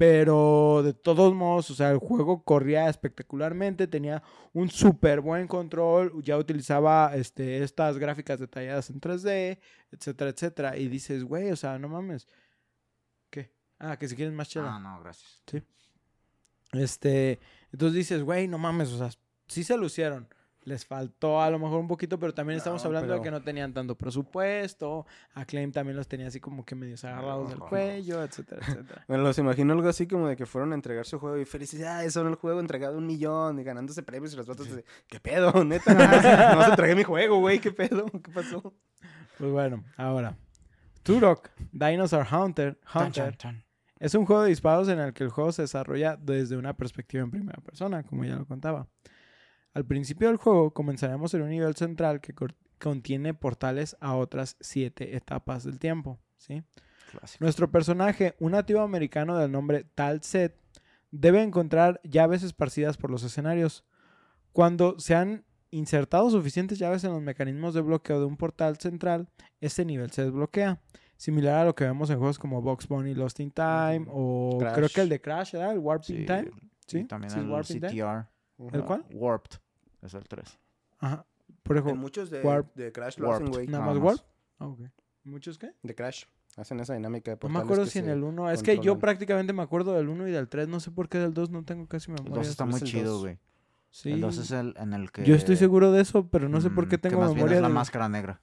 Pero 0.00 0.82
de 0.82 0.94
todos 0.94 1.34
modos, 1.34 1.70
o 1.70 1.74
sea, 1.74 1.90
el 1.90 1.98
juego 1.98 2.42
corría 2.42 2.88
espectacularmente, 2.88 3.86
tenía 3.86 4.22
un 4.54 4.70
súper 4.70 5.20
buen 5.20 5.46
control, 5.46 6.24
ya 6.24 6.38
utilizaba 6.38 7.14
este, 7.14 7.62
estas 7.62 7.98
gráficas 7.98 8.40
detalladas 8.40 8.88
en 8.88 8.98
3D, 8.98 9.58
etcétera, 9.92 10.30
etcétera. 10.30 10.76
Y 10.78 10.88
dices, 10.88 11.22
güey, 11.22 11.50
o 11.50 11.56
sea, 11.56 11.78
no 11.78 11.90
mames. 11.90 12.26
¿Qué? 13.28 13.52
Ah, 13.78 13.98
que 13.98 14.08
si 14.08 14.16
quieres 14.16 14.32
más 14.32 14.48
chela. 14.48 14.76
Ah, 14.76 14.78
no, 14.78 15.02
gracias. 15.02 15.42
Este, 16.72 17.38
entonces 17.70 17.94
dices, 17.94 18.22
güey, 18.22 18.48
no 18.48 18.56
mames, 18.56 18.90
o 18.92 18.96
sea, 18.96 19.10
sí 19.48 19.64
se 19.64 19.76
lucieron. 19.76 20.26
Les 20.64 20.84
faltó 20.84 21.40
a 21.40 21.48
lo 21.50 21.58
mejor 21.58 21.80
un 21.80 21.88
poquito, 21.88 22.18
pero 22.18 22.34
también 22.34 22.58
estamos 22.58 22.82
No, 22.82 22.88
hablando 22.88 23.14
de 23.14 23.22
que 23.22 23.30
no 23.30 23.40
tenían 23.42 23.72
tanto 23.72 23.96
presupuesto. 23.96 25.06
Acclaim 25.34 25.72
también 25.72 25.96
los 25.96 26.06
tenía 26.06 26.26
así 26.26 26.38
como 26.38 26.64
que 26.64 26.74
medios 26.74 27.02
agarrados 27.04 27.48
del 27.48 27.58
Ajá. 27.58 27.68
cuello, 27.68 28.22
etcétera, 28.22 28.60
etcétera. 28.66 29.04
Me 29.08 29.16
los 29.18 29.38
imagino 29.38 29.72
algo 29.72 29.88
así 29.88 30.06
como 30.06 30.28
de 30.28 30.36
que 30.36 30.44
fueron 30.44 30.72
a 30.72 30.74
entregar 30.74 31.06
su 31.06 31.18
juego 31.18 31.38
y 31.38 31.44
felicidades, 31.46 32.12
son 32.12 32.26
el 32.28 32.34
juego 32.34 32.60
entregado 32.60 32.98
un 32.98 33.06
millón 33.06 33.58
y 33.58 33.64
ganándose 33.64 34.02
premios 34.02 34.34
y 34.34 34.36
los 34.36 34.46
vatos 34.46 34.70
de, 34.70 34.84
¿qué 35.06 35.18
pedo? 35.18 35.52
Neta, 35.64 35.94
no 36.54 36.62
se 36.62 36.70
entregué 36.70 36.94
mi 36.94 37.04
juego, 37.04 37.38
güey, 37.38 37.58
¿qué 37.58 37.72
pedo? 37.72 38.06
¿Qué 38.06 38.30
pasó? 38.32 38.74
Pues 39.38 39.50
bueno, 39.50 39.82
ahora. 39.96 40.36
Turok, 41.02 41.48
Dinosaur 41.72 42.26
Hunter, 42.30 42.78
Hunter 42.94 43.34
es 44.00 44.14
un 44.14 44.24
juego 44.24 44.42
de 44.42 44.48
disparos 44.48 44.88
en 44.88 44.98
el 44.98 45.12
que 45.12 45.24
el 45.24 45.30
juego 45.30 45.52
se 45.52 45.62
desarrolla 45.62 46.16
desde 46.16 46.56
una 46.56 46.74
perspectiva 46.74 47.22
en 47.22 47.30
primera 47.30 47.60
persona, 47.60 48.02
como 48.02 48.24
ya 48.24 48.34
lo 48.36 48.46
contaba. 48.46 48.86
Al 49.74 49.84
principio 49.86 50.28
del 50.28 50.36
juego 50.36 50.72
comenzaremos 50.72 51.32
en 51.34 51.42
un 51.42 51.50
nivel 51.50 51.74
central 51.76 52.20
que 52.20 52.34
contiene 52.78 53.34
portales 53.34 53.96
a 54.00 54.16
otras 54.16 54.56
siete 54.60 55.16
etapas 55.16 55.64
del 55.64 55.78
tiempo, 55.78 56.18
¿sí? 56.38 56.62
Clásico. 57.10 57.44
Nuestro 57.44 57.70
personaje, 57.70 58.34
un 58.40 58.52
nativo 58.52 58.80
americano 58.80 59.36
del 59.36 59.50
nombre 59.52 59.84
Tal 59.94 60.22
Set, 60.22 60.56
debe 61.10 61.42
encontrar 61.42 62.00
llaves 62.04 62.42
esparcidas 62.42 62.96
por 62.96 63.10
los 63.10 63.22
escenarios. 63.24 63.84
Cuando 64.52 64.98
se 64.98 65.14
han 65.14 65.44
insertado 65.70 66.30
suficientes 66.30 66.78
llaves 66.78 67.04
en 67.04 67.12
los 67.12 67.22
mecanismos 67.22 67.74
de 67.74 67.80
bloqueo 67.80 68.18
de 68.20 68.26
un 68.26 68.36
portal 68.36 68.76
central, 68.78 69.28
este 69.60 69.84
nivel 69.84 70.10
se 70.10 70.22
desbloquea. 70.24 70.80
Similar 71.16 71.56
a 71.56 71.64
lo 71.64 71.74
que 71.74 71.84
vemos 71.84 72.08
en 72.10 72.18
juegos 72.18 72.38
como 72.38 72.62
Box 72.62 72.88
Bunny 72.88 73.14
Lost 73.14 73.40
in 73.40 73.50
Time 73.50 74.06
o 74.08 74.56
Crash. 74.58 74.74
creo 74.74 74.88
que 74.88 75.00
el 75.02 75.08
de 75.10 75.20
Crash 75.20 75.54
era 75.54 75.70
el 75.70 75.78
Warping 75.78 76.16
Sí, 76.16 76.26
Time. 76.26 76.50
y 76.56 76.70
¿Sí? 76.86 77.04
también 77.04 77.30
¿Sí 77.30 77.38
es 77.38 77.44
el 77.44 77.50
Warping 77.50 77.80
Time? 77.80 77.92
¿El 78.72 78.84
cuál? 78.84 79.04
Warped. 79.12 79.58
Es 80.02 80.14
el 80.14 80.24
3. 80.28 80.58
Ajá. 80.98 81.26
Por 81.62 81.76
En 81.76 81.82
ejemplo, 81.82 82.00
muchos 82.02 82.30
de, 82.30 82.42
Warp- 82.42 82.72
de 82.74 82.92
Crash 82.92 83.18
lo 83.18 83.28
Warped. 83.28 83.44
hacen, 83.46 83.52
güey. 83.54 83.66
nada 83.68 83.84
más 83.84 83.94
más. 83.96 84.04
Warp. 84.04 84.20
Ah, 84.58 84.66
ok. 84.66 84.80
¿Muchos 85.24 85.58
qué? 85.58 85.72
De 85.82 85.94
Crash. 85.94 86.24
Hacen 86.56 86.80
esa 86.80 86.94
dinámica 86.94 87.30
de 87.30 87.36
No 87.36 87.48
me 87.48 87.54
portales 87.54 87.64
acuerdo 87.64 87.84
que 87.84 87.90
si 87.90 87.98
en 88.00 88.08
el 88.08 88.22
1. 88.24 88.50
Es 88.50 88.62
que 88.62 88.78
yo 88.80 88.98
prácticamente 88.98 89.52
me 89.52 89.62
acuerdo 89.62 89.92
del 89.94 90.08
1 90.08 90.28
y 90.28 90.32
del 90.32 90.48
3. 90.48 90.68
No 90.68 90.80
sé 90.80 90.90
por 90.90 91.08
qué 91.08 91.18
del 91.18 91.32
2 91.32 91.50
no 91.50 91.64
tengo 91.64 91.86
casi 91.86 92.10
El 92.10 92.16
memoria. 92.16 92.36
2 92.42 92.48
está 92.48 92.64
es 92.64 92.70
muy 92.70 92.80
el 92.80 92.86
chido, 92.86 93.20
güey. 93.20 93.38
Sí. 93.90 94.12
El 94.12 94.20
2 94.20 94.38
es 94.38 94.50
el 94.50 94.74
en 94.78 94.92
el 94.92 95.10
que... 95.12 95.24
Yo 95.24 95.34
estoy 95.34 95.56
seguro 95.56 95.92
de 95.92 96.00
eso, 96.02 96.28
pero 96.28 96.48
no 96.48 96.60
sé 96.60 96.70
por 96.70 96.84
qué 96.88 96.96
mm, 96.96 97.00
que 97.00 97.08
tengo 97.08 97.20
más 97.20 97.28
bien 97.28 97.36
memoria 97.38 97.56
es 97.56 97.62
la 97.62 97.68
de... 97.68 97.74
máscara 97.74 98.08
negra. 98.08 98.40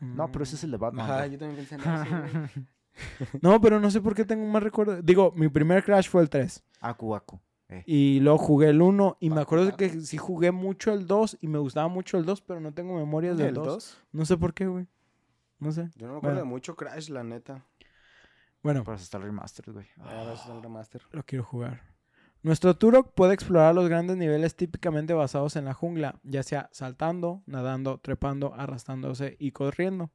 No, 0.00 0.30
pero 0.32 0.42
ese 0.42 0.56
es 0.56 0.64
el 0.64 0.72
de 0.72 0.76
Batman. 0.78 1.04
Ajá, 1.10 1.26
yo 1.26 1.38
también 1.38 1.56
pensé 1.64 1.74
en 1.76 1.80
eso. 1.80 2.62
No, 3.40 3.58
pero 3.60 3.80
no 3.80 3.90
sé 3.90 4.02
por 4.02 4.14
qué 4.14 4.24
tengo 4.26 4.44
más 4.46 4.62
recuerdo. 4.62 5.00
Digo, 5.00 5.32
mi 5.34 5.48
primer 5.48 5.82
Crash 5.82 6.08
fue 6.10 6.20
el 6.20 6.28
3. 6.28 6.62
Aku 6.80 7.14
Aku. 7.14 7.40
Eh. 7.72 7.82
Y 7.86 8.20
luego 8.20 8.38
jugué 8.38 8.68
el 8.68 8.82
1 8.82 9.16
y 9.20 9.30
me 9.30 9.40
acuerdo 9.40 9.76
que 9.76 9.88
sí 10.02 10.16
jugué 10.18 10.50
mucho 10.50 10.92
el 10.92 11.06
2 11.06 11.38
y 11.40 11.48
me 11.48 11.58
gustaba 11.58 11.88
mucho 11.88 12.18
el 12.18 12.24
2, 12.24 12.42
pero 12.42 12.60
no 12.60 12.72
tengo 12.72 12.94
memorias 12.96 13.36
del 13.38 13.48
¿El 13.48 13.54
2. 13.54 13.66
2? 13.66 13.98
No 14.12 14.24
sé 14.26 14.36
por 14.36 14.52
qué, 14.54 14.66
güey. 14.66 14.86
No 15.58 15.72
sé. 15.72 15.90
Yo 15.96 16.06
no 16.06 16.14
me 16.14 16.18
acuerdo 16.18 16.36
Bueno. 16.36 16.38
de 16.40 16.44
mucho 16.44 16.76
Crash, 16.76 17.08
la 17.08 17.22
neta. 17.24 17.64
Bueno, 18.62 18.84
Por 18.84 18.94
eso 18.94 19.04
está 19.04 19.18
el 19.18 19.24
remaster, 19.24 19.72
güey. 19.72 19.86
Ahora 19.98 20.34
es 20.34 20.46
el 20.46 20.62
remaster. 20.62 21.02
lo 21.12 21.22
quiero 21.24 21.44
jugar. 21.44 21.80
Nuestro 22.42 22.76
Turok 22.76 23.12
puede 23.14 23.34
explorar 23.34 23.74
los 23.74 23.88
grandes 23.88 24.16
niveles 24.16 24.56
típicamente 24.56 25.14
basados 25.14 25.54
en 25.56 25.64
la 25.64 25.74
jungla, 25.74 26.18
ya 26.24 26.42
sea 26.42 26.68
saltando, 26.72 27.42
nadando, 27.46 27.98
trepando, 27.98 28.52
arrastrándose 28.54 29.36
y 29.38 29.52
corriendo. 29.52 30.10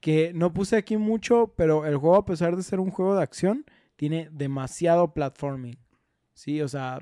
Que 0.00 0.32
no 0.34 0.52
puse 0.52 0.76
aquí 0.76 0.96
mucho, 0.98 1.54
pero 1.56 1.86
el 1.86 1.96
juego, 1.96 2.16
a 2.16 2.24
pesar 2.26 2.56
de 2.56 2.62
ser 2.62 2.78
un 2.80 2.90
juego 2.90 3.14
de 3.16 3.22
acción, 3.22 3.64
tiene 3.96 4.28
demasiado 4.32 5.14
platforming. 5.14 5.78
Sí, 6.34 6.60
o 6.62 6.68
sea, 6.68 7.00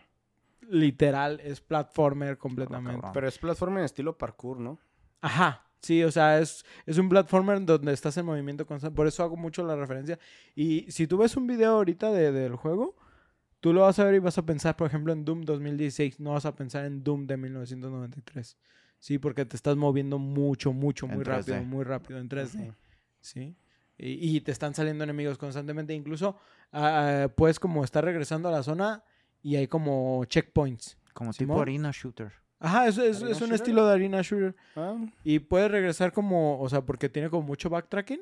literal, 0.68 1.41
es 1.41 1.61
platformer 1.61 2.39
completamente. 2.39 3.07
Pero 3.12 3.28
es 3.28 3.39
plataforma 3.39 3.78
en 3.81 3.85
estilo 3.87 4.16
parkour, 4.16 4.59
¿no? 4.61 4.78
Ajá, 5.20 5.66
sí, 5.81 6.03
o 6.03 6.11
sea, 6.11 6.39
es, 6.39 6.64
es 6.87 6.99
un 6.99 7.09
platformer 7.09 7.64
donde 7.64 7.93
estás 7.93 8.16
en 8.16 8.26
movimiento 8.26 8.66
constante. 8.66 8.95
Por 8.97 9.07
eso 9.07 9.22
hago 9.22 9.37
mucho 9.37 9.64
la 9.64 9.76
referencia. 9.76 10.18
Y 10.55 10.91
si 10.91 11.07
tú 11.07 11.18
ves 11.18 11.37
un 11.37 11.47
video 11.47 11.72
ahorita 11.72 12.11
de- 12.12 12.33
del 12.33 12.57
juego, 12.57 12.97
tú 13.61 13.72
lo 13.72 13.83
vas 13.83 13.99
a 13.99 14.05
ver 14.05 14.14
y 14.14 14.18
vas 14.18 14.39
a 14.39 14.47
pensar, 14.47 14.76
por 14.76 14.87
ejemplo, 14.87 15.12
en 15.12 15.24
Doom 15.24 15.43
2016. 15.43 16.20
No 16.20 16.33
vas 16.33 16.47
a 16.47 16.55
pensar 16.55 16.85
en 16.87 17.03
Doom 17.05 17.26
de 17.26 17.37
1993. 17.37 18.57
Sí, 18.99 19.18
porque 19.18 19.45
te 19.47 19.57
estás 19.57 19.76
moviendo 19.76 20.18
mucho, 20.18 20.72
mucho, 20.72 21.07
muy 21.07 21.24
rápido, 21.24 21.57
3D. 21.57 21.64
muy 21.66 21.85
rápido 21.85 22.18
en 22.20 22.28
3D. 22.28 22.62
Ujú. 22.68 22.74
Sí. 23.20 23.57
Y, 23.97 24.37
y 24.37 24.41
te 24.41 24.53
están 24.53 24.74
saliendo 24.74 25.05
enemigos 25.05 25.39
constantemente. 25.39 25.95
Incluso 25.95 26.37
ah, 26.72 27.28
puedes 27.37 27.59
como 27.61 27.83
estar 27.85 28.05
regresando 28.05 28.49
a 28.49 28.53
la 28.53 28.62
zona 28.62 29.03
y 29.43 29.57
hay 29.57 29.66
como 29.68 30.24
checkpoints. 30.26 30.99
Como 31.12 31.32
Simón. 31.32 31.57
tipo 31.57 31.62
arena 31.62 31.91
shooter. 31.93 32.32
Ajá, 32.59 32.86
es, 32.88 32.99
es, 32.99 33.16
¿Arena 33.16 33.30
es 33.30 33.36
un 33.41 33.49
shooter? 33.49 33.55
estilo 33.55 33.86
de 33.86 33.93
arena 33.95 34.22
shooter. 34.22 34.55
Ah, 34.76 34.97
Y 35.24 35.38
puedes 35.41 35.70
regresar 35.70 36.12
como, 36.12 36.61
o 36.61 36.68
sea, 36.68 36.82
porque 36.82 37.09
tiene 37.09 37.30
como 37.30 37.43
mucho 37.47 37.70
backtracking. 37.70 38.20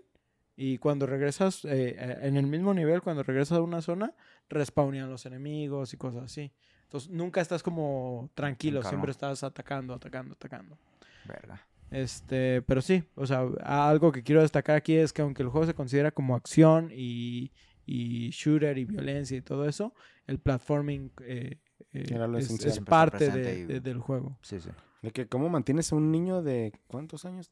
Y 0.56 0.78
cuando 0.78 1.06
regresas 1.06 1.64
eh, 1.64 1.94
eh, 1.98 2.18
en 2.22 2.36
el 2.36 2.46
mismo 2.46 2.74
nivel, 2.74 3.00
cuando 3.02 3.22
regresas 3.22 3.58
a 3.58 3.62
una 3.62 3.80
zona, 3.80 4.14
respawnean 4.48 5.08
los 5.08 5.24
enemigos 5.26 5.92
y 5.94 5.96
cosas 5.96 6.24
así. 6.24 6.52
Entonces 6.84 7.10
nunca 7.10 7.40
estás 7.40 7.62
como 7.62 8.30
tranquilo, 8.34 8.82
siempre 8.82 9.10
estás 9.12 9.44
atacando, 9.44 9.94
atacando, 9.94 10.34
atacando. 10.34 10.78
Verga. 11.26 11.64
Este, 11.90 12.62
pero 12.62 12.80
sí, 12.82 13.04
o 13.14 13.26
sea, 13.26 13.46
algo 13.62 14.10
que 14.10 14.22
quiero 14.22 14.40
destacar 14.42 14.74
aquí 14.76 14.96
es 14.96 15.12
que 15.12 15.22
aunque 15.22 15.42
el 15.42 15.48
juego 15.48 15.66
se 15.66 15.74
considera 15.74 16.10
como 16.10 16.34
acción 16.34 16.90
y, 16.92 17.52
y 17.86 18.30
shooter 18.30 18.78
y 18.78 18.84
violencia 18.84 19.36
y 19.36 19.42
todo 19.42 19.68
eso, 19.68 19.94
el 20.28 20.38
platforming 20.38 21.10
eh, 21.22 21.58
eh, 21.92 22.36
es, 22.38 22.50
es 22.50 22.64
está 22.66 22.84
parte 22.84 23.30
de- 23.30 23.66
de- 23.66 23.80
del 23.80 23.98
juego. 23.98 24.38
Sí, 24.42 24.60
sí. 24.60 24.70
de 25.02 25.10
que 25.10 25.26
cómo 25.28 25.48
mantienes 25.48 25.92
a 25.92 25.96
un 25.96 26.10
niño 26.12 26.42
de 26.42 26.72
¿cuántos 26.86 27.24
años? 27.24 27.50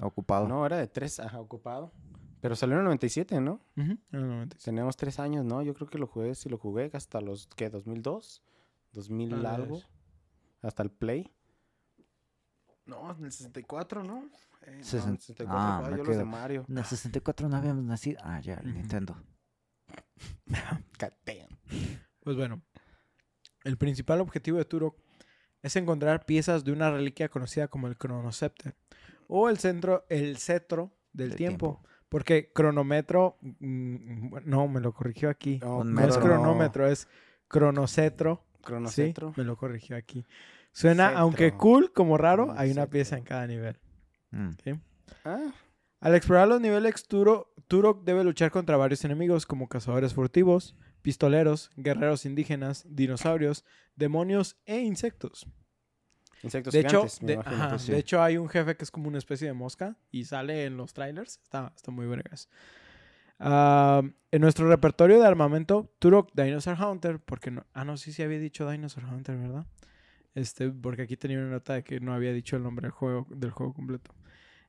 Ocupado. 0.00 0.46
No, 0.46 0.64
era 0.64 0.76
de 0.76 0.86
tres, 0.86 1.18
ajá, 1.20 1.40
ocupado. 1.40 1.92
Pero 2.40 2.54
salió 2.54 2.74
en 2.74 2.80
el 2.80 2.84
97, 2.84 3.40
¿no? 3.40 3.54
Ujú, 3.76 3.92
en 3.92 4.00
el 4.12 4.28
96. 4.28 4.64
Teníamos 4.64 4.96
tres 4.96 5.18
años, 5.18 5.44
¿no? 5.44 5.62
Yo 5.62 5.74
creo 5.74 5.88
que 5.88 5.98
lo 5.98 6.06
jugué, 6.06 6.34
si 6.34 6.48
lo 6.48 6.58
jugué 6.58 6.90
hasta 6.92 7.20
los, 7.20 7.48
¿qué? 7.56 7.70
¿2002? 7.72 8.42
¿2000 8.92 9.30
Tal 9.30 9.46
algo? 9.46 9.80
Hasta 10.62 10.82
el 10.82 10.90
Play. 10.90 11.32
No, 12.84 13.10
en 13.10 13.24
el 13.24 13.32
64, 13.32 14.04
¿no? 14.04 14.18
Eh, 14.62 14.66
no, 14.66 14.72
en 14.72 14.78
el 14.78 14.84
64 14.84 15.46
Ah, 15.48 15.90
yo 15.96 16.04
los 16.04 16.16
de. 16.16 16.24
Mario. 16.24 16.64
En 16.68 16.78
el 16.78 16.84
64 16.84 17.48
no 17.48 17.56
habíamos 17.56 17.84
nacido. 17.84 18.20
Ah, 18.22 18.40
ya, 18.40 18.54
el 18.54 18.68
Ujú. 18.68 18.78
Nintendo. 18.78 19.16
God 21.00 21.12
damn. 21.24 21.58
Pues 22.20 22.36
bueno, 22.36 22.62
el 23.64 23.76
principal 23.76 24.20
objetivo 24.20 24.58
de 24.58 24.64
Turok 24.64 24.96
es 25.62 25.76
encontrar 25.76 26.24
piezas 26.26 26.64
de 26.64 26.72
una 26.72 26.90
reliquia 26.90 27.28
conocida 27.28 27.68
como 27.68 27.88
el 27.88 27.96
Chronocepter 27.96 28.74
o 29.28 29.48
el 29.48 29.58
centro, 29.58 30.06
el 30.08 30.36
cetro 30.38 30.92
del 31.12 31.30
Del 31.30 31.36
tiempo. 31.36 31.82
Porque 32.08 32.52
cronómetro, 32.52 33.36
mm, 33.40 34.28
bueno, 34.30 34.46
no, 34.46 34.68
me 34.68 34.80
lo 34.80 34.92
corrigió 34.94 35.28
aquí. 35.28 35.58
No, 35.60 35.82
No 35.82 36.00
es 36.02 36.06
metro. 36.06 36.22
cronómetro, 36.22 36.86
es 36.86 37.08
cronocetro. 37.48 38.44
Sí, 38.54 38.62
Cronocetro. 38.62 39.32
me 39.36 39.44
lo 39.44 39.56
corrigió 39.56 39.96
aquí. 39.96 40.24
Suena, 40.72 41.08
Cetro. 41.08 41.20
aunque 41.20 41.52
cool 41.54 41.92
como 41.92 42.16
raro, 42.16 42.54
hay 42.56 42.70
una 42.70 42.86
pieza 42.86 43.16
en 43.16 43.24
cada 43.24 43.46
nivel. 43.48 43.76
Mm. 44.30 44.50
¿sí? 44.62 44.74
Ah, 45.24 45.52
Al 46.06 46.14
explorar 46.14 46.46
los 46.46 46.60
niveles, 46.60 47.08
Turo- 47.08 47.48
Turok 47.66 48.04
debe 48.04 48.22
luchar 48.22 48.52
contra 48.52 48.76
varios 48.76 49.04
enemigos 49.04 49.44
como 49.44 49.68
cazadores 49.68 50.14
furtivos, 50.14 50.76
pistoleros, 51.02 51.72
guerreros 51.76 52.24
indígenas, 52.26 52.84
dinosaurios, 52.88 53.64
demonios 53.96 54.56
e 54.66 54.78
insectos. 54.82 55.48
insectos 56.44 56.74
De 56.74 56.78
hecho, 56.78 56.98
gigantes, 57.00 57.22
me 57.22 57.26
de, 57.26 57.34
imagino. 57.34 57.56
ajá, 57.56 57.68
pues 57.70 57.82
sí. 57.82 57.90
de 57.90 57.98
hecho, 57.98 58.22
hay 58.22 58.36
un 58.36 58.48
jefe 58.48 58.76
que 58.76 58.84
es 58.84 58.92
como 58.92 59.08
una 59.08 59.18
especie 59.18 59.48
de 59.48 59.52
mosca 59.54 59.96
y 60.12 60.26
sale 60.26 60.66
en 60.66 60.76
los 60.76 60.94
trailers. 60.94 61.40
Está, 61.42 61.72
está 61.74 61.90
muy 61.90 62.06
vergas. 62.06 62.48
Ah, 63.40 64.02
en 64.30 64.40
nuestro 64.40 64.68
repertorio 64.68 65.18
de 65.18 65.26
armamento, 65.26 65.92
Turok 65.98 66.30
Dinosaur 66.34 66.80
Hunter, 66.80 67.18
porque 67.18 67.50
no, 67.50 67.66
ah, 67.72 67.84
no, 67.84 67.96
sí, 67.96 68.12
sí 68.12 68.22
había 68.22 68.38
dicho 68.38 68.70
Dinosaur 68.70 69.06
Hunter, 69.12 69.36
¿verdad? 69.38 69.66
Este, 70.36 70.70
porque 70.70 71.02
aquí 71.02 71.16
tenía 71.16 71.38
una 71.38 71.50
nota 71.50 71.74
de 71.74 71.82
que 71.82 71.98
no 71.98 72.14
había 72.14 72.32
dicho 72.32 72.54
el 72.56 72.62
nombre 72.62 72.84
del 72.84 72.92
juego, 72.92 73.26
del 73.30 73.50
juego 73.50 73.74
completo. 73.74 74.14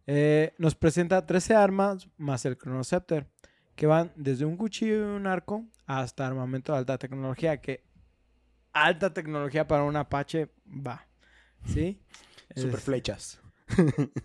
Eh, 0.08 0.54
nos 0.58 0.74
presenta 0.76 1.26
13 1.26 1.54
armas 1.56 2.08
más 2.18 2.46
el 2.46 2.58
Chronocepter, 2.58 3.28
que 3.76 3.86
van 3.88 4.12
desde 4.16 4.46
un 4.46 4.56
cuchillo 4.58 4.96
y 5.14 5.16
un 5.18 5.28
arco 5.28 5.66
hasta 5.86 6.26
armamento 6.26 6.72
de 6.72 6.80
alta 6.80 6.98
tecnología, 6.98 7.58
que 7.62 7.84
alta 8.74 9.14
tecnología 9.14 9.68
para 9.68 9.84
un 9.84 9.96
Apache 9.98 10.50
va. 10.68 11.06
¿Sí? 11.66 12.02
Super 12.56 12.76
Es- 12.80 12.84
flechas. 12.84 13.42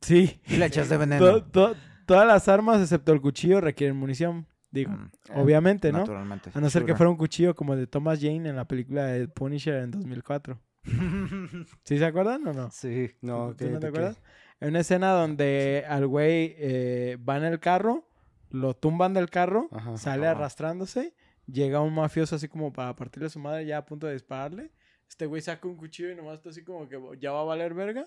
Sí. 0.00 0.40
Flechas 0.44 0.88
de 0.88 0.96
veneno. 0.96 1.42
to- 1.44 1.76
todas 2.06 2.26
las 2.26 2.48
armas, 2.48 2.80
excepto 2.80 3.12
el 3.12 3.20
cuchillo, 3.20 3.60
requieren 3.60 3.96
munición. 3.96 4.46
Digo, 4.70 4.92
Mm, 4.92 5.10
obviamente, 5.34 5.92
¿no? 5.92 5.98
Naturalmente. 5.98 6.50
A 6.54 6.60
no 6.60 6.70
ser 6.70 6.84
que 6.86 6.94
fuera 6.94 7.10
un 7.10 7.16
cuchillo 7.16 7.54
como 7.54 7.74
el 7.74 7.80
de 7.80 7.86
Thomas 7.86 8.18
Jane 8.20 8.48
en 8.48 8.56
la 8.56 8.64
película 8.66 9.04
de 9.06 9.28
Punisher 9.28 9.74
en 9.82 9.90
2004. 9.90 10.58
¿Sí 11.84 11.98
se 11.98 12.04
acuerdan 12.06 12.46
o 12.46 12.52
no? 12.54 12.70
Sí. 12.70 13.10
No, 13.20 13.50
¿Tú 13.50 13.56
¿qué- 13.66 13.70
no 13.72 13.78
te 13.80 13.92
qué? 13.92 14.14
Hay 14.60 14.68
una 14.68 14.80
escena 14.80 15.12
donde 15.12 15.84
al 15.88 16.06
güey 16.06 16.54
eh, 16.58 17.18
va 17.28 17.36
en 17.38 17.44
el 17.44 17.60
carro, 17.60 18.06
lo 18.50 18.74
tumban 18.74 19.14
del 19.14 19.30
carro, 19.30 19.68
Ajá. 19.72 19.96
sale 19.96 20.26
Ajá. 20.26 20.36
arrastrándose, 20.36 21.14
llega 21.46 21.80
un 21.80 21.94
mafioso 21.94 22.36
así 22.36 22.46
como 22.48 22.72
para 22.72 22.94
partirle 22.94 23.26
a 23.26 23.30
su 23.30 23.38
madre 23.38 23.64
ya 23.66 23.78
a 23.78 23.86
punto 23.86 24.06
de 24.06 24.12
dispararle. 24.14 24.70
Este 25.08 25.26
güey 25.26 25.40
saca 25.42 25.66
un 25.66 25.76
cuchillo 25.76 26.10
y 26.10 26.14
nomás 26.14 26.34
está 26.34 26.50
así 26.50 26.62
como 26.62 26.88
que 26.88 26.98
ya 27.18 27.32
va 27.32 27.40
a 27.40 27.44
valer 27.44 27.74
verga. 27.74 28.04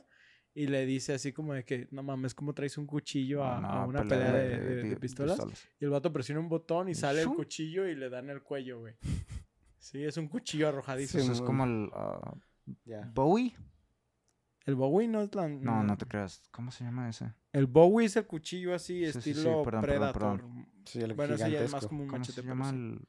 Y 0.55 0.67
le 0.67 0.85
dice 0.85 1.13
así 1.15 1.33
como 1.33 1.55
de 1.55 1.65
que, 1.65 1.87
no 1.89 2.03
mames, 2.03 2.35
¿cómo 2.35 2.53
traes 2.53 2.77
un 2.77 2.85
cuchillo 2.85 3.43
a, 3.43 3.57
a 3.57 3.85
una 3.87 4.03
pelea 4.03 4.31
de, 4.31 4.59
de- 4.59 4.75
de 4.83 4.95
pi- 4.95 4.99
pistolas? 5.01 5.39
Y 5.79 5.85
el 5.85 5.89
vato 5.89 6.13
presiona 6.13 6.39
un 6.39 6.47
botón 6.47 6.89
y 6.89 6.93
sale 6.93 7.23
el 7.23 7.29
cuchillo 7.29 7.87
y 7.87 7.95
le 7.95 8.07
dan 8.11 8.29
el 8.29 8.43
cuello, 8.43 8.79
güey. 8.81 8.93
Sí, 9.79 10.03
es 10.05 10.15
un 10.17 10.27
cuchillo 10.27 10.69
arrojadizo. 10.69 11.17
Eso 11.17 11.31
es 11.31 11.41
como 11.41 11.63
el 11.65 11.89
ah. 11.95 12.35
Bowie. 13.15 13.55
El 14.65 14.75
Bowie 14.75 15.07
no 15.07 15.21
es 15.21 15.33
la... 15.35 15.47
No, 15.47 15.83
no 15.83 15.97
te 15.97 16.05
creas. 16.05 16.41
¿Cómo 16.51 16.71
se 16.71 16.83
llama 16.85 17.09
ese? 17.09 17.33
El 17.51 17.67
Bowie 17.67 18.05
es 18.05 18.15
el 18.15 18.25
cuchillo 18.25 18.73
así, 18.73 19.05
Sí, 19.07 19.11
sí, 19.13 19.21
sí, 19.21 19.29
estilo 19.31 19.63
perdón, 19.63 19.81
perdón, 19.81 19.81
Predator. 19.81 20.37
perdón. 20.41 20.67
Sí, 20.85 21.01
el 21.01 21.13
Bueno, 21.13 21.33
ese 21.35 21.41
ya 21.41 21.47
es 21.47 21.53
más 21.53 21.67
gigantesco. 21.67 21.89
como 21.89 22.01
un 22.03 22.07
¿Cómo 22.07 22.19
machete. 22.19 22.41
se 22.41 22.47
llama 22.47 22.69
sí. 22.69 22.75
el 22.75 23.07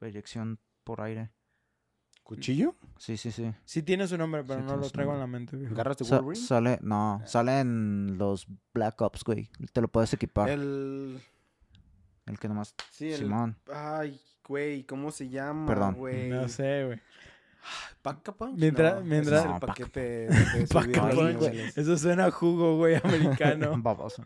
de 0.00 0.08
eyección 0.08 0.58
por 0.84 1.00
aire? 1.00 1.30
¿Cuchillo? 2.24 2.74
Sí, 2.98 3.16
sí, 3.16 3.30
sí. 3.32 3.54
Sí 3.64 3.82
tiene 3.82 4.06
su 4.06 4.18
nombre, 4.18 4.44
pero 4.44 4.60
Sí 4.60 4.66
no 4.66 4.76
lo 4.76 4.90
traigo 4.90 5.14
en 5.14 5.20
la 5.20 5.26
mente, 5.26 5.56
viejo. 5.56 5.74
¿Garras 5.74 5.96
de 5.96 6.04
Sa- 6.04 6.20
Wolverine? 6.20 6.46
sale, 6.46 6.78
no, 6.82 7.22
sale 7.24 7.60
en 7.60 8.18
los 8.18 8.46
Black 8.74 9.00
Ops, 9.00 9.24
güey. 9.24 9.48
Te 9.72 9.80
lo 9.80 9.88
puedes 9.88 10.12
equipar. 10.12 10.50
El, 10.50 11.20
El... 12.26 12.38
que 12.38 12.48
nomás. 12.48 12.74
Sí, 12.90 13.10
el... 13.12 13.18
Simón. 13.20 13.56
Ay, 13.72 14.20
güey, 14.46 14.84
¿cómo 14.84 15.10
se 15.10 15.30
llama, 15.30 15.66
Perdón. 15.66 15.94
güey? 15.94 16.28
No 16.28 16.48
sé, 16.48 16.84
güey. 16.84 17.00
¿Paca 18.02 18.32
Punch? 18.32 18.58
Mientras- 18.58 18.94
No, 18.96 19.00
mientras- 19.02 19.40
ese 19.40 19.44
es 19.44 19.48
No, 19.48 19.54
el 19.54 19.60
paquete 19.60 20.00
de, 20.00 20.66
Paca 20.72 21.10
Punch. 21.10 21.42
Eso 21.76 21.98
suena 21.98 22.26
a 22.26 22.30
jugo, 22.30 22.76
güey, 22.76 22.96
americano. 23.02 23.74
Baboso. 23.82 24.24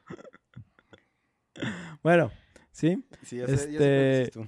bueno, 2.03 2.31
¿sí? 2.71 3.05
Sí, 3.23 3.39
ya 3.39 3.47
sé, 3.47 3.53
ya 3.53 3.57
sé 3.59 3.67
cuál 3.69 3.83
Este, 3.83 4.31
tú. 4.33 4.47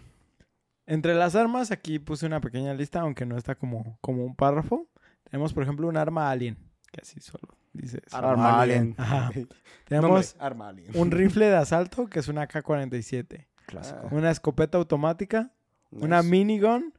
Entre 0.86 1.14
las 1.14 1.34
armas, 1.34 1.70
aquí 1.70 1.98
puse 1.98 2.26
una 2.26 2.40
pequeña 2.40 2.74
lista, 2.74 3.00
aunque 3.00 3.24
no 3.24 3.36
está 3.38 3.54
como, 3.54 3.96
como 4.00 4.24
un 4.24 4.36
párrafo. 4.36 4.88
Tenemos, 5.24 5.52
por 5.54 5.62
ejemplo, 5.62 5.88
un 5.88 5.96
arma 5.96 6.30
alien, 6.30 6.58
que 6.92 7.00
así 7.00 7.20
solo 7.20 7.56
dice 7.72 8.00
eso. 8.06 8.16
Arma 8.16 8.60
alien. 8.60 8.94
Ajá. 8.98 9.22
Nombre, 9.24 9.46
Tenemos 9.86 10.36
Arma 10.38 10.68
alien. 10.68 10.90
un 10.94 11.10
rifle 11.10 11.46
de 11.46 11.56
asalto, 11.56 12.06
que 12.06 12.18
es 12.20 12.28
una 12.28 12.46
K-47. 12.46 13.46
Clásico. 13.66 14.08
Una 14.10 14.30
escopeta 14.30 14.76
automática, 14.76 15.50
una 15.90 16.22
minigun, 16.22 16.92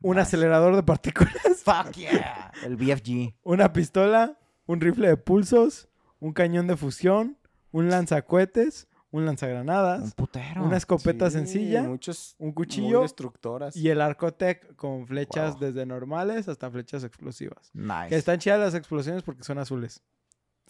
un 0.00 0.16
Nice. 0.16 0.22
acelerador 0.22 0.76
de 0.76 0.82
partículas, 0.82 1.34
Fuck 1.64 1.92
yeah. 1.92 2.52
El 2.64 2.76
BFG. 2.76 3.34
una 3.42 3.72
pistola, 3.72 4.38
un 4.66 4.80
rifle 4.80 5.08
de 5.08 5.16
pulsos, 5.16 5.88
un 6.20 6.32
cañón 6.32 6.66
de 6.66 6.76
fusión, 6.76 7.36
un 7.72 7.88
lanzacohetes, 7.88 8.88
un 9.10 9.20
Un 9.20 9.26
lanzagranadas, 9.26 10.14
putero. 10.14 10.62
una 10.64 10.76
escopeta 10.76 11.30
Sí, 11.30 11.38
sencilla, 11.38 11.82
Muchos 11.82 12.36
un 12.38 12.52
cuchillo 12.52 13.00
destructoras. 13.02 13.74
y 13.74 13.88
el 13.88 14.00
arcotec 14.02 14.76
con 14.76 15.06
flechas 15.06 15.52
Wow. 15.52 15.60
desde 15.60 15.86
normales 15.86 16.46
hasta 16.48 16.70
flechas 16.70 17.04
explosivas. 17.04 17.70
Nice. 17.72 18.08
Que 18.10 18.16
están 18.16 18.38
chidas 18.38 18.60
las 18.60 18.74
explosiones 18.74 19.22
porque 19.22 19.44
son 19.44 19.58
azules. 19.58 20.02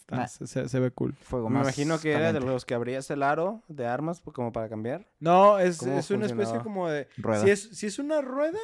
Nah. 0.09 0.25
se, 0.27 0.79
ve 0.79 0.89
cool. 0.91 1.13
Fuego 1.21 1.49
Me 1.49 1.59
más 1.59 1.67
imagino 1.67 1.99
que 1.99 2.13
era 2.13 2.33
de 2.33 2.39
los 2.39 2.65
que 2.65 2.73
abrías 2.73 3.11
el 3.11 3.21
aro 3.21 3.61
de 3.67 3.85
armas 3.85 4.21
como 4.21 4.51
para 4.51 4.67
cambiar. 4.69 5.07
No, 5.19 5.59
es, 5.59 5.77
¿Cómo 5.77 5.99
es 5.99 6.09
una 6.09 6.25
especie 6.25 6.59
como 6.61 6.89
de... 6.89 7.07
Rueda. 7.17 7.43
Si 7.43 7.49
es, 7.51 7.61
si 7.77 7.85
es 7.87 7.99
una 7.99 8.21
rueda, 8.21 8.57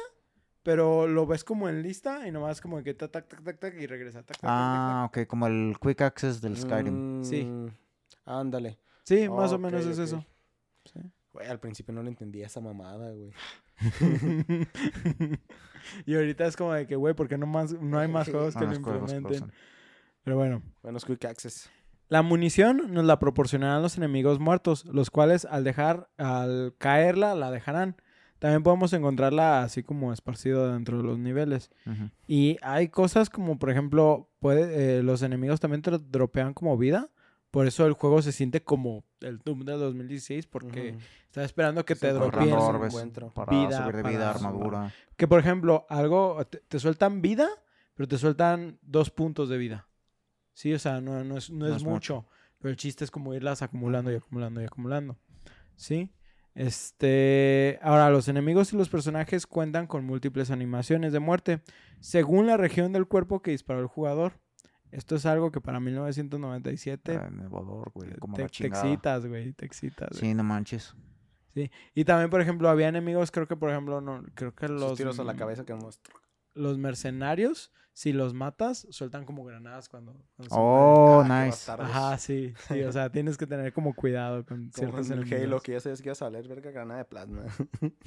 pero 0.66 1.06
lo 1.06 1.28
ves 1.28 1.44
como 1.44 1.68
en 1.68 1.80
lista 1.80 2.26
y 2.26 2.32
nomás 2.32 2.60
como 2.60 2.82
que 2.82 2.92
tac, 2.92 3.12
tac, 3.12 3.28
tac, 3.28 3.40
tac, 3.44 3.58
tac 3.60 3.74
y 3.80 3.86
regresa. 3.86 4.24
tac, 4.24 4.36
tac, 4.36 4.40
tac, 4.40 4.50
tac, 4.50 4.50
tac. 4.50 4.50
Ah, 4.50 5.04
ok, 5.08 5.26
como 5.28 5.46
el 5.46 5.76
Quick 5.80 6.00
Access 6.00 6.40
del 6.40 6.56
Skyrim. 6.56 7.22
Sí. 7.22 7.44
Mm, 7.44 7.68
Ándale. 8.24 8.76
Sí, 9.04 9.28
más 9.28 9.52
o 9.52 9.58
menos 9.58 9.86
es 9.86 9.96
eso. 9.96 10.24
Sí. 10.92 10.98
Güey, 11.32 11.46
al 11.46 11.60
principio 11.60 11.94
no 11.94 12.02
le 12.02 12.08
entendía 12.08 12.46
esa 12.46 12.60
mamada, 12.60 13.12
güey. 13.12 13.30
y 16.04 16.16
ahorita 16.16 16.46
es 16.46 16.56
como 16.56 16.72
de 16.72 16.88
que, 16.88 16.96
güey, 16.96 17.14
porque 17.14 17.38
no, 17.38 17.46
más, 17.46 17.72
no 17.72 18.00
hay 18.00 18.08
más 18.08 18.28
juegos 18.30 18.56
Ah, 18.56 18.58
que 18.60 18.66
que 18.66 18.72
lo 18.72 18.76
implementen. 18.96 19.52
Pero 20.24 20.36
bueno. 20.36 20.62
Buenos 20.82 21.04
Quick 21.04 21.26
Access. 21.26 21.70
La 22.08 22.22
munición 22.22 22.92
nos 22.92 23.04
la 23.04 23.20
proporcionarán 23.20 23.82
los 23.82 23.96
enemigos 23.96 24.40
muertos, 24.40 24.84
los 24.86 25.10
cuales 25.10 25.44
al 25.44 25.62
dejar, 25.62 26.08
al 26.18 26.74
caerla, 26.78 27.36
la 27.36 27.52
dejarán. 27.52 28.02
También 28.46 28.62
podemos 28.62 28.92
encontrarla 28.92 29.64
así 29.64 29.82
como 29.82 30.12
esparcido 30.12 30.72
dentro 30.72 30.98
de 30.98 31.02
los 31.02 31.18
niveles. 31.18 31.72
Ujú. 31.84 32.10
Y 32.28 32.58
hay 32.62 32.90
cosas 32.90 33.28
como, 33.28 33.58
por 33.58 33.70
ejemplo, 33.70 34.30
puede, 34.38 34.98
eh, 34.98 35.02
los 35.02 35.22
enemigos 35.22 35.58
también 35.58 35.82
te 35.82 35.90
dropean 35.90 36.54
como 36.54 36.78
vida. 36.78 37.10
Por 37.50 37.66
eso 37.66 37.86
el 37.86 37.94
juego 37.94 38.22
se 38.22 38.30
siente 38.30 38.62
como 38.62 39.02
el 39.20 39.38
Doom 39.38 39.64
del 39.64 39.80
2016, 39.80 40.46
porque 40.46 40.90
Ujú. 40.90 40.98
está 41.24 41.42
esperando 41.42 41.84
que 41.84 41.96
te 41.96 42.12
Sí, 42.12 42.16
Ahorrando 42.16 42.56
dropeen. 42.56 42.84
Encuentro. 42.86 43.34
para 43.34 43.50
vida, 43.50 43.78
subir 43.78 43.96
de 43.96 44.02
para 44.04 44.14
vida, 44.14 44.30
armadura. 44.30 44.92
Que, 45.16 45.26
por 45.26 45.40
ejemplo, 45.40 45.84
algo, 45.88 46.46
te, 46.46 46.58
te 46.58 46.78
sueltan 46.78 47.22
vida, 47.22 47.48
pero 47.94 48.06
te 48.06 48.16
sueltan 48.16 48.78
dos 48.80 49.10
puntos 49.10 49.48
de 49.48 49.58
vida. 49.58 49.88
Sí, 50.52 50.72
o 50.72 50.78
sea, 50.78 51.00
no, 51.00 51.24
no 51.24 51.36
es, 51.36 51.50
no 51.50 51.66
No 51.66 51.70
es 51.72 51.78
es 51.78 51.82
mucho. 51.84 52.26
Pero 52.58 52.70
el 52.70 52.76
chiste 52.76 53.02
es 53.02 53.10
como 53.10 53.34
irlas 53.34 53.62
acumulando 53.62 54.12
y 54.12 54.14
acumulando 54.14 54.62
y 54.62 54.66
acumulando. 54.66 55.16
¿Sí? 55.74 56.12
Este. 56.56 57.78
Ahora, 57.82 58.10
los 58.10 58.28
enemigos 58.28 58.72
y 58.72 58.76
los 58.76 58.88
personajes 58.88 59.46
cuentan 59.46 59.86
con 59.86 60.04
múltiples 60.04 60.50
animaciones 60.50 61.12
de 61.12 61.20
muerte, 61.20 61.60
según 62.00 62.46
la 62.46 62.56
región 62.56 62.92
del 62.92 63.06
cuerpo 63.06 63.40
que 63.40 63.50
disparó 63.52 63.80
el 63.80 63.86
jugador. 63.86 64.40
Esto 64.90 65.16
es 65.16 65.26
algo 65.26 65.50
que 65.50 65.60
para 65.60 65.80
1997 65.80 67.16
Ah, 67.16 67.28
Nevador, 67.30 67.90
güey, 67.92 68.10
te, 68.10 68.18
como 68.18 68.36
te 68.36 68.46
chingada. 68.48 68.82
excitas, 68.84 69.26
güey. 69.26 69.52
Te 69.52 69.66
excitas. 69.66 70.08
güey. 70.10 70.20
Sí, 70.20 70.34
no 70.34 70.42
manches. 70.44 70.94
Y 71.94 72.04
también, 72.04 72.28
por 72.30 72.40
ejemplo, 72.42 72.68
había 72.68 72.88
enemigos, 72.88 73.30
creo 73.30 73.48
que, 73.48 73.56
por 73.56 73.70
ejemplo, 73.70 74.00
no, 74.02 74.22
creo 74.34 74.54
que 74.54 74.66
Sus 74.68 74.80
los. 74.80 74.96
tiros 74.96 75.18
a 75.18 75.24
la 75.24 75.34
cabeza 75.36 75.64
que 75.64 75.74
los 76.54 76.78
mercenarios, 76.78 77.72
si 77.96 78.12
los 78.12 78.34
matas, 78.34 78.86
sueltan 78.90 79.24
como 79.24 79.42
granadas 79.42 79.88
cuando, 79.88 80.12
cuando 80.36 80.54
se 80.54 80.60
Oh, 80.60 81.22
Ah, 81.24 81.46
nice. 81.46 81.72
Ajá, 81.72 82.18
sí, 82.18 82.52
sí, 82.68 82.82
o 82.82 82.92
sea, 82.92 83.08
tienes 83.08 83.38
que 83.38 83.46
tener 83.46 83.72
como 83.72 83.94
cuidado 83.94 84.44
con 84.44 84.70
Como 84.70 84.72
ciertos 84.74 85.06
en 85.06 85.12
el 85.14 85.18
enemigos. 85.20 85.46
Halo, 85.46 85.60
que 85.62 85.72
ya 85.72 85.80
sabes 85.80 86.02
que 86.02 86.08
ibas 86.08 86.20
a 86.20 86.28
verga 86.28 86.70
granada 86.72 86.98
de 86.98 87.04
plasma. 87.06 87.44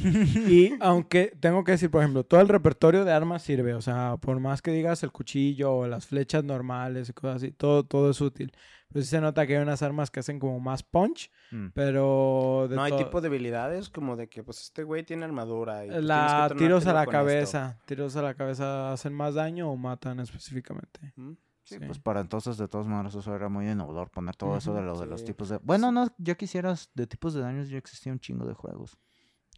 Y 0.48 0.76
aunque 0.80 1.34
tengo 1.40 1.64
que 1.64 1.72
decir, 1.72 1.90
por 1.90 2.02
ejemplo, 2.04 2.24
todo 2.24 2.40
el 2.40 2.50
repertorio 2.50 3.04
de 3.04 3.12
armas 3.12 3.42
sirve, 3.42 3.74
o 3.74 3.82
sea, 3.82 4.18
por 4.22 4.40
más 4.40 4.62
que 4.62 4.70
digas 4.70 5.02
el 5.02 5.12
cuchillo 5.12 5.74
o 5.74 5.88
las 5.88 6.06
flechas 6.06 6.44
normales 6.44 7.10
y 7.10 7.14
cosas 7.14 7.38
así, 7.38 7.52
todo, 7.52 7.84
todo 7.84 8.12
es 8.12 8.22
útil. 8.22 8.52
Pero 8.92 9.04
sí 9.04 9.10
se 9.10 9.22
nota 9.22 9.46
que 9.46 9.56
hay 9.56 9.62
unas 9.62 9.82
armas 9.84 10.10
que 10.10 10.20
hacen 10.20 10.40
como 10.40 10.60
más 10.60 10.82
punch, 10.84 11.30
Mm. 11.52 11.68
pero 11.74 12.68
de 12.70 12.76
no 12.76 12.82
hay 12.84 12.98
tipo 12.98 13.22
de 13.22 13.28
habilidades 13.28 13.90
como 13.90 14.16
de 14.16 14.28
que, 14.28 14.44
pues, 14.44 14.62
este 14.62 14.84
güey 14.84 15.04
tiene 15.04 15.26
armadura. 15.26 15.86
Y, 15.86 15.90
pues, 15.90 16.00
que 16.00 16.06
la 16.06 16.26
tronártelo 16.28 16.60
tiros 16.60 16.88
a 16.88 16.94
la 16.94 17.02
esto. 17.02 17.12
cabeza, 17.12 17.80
tiros 17.86 18.16
a 18.16 18.22
la 18.24 18.34
cabeza 18.34 18.92
hacen 18.92 19.14
más 19.14 19.36
daño 19.36 19.70
o 19.72 19.76
matan 19.78 20.20
específicamente. 20.20 21.14
¿Mm? 21.16 21.32
Sí, 21.64 21.76
Sí. 21.76 21.86
pues 21.86 22.00
para 22.00 22.20
entonces, 22.22 22.58
de 22.58 22.68
todos 22.68 22.88
modos, 22.88 23.14
eso 23.14 23.36
era 23.36 23.48
muy 23.48 23.70
innovador 23.70 24.10
poner 24.10 24.36
todo 24.36 24.58
eso 24.58 24.74
de 24.74 24.82
lo 24.82 25.00
de 25.00 25.06
los 25.06 25.24
tipos 25.24 25.50
de... 25.50 25.60
Bueno, 25.62 25.92
no, 25.92 26.08
yo 26.18 26.36
quisieras, 26.36 26.90
de 26.96 27.06
tipos 27.06 27.36
de 27.36 27.42
daños 27.42 27.70
ya 27.70 27.78
existía 27.78 28.12
un 28.12 28.20
chingo 28.20 28.48
de 28.48 28.56
juegos. 28.56 28.98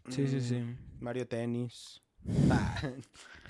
Sí, 0.09 0.27
sí, 0.27 0.37
Mm, 0.37 0.41
sí. 0.41 0.75
Mario 0.99 1.25
Tennis. 1.25 2.01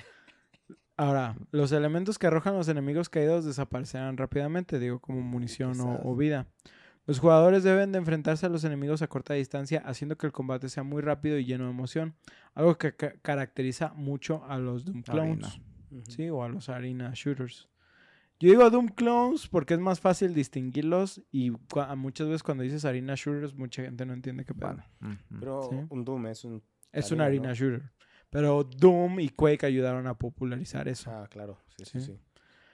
Ahora, 0.98 1.36
los 1.52 1.72
elementos 1.72 2.20
que 2.20 2.28
arrojan 2.28 2.56
los 2.56 2.68
enemigos 2.68 3.10
caídos 3.10 3.46
desaparecerán 3.46 4.18
rápidamente, 4.18 4.78
digo, 4.80 5.00
como 5.00 5.22
munición 5.22 5.80
o, 5.82 6.16
vida. 6.16 6.48
Los 7.08 7.20
jugadores 7.20 7.64
deben 7.64 7.92
de 7.92 7.98
enfrentarse 7.98 8.46
a 8.46 8.50
los 8.50 8.64
enemigos 8.64 9.02
a 9.02 9.08
corta 9.08 9.34
distancia, 9.34 9.82
haciendo 9.86 10.18
que 10.18 10.28
el 10.28 10.32
combate 10.32 10.70
sea 10.70 10.84
muy 10.84 11.02
rápido 11.02 11.38
y 11.40 11.46
lleno 11.46 11.64
de 11.66 11.72
emoción, 11.72 12.14
algo 12.54 12.78
que 12.78 12.96
ca- 12.96 13.14
caracteriza 13.24 13.94
mucho 13.96 14.46
a 14.46 14.60
los 14.60 14.86
Doom 14.86 15.02
Clones, 15.02 15.60
sí, 16.08 16.30
o 16.30 16.44
a 16.44 16.50
los 16.50 16.70
Arena 16.70 17.12
Shooters. 17.16 17.68
Yo 18.40 18.50
digo 18.50 18.70
Doom 18.70 18.88
Clones 18.90 19.48
porque 19.48 19.74
es 19.74 19.80
más 19.80 20.00
fácil 20.00 20.34
distinguirlos 20.34 21.22
y 21.32 21.52
muchas 21.96 22.28
veces 22.28 22.44
cuando 22.44 22.64
dices 22.64 22.86
Arena 22.86 23.14
Shooters 23.16 23.56
mucha 23.56 23.84
gente 23.84 24.06
no 24.06 24.14
entiende 24.14 24.46
qué 24.46 24.54
ujú. 24.54 25.16
Pero 25.40 25.62
Sí. 25.70 25.76
un 25.90 26.06
Doom 26.06 26.28
es 26.28 26.44
un... 26.46 26.64
es 26.92 27.12
un 27.12 27.22
arena, 27.22 27.26
Arena 27.26 27.48
¿no? 27.50 27.54
Shooter. 27.56 27.92
Pero 28.32 28.64
Doom 28.64 29.20
y 29.20 29.30
Quake 29.30 29.66
ayudaron 29.68 30.08
a 30.08 30.16
popularizar 30.18 30.88
eso. 30.88 31.12
Ah, 31.12 31.28
claro. 31.30 31.60
Sí, 31.78 31.86
sí, 31.86 32.00
Sí. 32.00 32.06
sí. 32.14 32.20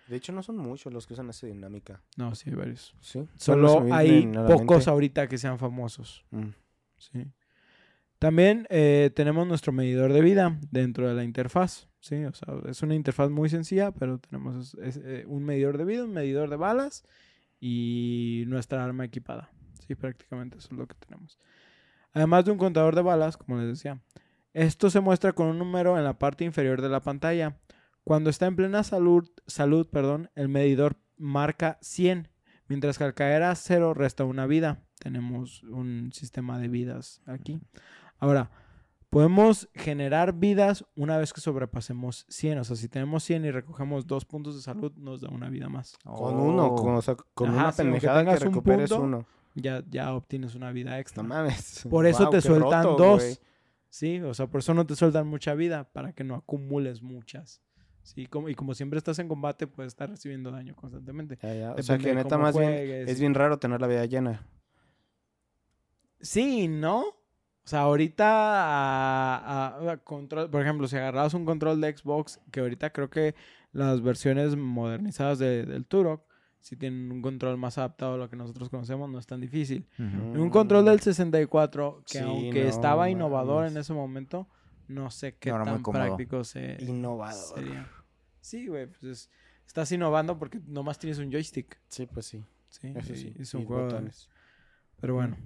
De 0.08 0.16
hecho, 0.16 0.32
no 0.32 0.42
son 0.42 0.56
muchos 0.58 0.94
los 0.94 1.06
que 1.06 1.14
usan 1.16 1.30
esa 1.30 1.48
dinámica. 1.48 2.02
No, 2.16 2.34
sí, 2.34 2.50
hay 2.50 2.56
varios. 2.56 2.96
Sí. 3.02 3.28
Solo 3.36 3.86
hay 3.94 4.26
pocos 4.48 4.88
ahorita 4.88 5.28
que 5.28 5.38
sean 5.38 5.60
famosos. 5.60 6.24
Mm. 6.32 6.50
Sí. 6.98 7.26
También 8.18 8.66
eh, 8.70 9.12
tenemos 9.16 9.46
nuestro 9.48 9.74
medidor 9.74 10.14
de 10.14 10.22
vida 10.22 10.58
dentro 10.72 11.08
de 11.10 11.14
la 11.14 11.24
interfaz. 11.26 11.90
Sí, 12.00 12.24
o 12.24 12.34
sea, 12.34 12.54
es 12.70 12.82
una 12.82 12.96
interfaz 12.96 13.30
muy 13.30 13.50
sencilla, 13.50 13.92
pero 13.92 14.18
tenemos 14.18 14.56
es- 14.56 14.98
es, 14.98 15.02
eh, 15.04 15.26
un 15.28 15.44
medidor 15.44 15.78
de 15.78 15.84
vida, 15.86 16.04
un 16.06 16.14
medidor 16.14 16.50
de 16.50 16.56
balas 16.56 17.04
y 17.60 18.46
nuestra 18.48 18.84
arma 18.84 19.04
equipada. 19.06 19.52
Sí, 19.86 19.96
prácticamente 19.96 20.58
eso 20.58 20.70
es 20.72 20.78
lo 20.78 20.88
que 20.88 20.96
tenemos. 20.96 21.38
Además 22.14 22.46
de 22.46 22.52
un 22.52 22.58
contador 22.58 22.96
de 22.96 23.02
balas, 23.02 23.36
como 23.38 23.58
les 23.58 23.68
decía. 23.68 24.00
Esto 24.58 24.90
se 24.90 25.02
muestra 25.02 25.34
con 25.34 25.46
un 25.46 25.60
número 25.60 26.00
en 26.00 26.04
la 26.04 26.18
parte 26.18 26.44
inferior 26.44 26.82
de 26.82 26.90
la 26.90 27.00
pantalla. 27.00 27.58
Cuando 28.04 28.32
está 28.32 28.48
en 28.48 28.56
plena 28.56 28.82
salud, 28.84 29.30
salud 29.46 29.88
perdón, 29.88 30.32
el 30.34 30.50
medidor 30.50 30.96
marca 31.16 31.78
100, 31.82 32.28
mientras 32.68 32.98
que 32.98 33.04
al 33.04 33.14
caer 33.14 33.44
a 33.44 33.54
0 33.54 33.94
resta 33.94 34.24
una 34.24 34.48
vida. 34.48 34.80
Tenemos 34.98 35.62
un 35.62 36.10
sistema 36.12 36.58
de 36.58 36.70
vidas 36.70 37.22
aquí. 37.28 37.60
Ahora, 38.18 38.50
podemos 39.12 39.70
generar 39.76 40.34
vidas 40.34 40.86
una 40.96 41.20
vez 41.20 41.34
que 41.34 41.42
sobrepasemos 41.42 42.26
100. 42.28 42.58
O 42.58 42.64
sea, 42.64 42.76
si 42.76 42.90
tenemos 42.90 43.24
100 43.26 43.46
y 43.46 43.52
recogemos 43.52 44.08
dos 44.08 44.26
puntos 44.26 44.56
de 44.56 44.64
salud, 44.64 44.92
nos 44.96 45.22
da 45.22 45.30
una 45.30 45.50
vida 45.50 45.70
más. 45.70 46.00
Con 46.04 46.36
uno, 46.36 46.66
Oh. 46.66 46.76
con, 46.76 46.96
o 46.96 47.02
sea, 47.04 47.16
con 47.36 47.50
Ajá, 47.50 47.60
una 47.60 47.72
pendejada 47.74 48.22
que 48.22 48.26
tengas 48.26 48.42
un 48.42 48.48
recuperes 48.48 48.90
punto, 48.90 49.04
uno. 49.04 49.26
Ya, 49.54 49.84
ya 49.88 50.16
obtienes 50.16 50.56
una 50.56 50.72
vida 50.72 50.98
extra. 51.00 51.22
No 51.22 51.30
mames. 51.30 51.86
Por 51.88 52.08
eso 52.08 52.28
te 52.32 52.42
sueltan 52.42 52.84
roto, 52.84 53.04
dos. 53.04 53.40
Sí, 53.90 54.20
o 54.22 54.34
sea, 54.34 54.48
por 54.48 54.60
eso 54.60 54.74
no 54.74 54.86
te 54.86 54.96
sueltan 54.96 55.28
mucha 55.28 55.54
vida, 55.56 55.86
para 55.92 56.14
que 56.14 56.24
no 56.24 56.36
acumules 56.36 57.02
muchas. 57.02 57.62
Sí, 58.04 58.26
como, 58.26 58.48
y 58.50 58.56
como 58.56 58.74
siempre 58.74 58.98
estás 58.98 59.20
en 59.20 59.28
combate, 59.28 59.68
puedes 59.68 59.92
estar 59.92 60.10
recibiendo 60.10 60.50
daño 60.52 60.76
constantemente. 60.76 61.38
Ya, 61.42 61.54
ya. 61.54 61.72
O 61.74 61.82
sea, 61.84 61.98
que 61.98 62.14
neta 62.14 62.38
más 62.38 62.56
bien 62.58 62.72
es 63.10 63.20
bien 63.20 63.34
raro 63.34 63.60
tener 63.60 63.82
la 63.82 63.88
vida 63.88 64.06
llena. 64.06 64.46
Sí, 66.22 66.68
¿no? 66.68 67.00
O 67.02 67.70
sea, 67.70 67.82
ahorita 67.82 68.26
a- 68.26 69.68
a- 69.78 69.92
a 69.92 69.98
control, 69.98 70.50
por 70.50 70.62
ejemplo, 70.62 70.88
si 70.88 70.96
agarrabas 70.96 71.34
un 71.34 71.46
control 71.46 71.82
de 71.82 71.96
Xbox, 71.96 72.40
que 72.52 72.62
ahorita 72.62 72.92
creo 72.92 73.10
que 73.10 73.36
las 73.74 74.02
versiones 74.02 74.56
modernizadas 74.56 75.38
de- 75.40 75.66
del 75.66 75.86
Turok, 75.86 76.24
si 76.62 76.76
tienen 76.76 77.12
un 77.12 77.22
control 77.22 77.58
más 77.58 77.78
adaptado 77.78 78.16
a 78.16 78.18
lo 78.18 78.30
que 78.30 78.36
nosotros 78.36 78.70
conocemos, 78.70 79.10
no 79.10 79.20
es 79.20 79.26
tan 79.28 79.40
difícil. 79.42 79.88
Un 79.98 80.50
control 80.50 80.86
del 80.86 81.00
64, 81.00 82.04
que 82.06 82.20
Sí, 82.20 82.24
aunque 82.24 82.64
no 82.64 82.70
estaba 82.70 83.10
innovador 83.10 83.66
en 83.68 83.78
ese 83.78 83.94
momento, 83.94 84.48
no 84.88 85.10
sé 85.12 85.36
qué 85.38 85.52
No 85.52 85.64
tan 85.64 85.84
práctico 85.84 86.44
se, 86.44 86.78
Innovador. 86.82 87.56
sería. 87.58 87.88
Sí, 88.42 88.68
güey, 88.68 88.88
pues 88.88 89.04
es- 89.04 89.30
estás 89.66 89.92
innovando 89.92 90.38
porque 90.38 90.60
nomás 90.68 90.98
tienes 91.00 91.20
un 91.20 91.32
joystick. 91.32 91.78
Sí, 91.90 92.06
pues 92.06 92.26
sí. 92.26 92.44
Sí, 92.70 92.92
Eso 92.96 93.16
sí. 93.16 93.34
es 93.38 93.54
y 93.54 93.58
un 93.58 93.66
juego 93.66 93.84
botones. 93.84 94.30
Pero 95.00 95.14
bueno. 95.16 95.38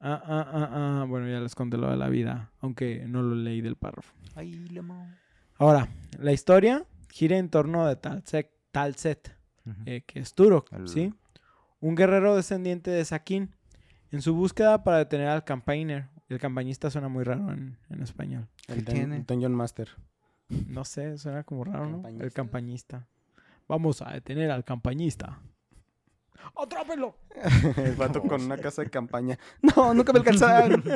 Ah, 0.00 0.20
ah, 0.24 0.46
ah, 0.52 0.70
ah. 1.02 1.06
Bueno, 1.08 1.28
ya 1.28 1.40
les 1.40 1.54
conté 1.54 1.76
lo 1.78 1.90
de 1.90 1.96
la 1.96 2.08
vida, 2.08 2.52
aunque 2.60 3.04
no 3.08 3.22
lo 3.22 3.34
leí 3.34 3.60
del 3.60 3.76
párrafo. 3.76 4.12
Ay. 4.34 4.68
Ahora, 5.58 5.88
la 6.18 6.32
historia 6.32 6.84
gira 7.10 7.38
en 7.38 7.48
torno 7.48 7.86
de 7.86 7.96
Talset, 7.96 9.36
Eh, 9.86 10.02
que 10.06 10.20
es 10.20 10.34
Turok, 10.34 10.72
El- 10.72 10.88
¿sí? 10.88 11.14
Un 11.80 11.94
guerrero 11.94 12.34
descendiente 12.36 12.90
de 12.90 13.04
Sakin. 13.04 13.54
En 14.10 14.22
su 14.22 14.34
búsqueda 14.34 14.84
para 14.84 14.98
detener 14.98 15.28
al 15.28 15.44
campaigner. 15.44 16.08
El 16.28 16.38
campañista 16.38 16.90
suena 16.90 17.08
muy 17.08 17.24
raro 17.24 17.50
en, 17.52 17.76
en 17.90 18.02
español. 18.02 18.48
¿Qué 18.66 18.72
El 18.74 18.84
tiene? 18.84 19.24
Dungeon 19.26 19.54
Master. 19.54 19.88
No 20.48 20.84
sé, 20.84 21.18
suena 21.18 21.42
como 21.44 21.64
raro, 21.64 21.86
¿no? 21.86 21.96
El 22.08 22.32
¿Campañista? 22.32 22.34
campañista. 22.34 23.08
Vamos 23.68 24.02
a 24.02 24.10
detener 24.12 24.50
al 24.50 24.64
campañista. 24.64 25.40
¡Atrápenlo! 26.56 27.16
El 27.76 27.94
vato 27.96 28.22
con 28.22 28.42
una 28.42 28.56
casa 28.58 28.82
de 28.82 28.90
campaña. 28.90 29.38
No, 29.62 29.94
nunca 29.94 30.12
me 30.12 30.18
alcanzaron. 30.20 30.82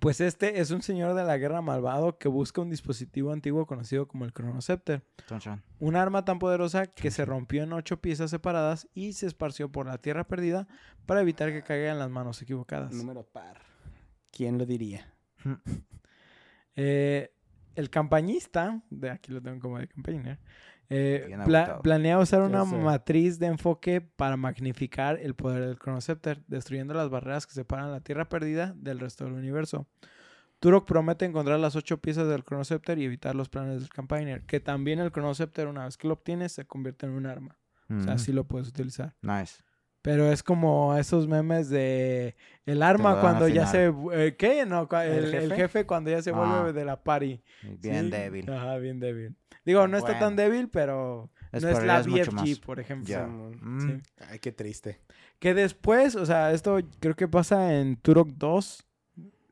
Pues 0.00 0.20
este 0.20 0.60
es 0.60 0.70
un 0.70 0.82
señor 0.82 1.14
de 1.14 1.22
la 1.24 1.36
guerra 1.36 1.60
malvado 1.60 2.18
que 2.18 2.28
busca 2.28 2.60
un 2.60 2.70
dispositivo 2.70 3.30
antiguo 3.30 3.66
conocido 3.66 4.08
como 4.08 4.24
el 4.24 4.32
chon. 4.32 5.62
Un 5.78 5.96
arma 5.96 6.24
tan 6.24 6.38
poderosa 6.38 6.86
que 6.86 7.10
se 7.10 7.24
rompió 7.24 7.62
en 7.62 7.72
ocho 7.72 8.00
piezas 8.00 8.30
separadas 8.30 8.88
y 8.94 9.12
se 9.12 9.26
esparció 9.26 9.70
por 9.70 9.86
la 9.86 9.98
tierra 9.98 10.24
perdida 10.24 10.66
para 11.06 11.20
evitar 11.20 11.52
que 11.52 11.62
caiga 11.62 11.92
en 11.92 11.98
las 11.98 12.10
manos 12.10 12.40
equivocadas. 12.40 12.92
Número 12.92 13.22
par. 13.22 13.60
¿Quién 14.30 14.58
lo 14.58 14.66
diría? 14.66 15.12
Eh, 16.74 17.30
el 17.74 17.90
campañista, 17.90 18.82
de 18.88 19.10
aquí 19.10 19.30
lo 19.30 19.42
tengo 19.42 19.60
como 19.60 19.78
de 19.78 19.88
campaigner, 19.88 20.38
eh, 20.90 21.24
pla- 21.44 21.64
planea 21.82 22.18
usar 22.18 22.42
una 22.42 22.64
matriz 22.84 23.38
de 23.38 23.46
enfoque 23.46 24.00
para 24.00 24.36
magnificar 24.36 25.18
el 25.20 25.34
poder 25.34 25.64
del 25.66 25.78
Chronocepter, 25.78 26.42
destruyendo 26.48 26.92
las 26.94 27.08
barreras 27.10 27.46
que 27.46 27.54
separan 27.54 27.90
la 27.90 28.00
Tierra 28.00 28.28
perdida 28.28 28.74
del 28.76 28.98
resto 29.00 29.24
del 29.24 29.34
universo. 29.34 29.86
Turok 30.60 30.86
promete 30.86 31.24
encontrar 31.24 31.58
las 31.58 31.74
ocho 31.74 31.98
piezas 32.00 32.28
del 32.28 32.44
Chronocepter 32.44 32.98
y 32.98 33.04
evitar 33.04 33.34
los 33.34 33.48
planes 33.48 33.80
del 33.80 33.88
campaigner, 33.88 34.42
que 34.42 34.60
también 34.60 35.00
el 35.00 35.10
Chronocepter, 35.10 35.66
una 35.66 35.84
vez 35.86 35.96
que 35.96 36.06
lo 36.06 36.14
obtienes, 36.14 36.52
se 36.52 36.64
convierte 36.66 37.06
en 37.06 37.12
un 37.12 37.26
arma. 37.26 37.56
O 37.90 38.00
sea, 38.00 38.14
Mm, 38.14 38.18
sí 38.18 38.32
lo 38.32 38.44
puedes 38.44 38.68
utilizar. 38.68 39.14
Nice. 39.22 39.62
Pero 40.02 40.30
es 40.32 40.42
como 40.42 40.96
esos 40.96 41.28
memes 41.28 41.68
de 41.70 42.34
el 42.66 42.82
arma 42.82 43.20
cuando 43.20 43.46
ya 43.48 43.66
se... 43.66 43.92
eh, 44.12 44.34
¿Qué? 44.36 44.66
No, 44.66 44.88
¿El 45.00 45.24
el, 45.26 45.34
el 45.34 45.52
jefe? 45.54 45.86
cuando 45.86 46.10
ya 46.10 46.20
se 46.22 46.32
vuelve 46.32 46.70
Ah. 46.70 46.72
de 46.72 46.84
la 46.84 47.02
party. 47.02 47.40
Bien 47.80 48.06
Sí, 48.06 48.10
débil. 48.10 48.50
Ajá, 48.50 48.78
bien 48.78 48.98
débil. 48.98 49.36
Digo, 49.64 49.86
no 49.86 49.96
está 49.96 50.18
tan 50.18 50.34
débil, 50.34 50.68
pero 50.68 51.30
Es 51.52 51.62
no 51.62 51.68
es 51.68 51.82
la 51.84 52.02
BFG, 52.02 52.60
por 52.64 52.80
ejemplo. 52.80 53.28
Mm, 53.60 53.80
Sí. 53.80 54.02
Ay, 54.28 54.38
qué 54.40 54.50
triste. 54.50 55.00
Que 55.38 55.54
después, 55.54 56.16
o 56.16 56.26
sea, 56.26 56.50
esto 56.52 56.78
creo 56.98 57.14
que 57.14 57.28
pasa 57.28 57.78
en 57.78 57.96
Turok 57.96 58.28
2, 58.30 58.84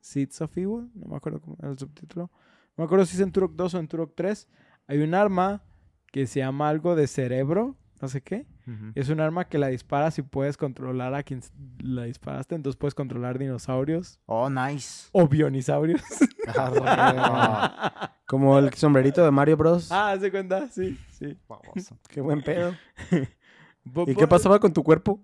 Seeds 0.01 0.40
of 0.40 0.57
Evil, 0.57 0.88
no 0.94 1.07
me 1.11 1.16
acuerdo 1.16 1.40
cómo 1.40 1.57
era 1.61 1.70
el 1.70 1.78
subtítulo. 1.78 2.30
No 2.76 2.82
me 2.82 2.84
acuerdo 2.84 3.05
si 3.07 3.14
es 3.16 3.20
en 3.22 3.30
Turok 3.30 3.53
2 3.55 3.74
o 3.74 3.78
en 3.78 3.86
Turok 3.88 4.12
3. 4.16 4.48
Hay 4.88 4.98
un 4.98 5.14
arma 5.14 5.62
que 6.11 6.26
se 6.26 6.40
llama 6.40 6.68
algo 6.68 6.96
de 6.96 7.07
cerebro, 7.07 7.76
no 8.01 8.09
sé 8.09 8.22
qué. 8.22 8.46
Es 8.94 9.09
un 9.11 9.20
arma 9.20 9.46
que 9.46 9.59
la 9.59 9.66
disparas 9.68 10.18
y 10.18 10.22
puedes 10.22 10.57
controlar 10.57 11.14
a 11.14 11.22
quien 11.22 11.40
la 11.82 12.05
disparaste. 12.05 12.55
Entonces 12.55 12.76
puedes 12.78 12.94
controlar 12.94 13.38
dinosaurios 13.38 14.18
Oh, 14.26 14.48
nice. 14.48 15.09
o 15.12 15.26
bionisaurios. 15.28 16.01
Ah, 16.57 18.16
Como 18.26 18.59
el 18.59 18.72
sombrerito 18.74 19.22
de 19.24 19.30
Mario 19.30 19.57
Bros. 19.57 19.92
ah, 19.92 20.16
¿se 20.18 20.30
cuenta? 20.30 20.66
Sí, 20.68 20.98
sí. 21.11 21.36
Qué 22.09 22.20
buen 22.20 22.42
pedo. 22.42 22.74
¿Y 24.07 24.14
qué 24.14 24.26
pasaba 24.26 24.59
con 24.59 24.72
tu 24.72 24.82
cuerpo? 24.82 25.20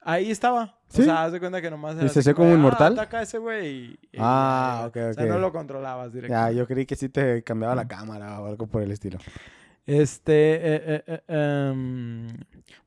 Ahí 0.00 0.30
estaba. 0.30 0.78
¿Sí? 0.88 1.02
O 1.02 1.04
sea, 1.04 1.24
haz 1.24 1.32
de 1.32 1.40
cuenta 1.40 1.62
que 1.62 1.70
nomás 1.70 1.94
¿Y 1.94 1.98
era 2.00 2.08
se 2.08 2.18
así 2.18 2.18
hacía 2.20 2.34
como 2.34 2.52
inmortal? 2.52 2.92
Ah, 2.98 3.02
ataca 3.02 3.18
a 3.18 3.22
ese 3.22 3.38
güey. 3.38 3.68
y- 3.68 3.98
y 4.12 4.16
Ah, 4.18 4.80
ya, 4.82 4.86
ok, 4.88 4.96
O 5.10 5.14
sea, 5.14 5.24
ok. 5.24 5.30
no 5.30 5.38
lo 5.38 5.52
controlabas 5.52 6.08
Ya, 6.12 6.14
directamente. 6.14 6.56
yo 6.56 6.66
creí 6.66 6.86
que 6.86 6.96
sí 6.96 7.08
te 7.08 7.42
cambiaba 7.42 7.74
la 7.74 7.86
cámara 7.88 8.40
o 8.40 8.46
algo 8.46 8.66
por 8.66 8.82
el 8.82 8.90
estilo. 8.90 9.18
Este, 9.86 10.54
eh, 10.54 10.82
eh, 10.86 11.04
eh, 11.06 11.22
em, 11.28 12.26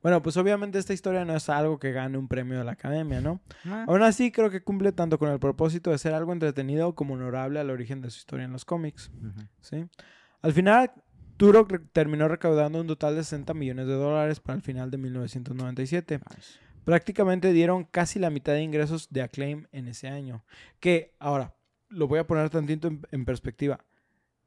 bueno, 0.02 0.20
pues 0.22 0.36
obviamente 0.36 0.78
esta 0.78 0.92
historia 0.92 1.24
no 1.24 1.36
es 1.36 1.48
algo 1.48 1.78
que 1.78 1.92
gane 1.92 2.18
un 2.18 2.26
premio 2.26 2.58
de 2.58 2.64
la 2.64 2.72
academia, 2.72 3.20
¿no? 3.20 3.40
Ah, 3.64 3.84
Aún 3.86 4.02
así, 4.02 4.32
creo 4.32 4.50
que 4.50 4.62
cumple 4.62 4.90
tanto 4.92 5.18
con 5.18 5.30
el 5.30 5.38
propósito 5.38 5.90
de 5.92 5.98
ser 5.98 6.14
algo 6.14 6.32
entretenido 6.32 6.94
como 6.96 7.14
honorable 7.14 7.60
al 7.60 7.70
origen 7.70 8.00
de 8.00 8.10
su 8.10 8.18
historia 8.18 8.46
en 8.46 8.52
los 8.52 8.64
cómics. 8.64 9.10
¿sí? 9.60 9.86
Al 10.42 10.52
final, 10.52 10.90
Turok 11.36 11.70
re- 11.70 11.78
terminó 11.92 12.26
recaudando 12.26 12.80
un 12.80 12.88
total 12.88 13.14
de 13.14 13.22
60 13.22 13.54
millones 13.54 13.86
de 13.86 13.94
dólares 13.94 14.40
para 14.40 14.56
el 14.56 14.62
final 14.62 14.90
de 14.90 14.98
1997. 14.98 16.18
Nice. 16.34 16.58
Prácticamente 16.84 17.52
dieron 17.52 17.84
casi 17.84 18.18
la 18.18 18.30
mitad 18.30 18.54
de 18.54 18.62
ingresos 18.62 19.08
de 19.10 19.22
Acclaim 19.22 19.66
en 19.72 19.86
ese 19.88 20.08
año. 20.08 20.44
Que, 20.80 21.14
ahora, 21.20 21.54
lo 21.90 22.08
voy 22.08 22.18
a 22.18 22.26
poner 22.26 22.50
tantito 22.50 22.88
en, 22.88 23.02
en 23.12 23.24
perspectiva. 23.24 23.84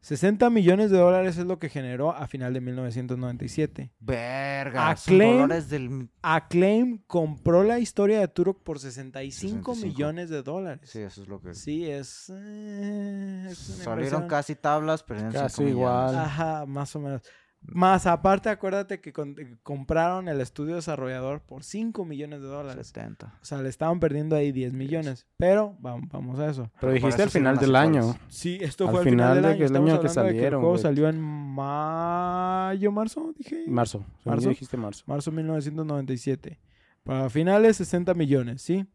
60 0.01 0.49
millones 0.49 0.89
de 0.89 0.97
dólares 0.97 1.37
es 1.37 1.45
lo 1.45 1.59
que 1.59 1.69
generó 1.69 2.11
a 2.11 2.27
final 2.27 2.53
de 2.53 2.61
1997. 2.61 3.91
Verga. 3.99 4.89
Acclaim. 4.89 5.47
del... 5.69 6.09
Acclaim 6.23 6.97
compró 7.05 7.63
la 7.63 7.77
historia 7.79 8.19
de 8.19 8.27
Turok 8.27 8.63
por 8.63 8.79
65, 8.79 9.75
65. 9.75 9.75
millones 9.75 10.29
de 10.29 10.41
dólares. 10.41 10.89
Sí, 10.89 10.99
eso 10.99 11.21
es 11.21 11.27
lo 11.27 11.39
que... 11.39 11.53
Sí, 11.53 11.87
es... 11.89 12.31
eh, 12.35 13.47
es 13.51 13.57
Salieron 13.59 13.99
inversión. 13.99 14.27
casi 14.27 14.55
tablas, 14.55 15.03
pero 15.03 15.19
en 15.19 15.31
Casi 15.31 15.61
millones. 15.61 15.77
igual. 15.77 16.15
Ajá, 16.17 16.65
más 16.65 16.95
o 16.95 16.99
menos. 16.99 17.21
Más 17.63 18.07
aparte, 18.07 18.49
acuérdate 18.49 18.99
que 19.01 19.13
con- 19.13 19.35
eh, 19.39 19.55
compraron 19.61 20.27
el 20.27 20.41
estudio 20.41 20.75
desarrollador 20.75 21.41
por 21.41 21.63
5 21.63 22.05
millones 22.05 22.41
de 22.41 22.47
dólares. 22.47 22.87
70. 22.87 23.37
O 23.41 23.45
sea, 23.45 23.61
le 23.61 23.69
estaban 23.69 23.99
perdiendo 23.99 24.35
ahí 24.35 24.51
10 24.51 24.73
millones. 24.73 25.27
Pero 25.37 25.77
vamos, 25.79 26.09
vamos 26.11 26.39
a 26.39 26.49
eso. 26.49 26.71
Pero 26.79 26.91
dijiste 26.93 27.21
al 27.21 27.29
final 27.29 27.57
del 27.57 27.75
año. 27.75 28.15
Sí, 28.29 28.57
esto 28.61 28.85
Al 28.85 28.89
fue 28.91 28.99
al 29.01 29.05
final 29.05 29.19
final 29.19 29.33
del 29.35 29.43
de 29.43 29.49
año. 29.49 29.57
que 29.59 29.65
el 29.65 29.75
año 29.75 30.01
que 30.01 30.09
salieron, 30.09 30.53
el 30.55 30.59
juego 30.59 30.77
salió 30.79 31.07
en 31.07 31.19
mayo, 31.21 32.91
marzo, 32.91 33.33
dije. 33.37 33.63
Marzo. 33.67 34.03
¿Marzo? 34.25 34.49
dijiste 34.49 34.77
marzo. 34.77 35.03
Marzo 35.05 35.31
1997. 35.31 36.59
Para 37.03 37.29
finales, 37.29 37.77
60 37.77 38.13
millones, 38.13 38.61
¿sí? 38.61 38.85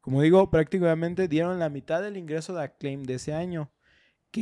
Como 0.00 0.22
digo, 0.22 0.50
prácticamente 0.50 1.26
dieron 1.28 1.58
la 1.58 1.68
mitad 1.68 2.00
del 2.02 2.16
ingreso 2.16 2.54
de 2.54 2.62
Acclaim 2.62 3.02
de 3.04 3.14
ese 3.14 3.34
año. 3.34 3.70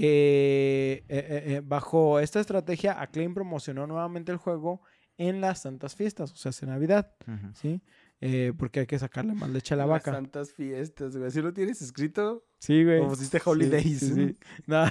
Que 0.01 0.93
eh, 0.93 1.05
eh, 1.09 1.43
eh, 1.47 1.63
bajo 1.65 2.19
esta 2.21 2.41
estrategia, 2.41 3.01
Acclaim 3.01 3.35
promocionó 3.35 3.87
nuevamente 3.87 4.33
el 4.33 4.39
juego 4.39 4.83
en 5.17 5.41
las 5.41 5.63
santas 5.63 5.95
fiestas, 5.95 6.33
o 6.33 6.37
sea, 6.37 6.53
en 6.63 6.69
Navidad. 6.69 7.13
¿sí? 7.55 7.81
Eh, 8.21 8.53
porque 8.57 8.81
hay 8.81 8.87
que 8.87 8.99
sacarle 8.99 9.35
más 9.35 9.51
leche 9.51 9.75
a 9.75 9.77
la 9.77 9.83
Las 9.85 9.91
vaca. 10.05 10.13
santas 10.13 10.53
fiestas, 10.53 11.15
güey. 11.17 11.31
¿Sí 11.31 11.43
lo 11.43 11.53
tienes 11.53 11.83
escrito? 11.83 12.47
Sí, 12.59 12.83
güey. 12.83 13.01
O 13.01 13.09
pusiste 13.09 13.39
holidays. 13.45 13.99
sí, 14.01 14.15
sí. 14.15 14.37
No, 14.67 14.85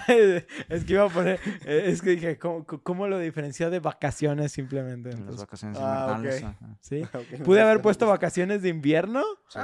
es 0.69 0.83
que 0.83 0.93
iba 0.93 1.05
a 1.05 1.09
poner. 1.09 1.39
eh, 1.65 1.85
Es 1.87 2.01
que 2.03 2.11
dije, 2.11 2.37
¿cómo, 2.37 2.63
cómo 2.65 3.07
lo 3.07 3.17
diferencia 3.17 3.71
de 3.71 3.79
vacaciones 3.79 4.51
simplemente? 4.51 5.09
En 5.09 5.15
las 5.15 5.19
Entonces, 5.21 5.41
vacaciones 5.47 5.77
Ah, 5.81 6.13
invernales. 6.17 6.43
ok. 6.43 6.49
ajá. 6.49 6.77
sí. 6.81 7.01
Ok, 7.13 7.43
Pude 7.43 7.61
haber 7.61 7.81
puesto 7.81 8.05
vacaciones 8.05 8.61
de 8.61 8.69
invierno, 8.69 9.23
Sí. 9.47 9.59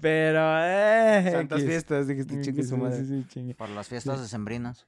pero. 0.00 0.40
Eh, 0.60 1.30
Santas 1.32 1.58
X. 1.60 1.68
fiestas, 1.70 2.06
dijiste 2.06 2.40
chingue 2.42 2.62
su 2.62 2.76
sí, 2.76 2.80
madre. 2.80 2.98
sí, 2.98 3.06
sí, 3.06 3.24
chingue. 3.28 3.54
Para 3.56 3.74
las 3.74 3.88
fiestas 3.88 4.20
decembrinas. 4.20 4.86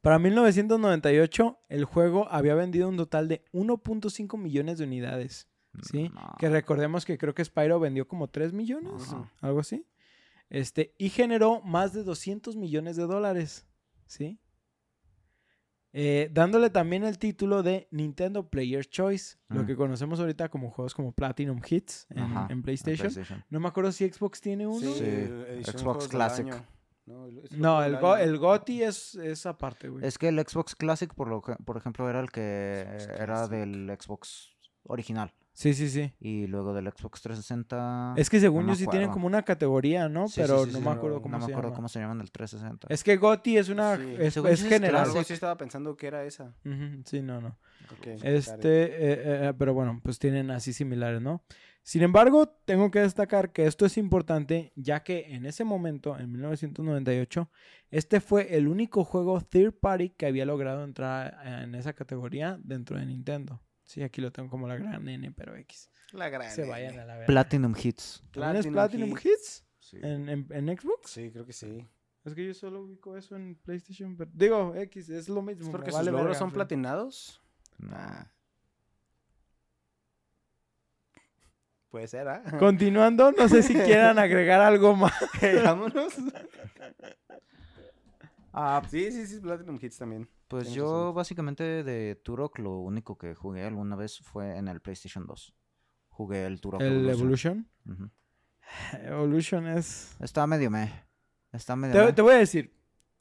Para 0.00 0.18
1998, 0.18 1.58
el 1.68 1.84
juego 1.84 2.28
había 2.30 2.54
vendido 2.54 2.88
un 2.88 2.96
total 2.96 3.28
de 3.28 3.44
1.5 3.52 4.38
millones 4.38 4.78
de 4.78 4.84
unidades. 4.84 5.48
Sí, 5.82 6.08
No. 6.10 6.34
que 6.38 6.48
recordemos 6.48 7.04
que 7.04 7.18
creo 7.18 7.34
que 7.34 7.44
Spyro 7.44 7.78
vendió 7.80 8.06
como 8.08 8.28
3 8.28 8.52
millones, 8.52 9.02
Ajá. 9.12 9.30
algo 9.40 9.60
así. 9.60 9.86
Este, 10.50 10.94
y 10.98 11.10
generó 11.10 11.60
más 11.60 11.92
de 11.92 12.02
200 12.04 12.56
millones 12.56 12.96
de 12.96 13.04
dólares, 13.06 13.66
¿sí? 14.06 14.38
Eh, 15.94 16.28
dándole 16.32 16.68
también 16.70 17.02
el 17.02 17.18
título 17.18 17.62
de 17.62 17.88
Nintendo 17.90 18.48
Player's 18.50 18.90
Choice, 18.90 19.38
lo 19.48 19.62
Mm. 19.62 19.66
que 19.66 19.76
conocemos 19.76 20.20
ahorita 20.20 20.48
como 20.50 20.70
juegos 20.70 20.94
como 20.94 21.12
Platinum 21.12 21.60
Hits 21.68 22.06
en, 22.10 22.62
PlayStation. 22.62 23.08
PlayStation. 23.10 23.44
No 23.48 23.58
me 23.58 23.68
acuerdo 23.68 23.90
si 23.90 24.06
Xbox 24.08 24.40
tiene 24.40 24.66
uno. 24.66 24.80
Sí, 24.92 25.02
el- 25.02 25.46
edición 25.48 25.78
Xbox 25.78 26.08
Classic. 26.08 26.46
No, 27.06 27.26
el, 27.26 27.42
No, 27.58 27.82
el, 27.82 27.96
Go- 27.96 28.16
el 28.18 28.36
GOTY 28.36 28.82
es, 28.82 29.14
es 29.14 29.46
aparte, 29.46 29.88
güey. 29.88 30.04
Es 30.06 30.18
que 30.18 30.28
el 30.28 30.38
Xbox 30.46 30.76
Classic, 30.76 31.12
por, 31.14 31.28
lo 31.28 31.40
que- 31.40 31.56
por 31.64 31.78
ejemplo, 31.78 32.08
era 32.08 32.20
el 32.20 32.30
que 32.30 32.84
Xbox 32.86 33.04
era 33.14 33.24
Classic. 33.26 33.50
del 33.50 33.96
Xbox 33.98 34.56
original. 34.82 35.32
Sí, 35.58 35.74
sí, 35.74 35.88
sí. 35.90 36.12
Y 36.20 36.46
luego 36.46 36.72
del 36.72 36.86
Xbox 36.86 37.20
360. 37.20 38.14
Es 38.16 38.30
que 38.30 38.38
según 38.38 38.62
no 38.62 38.68
yo 38.68 38.70
me 38.74 38.76
sí 38.76 38.84
tienen 38.86 39.08
acuerdo. 39.08 39.12
como 39.14 39.26
una 39.26 39.42
categoría, 39.42 40.08
¿no? 40.08 40.28
Sí, 40.28 40.40
Pero 40.40 40.64
sí, 40.64 40.70
no 40.70 40.78
sí, 40.78 40.84
me 40.84 40.90
acuerdo 40.92 41.20
cómo 41.20 41.32
no 41.32 41.38
me 41.40 41.46
se 41.46 41.50
acuerdo 41.50 41.70
llama. 41.70 41.76
cómo 41.76 41.88
se 41.88 41.98
llaman 41.98 42.18
del 42.18 42.30
360. 42.30 42.86
Es 42.94 43.02
que 43.02 43.16
GOTY 43.16 43.56
es 43.58 43.68
una... 43.68 43.96
Sí. 43.96 44.14
Es, 44.20 44.36
es 44.36 44.62
general. 44.68 45.06
Algo 45.06 45.24
sí 45.24 45.32
estaba 45.32 45.56
pensando 45.56 45.96
que 45.96 46.06
era 46.06 46.22
esa. 46.24 46.54
Sí, 47.06 47.22
no, 47.22 47.40
no. 47.40 47.58
Este, 48.22 48.84
eh, 48.84 49.48
eh, 49.48 49.52
pero 49.58 49.74
bueno, 49.74 50.00
pues 50.00 50.20
tienen 50.20 50.52
así 50.52 50.72
similares, 50.72 51.20
¿no? 51.20 51.42
Sin 51.82 52.02
embargo, 52.02 52.48
tengo 52.64 52.92
que 52.92 53.00
destacar 53.00 53.50
que 53.50 53.66
esto 53.66 53.84
es 53.84 53.98
importante, 53.98 54.72
ya 54.76 55.02
que 55.02 55.34
en 55.34 55.44
ese 55.44 55.64
momento, 55.64 56.16
en 56.16 56.30
1998, 56.30 57.50
este 57.90 58.20
fue 58.20 58.56
el 58.56 58.68
único 58.68 59.02
juego 59.02 59.40
third 59.40 59.72
party 59.72 60.10
que 60.10 60.26
había 60.26 60.44
logrado 60.44 60.84
entrar 60.84 61.36
en 61.44 61.74
esa 61.74 61.94
categoría 61.94 62.60
dentro 62.62 62.96
de 62.96 63.06
Nintendo. 63.06 63.60
Sí, 63.88 64.02
aquí 64.02 64.20
lo 64.20 64.30
tengo 64.30 64.50
como 64.50 64.68
la 64.68 64.76
gran 64.76 65.08
N, 65.08 65.32
pero 65.32 65.56
X. 65.56 65.90
La 66.12 66.28
gran. 66.28 66.50
Se 66.50 66.66
vayan 66.68 66.98
a 66.98 67.06
la 67.06 67.14
verga. 67.14 67.26
Platinum 67.26 67.74
Hits. 67.74 68.22
¿También 68.32 68.56
es 68.56 68.66
Platinum 68.66 69.08
Platinum 69.12 69.18
Hits. 69.18 69.24
Hits? 69.24 69.64
Sí. 69.80 69.96
¿En, 70.02 70.28
en, 70.28 70.46
en 70.50 70.78
Xbox? 70.78 71.10
Sí, 71.10 71.30
creo 71.32 71.46
que 71.46 71.54
sí. 71.54 71.88
Es 72.22 72.34
que 72.34 72.46
yo 72.46 72.52
solo 72.52 72.82
ubico 72.82 73.16
eso 73.16 73.34
en 73.34 73.54
PlayStation. 73.56 74.14
pero- 74.14 74.30
digo, 74.34 74.74
X, 74.74 75.08
es 75.08 75.30
lo 75.30 75.40
mismo. 75.40 75.64
¿Es 75.64 75.70
porque 75.70 75.90
vale 75.90 76.04
sus 76.04 76.12
logros 76.12 76.26
verga, 76.26 76.38
son 76.38 76.52
platinados? 76.52 77.40
No. 77.78 77.96
Puede 81.88 82.08
ser, 82.08 82.28
¿ah? 82.28 82.42
Continuando, 82.58 83.32
no 83.32 83.48
sé 83.48 83.62
si 83.62 83.72
quieran 83.74 84.18
agregar 84.18 84.60
algo 84.60 84.94
más. 84.96 85.14
Vámonos. 85.64 86.12
Ah, 88.52 88.82
Sí, 88.88 89.10
sí, 89.12 89.26
sí, 89.26 89.40
Platinum 89.40 89.78
Hits 89.80 89.98
también. 89.98 90.28
pues 90.48 90.64
tienes 90.64 90.76
yo 90.76 90.84
razón. 90.86 91.14
básicamente 91.14 91.84
de 91.84 92.14
Turok 92.16 92.58
lo 92.58 92.78
único 92.78 93.16
que 93.18 93.34
jugué 93.34 93.64
alguna 93.64 93.96
vez 93.96 94.18
fue 94.20 94.56
en 94.56 94.68
el 94.68 94.80
PlayStation 94.80 95.26
2. 95.26 95.54
Jugué 96.08 96.46
el 96.46 96.60
Turok 96.60 96.80
El 96.80 97.08
Evolution. 97.08 97.68
Evolution 99.04 99.66
es... 99.66 100.16
Está 100.20 100.46
medio 100.46 100.70
me. 100.70 100.92
Está 101.52 101.76
medio 101.76 101.94
Te, 101.94 102.04
meh. 102.06 102.12
te 102.12 102.22
voy 102.22 102.34
a 102.34 102.38
decir, 102.38 102.72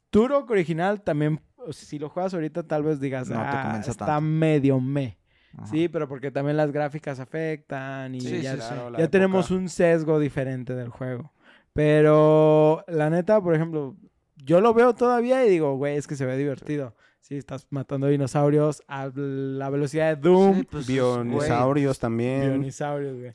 Turok 0.10 0.50
original 0.50 1.02
también, 1.02 1.42
si 1.72 2.00
lo 2.00 2.10
juegas 2.10 2.34
ahorita 2.34 2.64
tal 2.64 2.84
vez 2.84 3.00
digas, 3.00 3.30
No 3.30 3.36
te 3.36 3.42
ah, 3.46 3.82
está 3.86 4.06
tanto". 4.06 4.22
medio 4.22 4.80
me. 4.80 5.18
Ajá. 5.58 5.68
Sí, 5.68 5.88
pero 5.90 6.08
porque 6.08 6.30
también 6.32 6.56
las 6.58 6.72
gráficas 6.72 7.20
afectan 7.20 8.14
y 8.16 8.22
Sí, 8.22 8.42
ya, 8.42 8.54
sí. 8.54 8.58
Claro, 8.60 8.98
ya 8.98 9.08
tenemos 9.10 9.50
un 9.52 9.70
sesgo 9.70 10.20
diferente 10.20 10.76
del 10.76 10.90
juego. 10.90 11.32
Pero 11.74 12.84
la 12.88 13.10
neta, 13.10 13.42
por 13.42 13.56
ejemplo, 13.56 13.96
yo 14.38 14.62
lo 14.62 14.74
veo 14.74 14.94
todavía 14.96 15.46
y 15.46 15.50
digo, 15.50 15.76
güey, 15.76 15.98
es 15.98 16.08
que 16.08 16.16
se 16.16 16.26
ve 16.26 16.38
divertido. 16.38 16.96
Sí, 17.22 17.36
estás 17.36 17.68
matando 17.72 18.08
dinosaurios 18.08 18.82
a 18.88 19.12
la 19.14 19.70
velocidad 19.70 20.16
de 20.16 20.22
Doom. 20.22 20.56
Sí, 20.60 20.64
pues, 20.64 20.86
güey, 20.86 20.96
Bionisaurios 20.98 22.00
también. 22.00 22.54
Dinosaurios, 22.62 23.18
güey. 23.20 23.34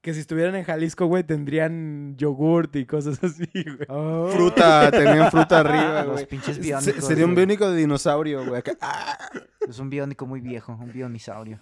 Que 0.00 0.14
si 0.14 0.20
estuvieran 0.20 0.54
en 0.54 0.64
Jalisco, 0.64 1.06
güey, 1.06 1.24
tendrían 1.24 2.16
yogurt 2.16 2.76
y 2.76 2.84
cosas 2.86 3.18
así, 3.24 3.48
güey. 3.54 3.86
Oh. 3.88 4.28
Fruta, 4.28 4.90
tenían 4.90 5.30
fruta 5.30 5.60
arriba, 5.60 6.02
Los 6.04 6.12
güey. 6.12 6.26
pinches 6.26 6.56
Se- 6.56 6.62
biónicos. 6.62 7.04
Sería 7.04 7.24
un 7.24 7.34
biónico 7.34 7.68
de 7.70 7.78
dinosaurio, 7.78 8.44
güey. 8.46 8.58
acá. 8.60 8.76
Ah, 8.80 9.16
Es 9.68 9.78
un 9.78 9.88
biónico 9.90 10.26
muy 10.26 10.40
viejo, 10.40 10.72
un 10.80 10.92
bionisaurio. 10.92 11.60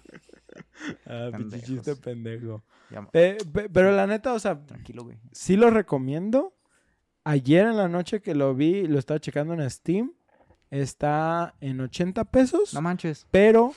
Ah, 1.05 1.29
pinche 1.35 1.61
chiste 1.61 1.95
pendejo. 1.95 2.63
Ya, 2.89 3.03
Pe- 3.09 3.37
pe- 3.53 3.69
pero 3.69 3.91
la 3.91 4.05
neta, 4.07 4.33
o 4.33 4.39
sea, 4.39 4.59
tranquilo, 4.65 5.03
güey. 5.03 5.17
sí 5.31 5.55
lo 5.55 5.69
recomiendo. 5.69 6.53
Ayer 7.29 7.67
en 7.67 7.75
la 7.75 7.89
noche 7.89 8.21
que 8.21 8.33
lo 8.33 8.55
vi, 8.55 8.87
lo 8.87 8.97
estaba 8.97 9.19
checando 9.19 9.53
en 9.53 9.69
Steam. 9.69 10.13
Está 10.69 11.55
en 11.59 11.81
80 11.81 12.23
pesos, 12.31 12.73
No 12.73 12.81
manches. 12.81 13.27
pero 13.31 13.73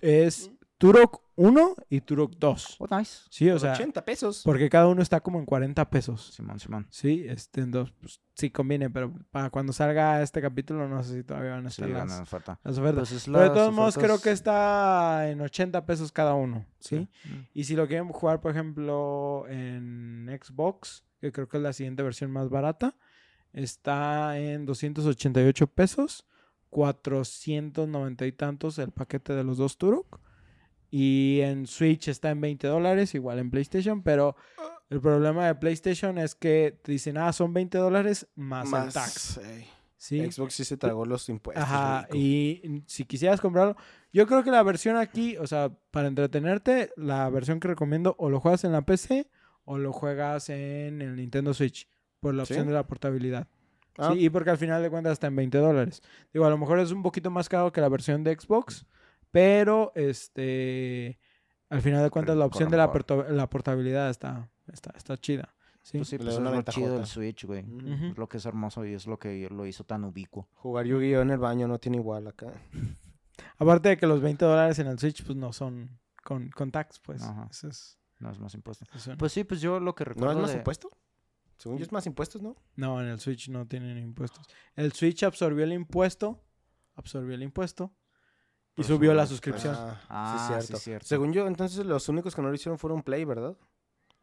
es 0.00 0.52
Turok 0.78 1.20
1 1.34 1.74
y 1.90 2.00
Turok 2.02 2.36
2. 2.38 2.76
Oh, 2.78 2.96
nice. 2.96 3.22
Sí, 3.28 3.48
o 3.48 3.54
por 3.54 3.60
sea, 3.60 3.72
80 3.72 4.04
pesos. 4.04 4.42
porque 4.44 4.70
cada 4.70 4.86
uno 4.86 5.02
está 5.02 5.18
como 5.20 5.40
en 5.40 5.46
40 5.46 5.90
pesos. 5.90 6.32
Simón, 6.32 6.60
Simón. 6.60 6.86
Sí, 6.90 7.24
este 7.28 7.62
en 7.62 7.72
dos, 7.72 7.90
pues, 8.00 8.20
sí 8.34 8.50
conviene, 8.50 8.88
pero 8.88 9.12
para 9.32 9.50
cuando 9.50 9.72
salga 9.72 10.22
este 10.22 10.40
capítulo 10.40 10.88
no 10.88 11.02
sé 11.02 11.14
si 11.14 11.24
todavía 11.24 11.52
van 11.52 11.66
a 11.66 11.68
estar 11.70 11.88
las, 11.88 12.20
oferta. 12.20 12.60
las 12.62 12.78
ofertas. 12.78 13.08
Pues 13.08 13.22
es 13.22 13.24
pero 13.26 13.40
de 13.40 13.50
todos 13.50 13.74
modos 13.74 13.98
creo 13.98 14.20
que 14.20 14.30
está 14.30 15.28
en 15.28 15.40
80 15.40 15.84
pesos 15.86 16.12
cada 16.12 16.34
uno, 16.34 16.64
¿sí? 16.78 17.08
Mm. 17.24 17.48
Y 17.52 17.64
si 17.64 17.74
lo 17.74 17.88
quieren 17.88 18.06
jugar, 18.10 18.40
por 18.40 18.52
ejemplo, 18.52 19.44
en 19.48 20.28
Xbox, 20.40 21.02
que 21.26 21.32
creo 21.32 21.48
que 21.48 21.56
es 21.56 21.62
la 21.62 21.72
siguiente 21.72 22.02
versión 22.02 22.30
más 22.30 22.48
barata, 22.48 22.96
está 23.52 24.38
en 24.38 24.66
288 24.66 25.66
pesos, 25.68 26.26
490 26.70 28.26
y 28.26 28.32
tantos 28.32 28.78
el 28.78 28.92
paquete 28.92 29.34
de 29.34 29.44
los 29.44 29.58
dos 29.58 29.78
Turok. 29.78 30.20
Y 30.90 31.40
en 31.42 31.66
Switch 31.66 32.08
está 32.08 32.30
en 32.30 32.40
20 32.40 32.66
dólares, 32.68 33.14
igual 33.14 33.38
en 33.38 33.50
PlayStation, 33.50 34.02
pero 34.02 34.36
el 34.88 35.00
problema 35.00 35.46
de 35.46 35.54
PlayStation 35.56 36.16
es 36.16 36.34
que 36.34 36.78
te 36.82 36.92
dicen, 36.92 37.18
ah, 37.18 37.32
son 37.32 37.52
20 37.52 37.76
dólares 37.78 38.28
más, 38.36 38.72
el 38.72 38.92
tax. 38.92 39.40
¿sí? 39.96 40.30
Xbox 40.30 40.54
sí 40.54 40.64
se 40.64 40.76
tragó 40.76 41.04
los 41.04 41.28
impuestos. 41.28 41.64
Ajá, 41.64 42.06
y 42.12 42.82
si 42.86 43.04
quisieras 43.04 43.40
comprarlo, 43.40 43.76
yo 44.12 44.26
creo 44.26 44.44
que 44.44 44.50
la 44.50 44.62
versión 44.62 44.96
aquí, 44.96 45.36
o 45.38 45.46
sea, 45.46 45.70
para 45.90 46.08
entretenerte, 46.08 46.90
la 46.96 47.28
versión 47.30 47.58
que 47.58 47.68
recomiendo 47.68 48.14
o 48.18 48.30
lo 48.30 48.40
juegas 48.40 48.64
en 48.64 48.72
la 48.72 48.82
PC 48.82 49.28
o 49.66 49.76
lo 49.76 49.92
juegas 49.92 50.48
en 50.48 51.02
el 51.02 51.16
Nintendo 51.16 51.52
Switch, 51.52 51.86
por 52.20 52.34
la 52.34 52.46
¿Sí? 52.46 52.54
opción 52.54 52.68
de 52.68 52.72
la 52.74 52.86
portabilidad. 52.86 53.46
Ah, 53.98 54.10
Sí, 54.12 54.24
y 54.24 54.30
porque 54.30 54.50
al 54.50 54.58
final 54.58 54.82
de 54.82 54.90
cuentas 54.90 55.12
está 55.14 55.26
en 55.26 55.36
20 55.36 55.58
dólares. 55.58 56.02
Digo, 56.32 56.46
a 56.46 56.50
lo 56.50 56.56
mejor 56.58 56.78
es 56.80 56.92
un 56.92 57.02
poquito 57.02 57.30
más 57.30 57.48
caro 57.48 57.72
que 57.72 57.80
la 57.80 57.88
versión 57.88 58.24
de 58.24 58.34
Xbox, 58.34 58.86
pero 59.30 59.92
este, 59.94 61.18
al 61.68 61.82
final 61.82 62.02
de 62.02 62.10
cuentas 62.10 62.36
la 62.36 62.46
opción 62.46 62.70
de 62.70 62.76
la, 62.76 62.90
la 63.30 63.50
portabilidad 63.50 64.08
está, 64.10 64.48
está, 64.72 64.92
está 64.96 65.16
chida. 65.18 65.54
Sí. 65.82 65.98
Pues 65.98 66.08
sí, 66.08 66.18
Le 66.18 66.24
pues 66.24 66.38
da 66.42 66.50
es 66.50 66.56
lo 66.56 66.62
chido 66.72 66.96
del. 66.96 67.06
Switch, 67.06 67.44
güey. 67.44 67.64
Es 68.10 68.18
lo 68.18 68.28
que 68.28 68.38
es 68.38 68.46
hermoso 68.46 68.84
y 68.84 68.94
es 68.94 69.06
lo 69.06 69.18
que 69.18 69.48
lo 69.50 69.66
hizo 69.66 69.84
tan 69.84 70.02
ubicuo. 70.04 70.48
Jugar 70.54 70.84
Yu-Gi-Oh 70.84 71.22
en 71.22 71.30
el 71.30 71.38
baño 71.38 71.68
no 71.68 71.78
tiene 71.78 71.98
igual 71.98 72.26
acá. 72.26 72.48
Aparte 73.58 73.90
de 73.90 73.96
que 73.96 74.06
los 74.06 74.20
20 74.20 74.44
dólares 74.44 74.78
en 74.80 74.88
el 74.88 74.98
Switch, 74.98 75.24
pues 75.24 75.36
no 75.36 75.52
son 75.52 75.98
con, 76.24 76.50
con 76.50 76.70
tax, 76.72 76.98
pues. 76.98 77.22
Ajá. 77.22 77.46
Eso 77.50 77.68
es, 77.68 77.98
No 78.18 78.30
es 78.30 78.38
más 78.38 78.54
impuesto. 78.54 78.84
eso 78.94 79.10
no. 79.10 79.16
Pues 79.18 79.32
sí, 79.32 79.44
pues 79.44 79.60
yo 79.60 79.78
lo 79.80 79.94
que 79.94 80.04
¿No 80.04 80.10
recuerdo 80.10 80.32
es 80.34 80.40
más 80.42 80.50
de... 80.52 80.56
impuesto? 80.58 80.90
Según 81.58 81.78
yo 81.78 81.84
es 81.84 81.92
más 81.92 82.06
impuestos, 82.06 82.42
¿no? 82.42 82.56
No, 82.76 83.00
en 83.00 83.08
el 83.08 83.18
Switch 83.20 83.48
no 83.48 83.66
tienen 83.66 83.96
impuestos. 83.98 84.46
El 84.74 84.92
Switch 84.92 85.22
absorbió 85.22 85.64
el 85.64 85.72
impuesto, 85.72 86.42
absorbió 86.94 87.34
el 87.34 87.42
impuesto 87.42 87.94
y 88.74 88.82
Pero 88.82 88.88
subió 88.88 89.14
la 89.14 89.26
suscripción. 89.26 89.74
Ah, 89.76 90.00
Ah, 90.08 90.36
sí, 90.36 90.56
sí, 90.58 90.66
cierto. 90.66 90.76
cierto. 90.82 91.06
Según 91.06 91.32
yo, 91.32 91.46
entonces 91.46 91.86
los 91.86 92.08
únicos 92.10 92.34
que 92.34 92.42
no 92.42 92.48
lo 92.48 92.54
hicieron 92.54 92.78
fueron 92.78 93.02
Play, 93.02 93.24
¿verdad? 93.24 93.56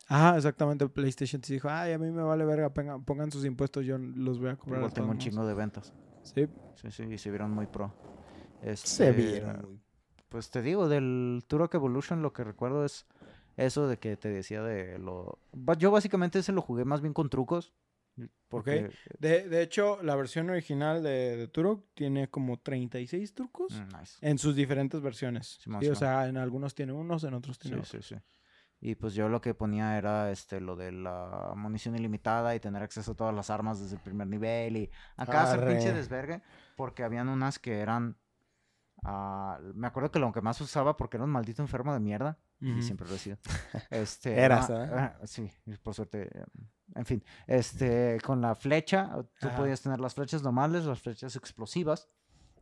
Ajá, 0.08 0.38
exactamente. 0.38 0.88
PlayStation 0.90 1.42
te 1.42 1.54
dijo, 1.54 1.70
ay, 1.70 1.94
a 1.94 1.98
mí 1.98 2.12
me 2.12 2.22
vale 2.22 2.46
verga, 2.46 2.72
pongan, 2.72 3.04
pongan 3.04 3.32
sus 3.32 3.46
impuestos, 3.46 3.84
yo 3.86 3.98
los 3.98 4.40
voy 4.40 4.50
a 4.50 4.56
cobrar. 4.56 4.82
Igual 4.82 4.94
tengo 4.94 5.10
un 5.10 5.18
chingo 5.18 5.46
de 5.48 5.54
ventas. 5.56 5.92
modos". 5.92 6.32
Sí. 6.36 6.48
Sí, 6.76 6.92
sí, 6.92 7.04
y 7.04 7.18
se 7.18 7.30
vieron 7.32 7.50
muy 7.52 7.66
pro. 7.68 7.94
Se 8.62 8.70
Este, 8.72 9.12
vieron. 9.12 9.82
Pues 10.30 10.50
te 10.52 10.62
digo, 10.62 10.88
del 10.88 11.44
Turok 11.48 11.74
Evolution 11.76 12.22
lo 12.22 12.32
que 12.34 12.44
recuerdo 12.44 12.86
es 12.86 13.06
eso 13.58 13.88
de 13.88 13.98
que 13.98 14.18
te 14.18 14.30
decía 14.30 14.62
de 14.64 14.98
lo... 15.00 15.40
Yo 15.78 15.92
básicamente 15.92 16.40
ese 16.40 16.52
lo 16.52 16.62
jugué 16.62 16.86
más 16.86 17.02
bien 17.02 17.14
con 17.14 17.30
trucos. 17.30 17.74
Porque... 18.48 18.92
De, 19.20 19.50
de 19.50 19.62
hecho, 19.64 20.02
la 20.04 20.16
versión 20.16 20.50
original 20.50 21.02
de, 21.02 21.36
de 21.38 21.48
Turok 21.48 21.84
tiene 21.96 22.30
como 22.30 22.60
36 22.60 23.34
trucos 23.34 23.74
Mm, 23.74 23.98
nice. 24.00 24.18
en 24.22 24.38
sus 24.38 24.56
diferentes 24.56 25.02
versiones. 25.02 25.58
Simón, 25.62 25.82
Sí, 25.82 25.90
o 25.90 25.96
sea, 25.96 26.28
en 26.28 26.38
algunos 26.38 26.76
tiene 26.76 26.94
unos, 26.94 27.24
en 27.24 27.34
otros 27.34 27.58
tiene 27.58 27.78
Sí, 27.78 27.82
otros. 27.88 28.06
sí, 28.06 28.16
sí. 28.16 28.22
Y 28.86 28.96
pues 28.96 29.14
yo 29.14 29.30
lo 29.30 29.40
que 29.40 29.54
ponía 29.54 29.98
era 29.98 30.30
este 30.30 30.60
lo 30.60 30.76
de 30.76 30.92
la 30.92 31.54
munición 31.56 31.96
ilimitada 31.96 32.54
y 32.54 32.60
tener 32.60 32.84
acceso 32.84 33.14
a 33.14 33.16
todas 33.16 33.34
las 33.34 33.50
armas 33.50 33.80
desde 33.80 33.96
el 33.96 34.02
primer 34.02 34.28
nivel 34.28 34.76
y 34.76 34.92
acá 35.16 35.44
hacer 35.44 35.66
pinche 35.66 35.94
desvergue 35.94 36.42
porque 36.76 37.04
habían 37.04 37.30
unas 37.30 37.60
que 37.60 37.80
eran 37.80 38.18
ah, 39.04 39.58
me 39.74 39.88
acuerdo 39.88 40.12
que 40.12 40.20
lo 40.20 40.34
que 40.34 40.42
más 40.42 40.60
usaba 40.60 40.98
porque 40.98 41.16
era 41.16 41.24
un 41.24 41.30
maldito 41.32 41.62
enfermo 41.62 41.94
de 41.94 42.02
mierda 42.02 42.38
Y 42.66 42.82
siempre 42.82 43.08
lo 43.08 43.16
he 43.16 43.20
sido. 43.20 43.38
Este, 43.90 44.40
Eras, 44.40 44.70
¿eh? 44.70 44.74
ah, 44.92 45.20
sí, 45.26 45.52
por 45.84 45.94
suerte. 45.94 46.30
eh, 46.34 46.46
En 46.96 47.06
fin, 47.06 47.24
este, 47.48 48.20
con 48.24 48.40
la 48.42 48.56
flecha, 48.56 49.12
tú 49.40 49.48
Ajá. 49.48 49.58
podías 49.58 49.82
tener 49.82 50.00
las 50.00 50.14
flechas 50.14 50.44
normales, 50.44 50.86
las 50.86 51.02
flechas 51.02 51.36
explosivas 51.36 52.08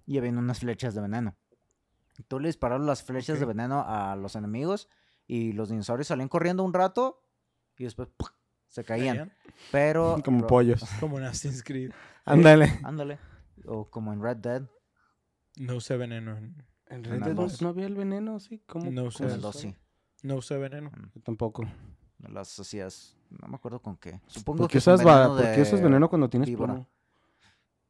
y 0.05 0.17
había 0.17 0.31
unas 0.31 0.59
flechas 0.59 0.95
de 0.95 1.01
veneno. 1.01 1.35
Tú 2.27 2.39
le 2.39 2.47
disparabas 2.49 2.85
las 2.85 3.03
flechas 3.03 3.39
de 3.39 3.45
veneno 3.45 3.83
a 3.87 4.15
los 4.15 4.35
enemigos 4.35 4.89
y 5.27 5.53
los 5.53 5.69
dinosaurios 5.69 6.07
salían 6.07 6.29
corriendo 6.29 6.63
un 6.63 6.73
rato 6.73 7.23
y 7.77 7.83
después 7.85 8.09
se 8.67 8.83
caían. 8.83 9.17
¿Caían? 9.17 9.33
Pero. 9.71 10.17
Como 10.25 10.41
lo- 10.41 10.47
pollos. 10.47 10.83
Como 10.99 11.17
en 11.19 11.25
Assassin's 11.25 11.63
Creed. 11.63 11.91
Ándale. 12.25 12.79
Ándale. 12.83 13.19
O 13.65 13.89
como 13.89 14.11
en 14.13 14.21
Red 14.23 14.37
Dead. 14.37 14.63
No 15.57 15.75
usé 15.75 15.95
veneno. 15.97 16.35
en- 16.37 16.55
¿En 16.87 16.97
En 16.97 17.03
Red 17.23 17.35
Dead 17.35 17.51
no, 17.61 17.69
había 17.69 17.85
el 17.85 17.95
veneno? 17.95 18.39
¿Sí? 18.39 18.63
¿Cómo? 18.67 18.89
No 18.91 19.01
cómo 19.03 19.11
sé. 19.11 19.23
En 19.25 19.29
el 19.31 19.41
2 19.41 19.55
usa? 19.55 19.61
sí. 19.71 19.77
No 20.21 20.35
usé 20.35 20.57
veneno. 20.57 20.91
Yo 21.15 21.21
tampoco. 21.21 21.63
Las 22.29 22.59
hacías. 22.59 23.15
No 23.41 23.47
me 23.47 23.55
acuerdo 23.55 23.79
con 23.81 23.97
qué. 23.97 24.19
Supongo 24.27 24.59
¿Por 24.59 24.67
que 24.69 24.77
qué 24.79 24.83
con 24.83 24.93
usas, 24.93 25.07
va- 25.07 25.21
veneno 25.27 25.35
¿por 25.41 25.55
qué 25.55 25.61
usas 25.61 25.81
veneno 25.81 26.09
cuando 26.09 26.29
tienes 26.29 26.47
víbora. 26.49 26.73
plomo? 26.73 26.89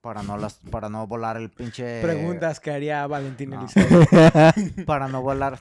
Para 0.01 0.23
no, 0.23 0.37
las, 0.37 0.55
para 0.71 0.89
no 0.89 1.05
volar 1.07 1.37
el 1.37 1.51
pinche. 1.51 2.01
Preguntas 2.01 2.59
que 2.59 2.71
haría 2.71 3.05
Valentín 3.07 3.51
no. 3.51 3.67
Para 4.85 5.07
no 5.07 5.21
volar. 5.21 5.59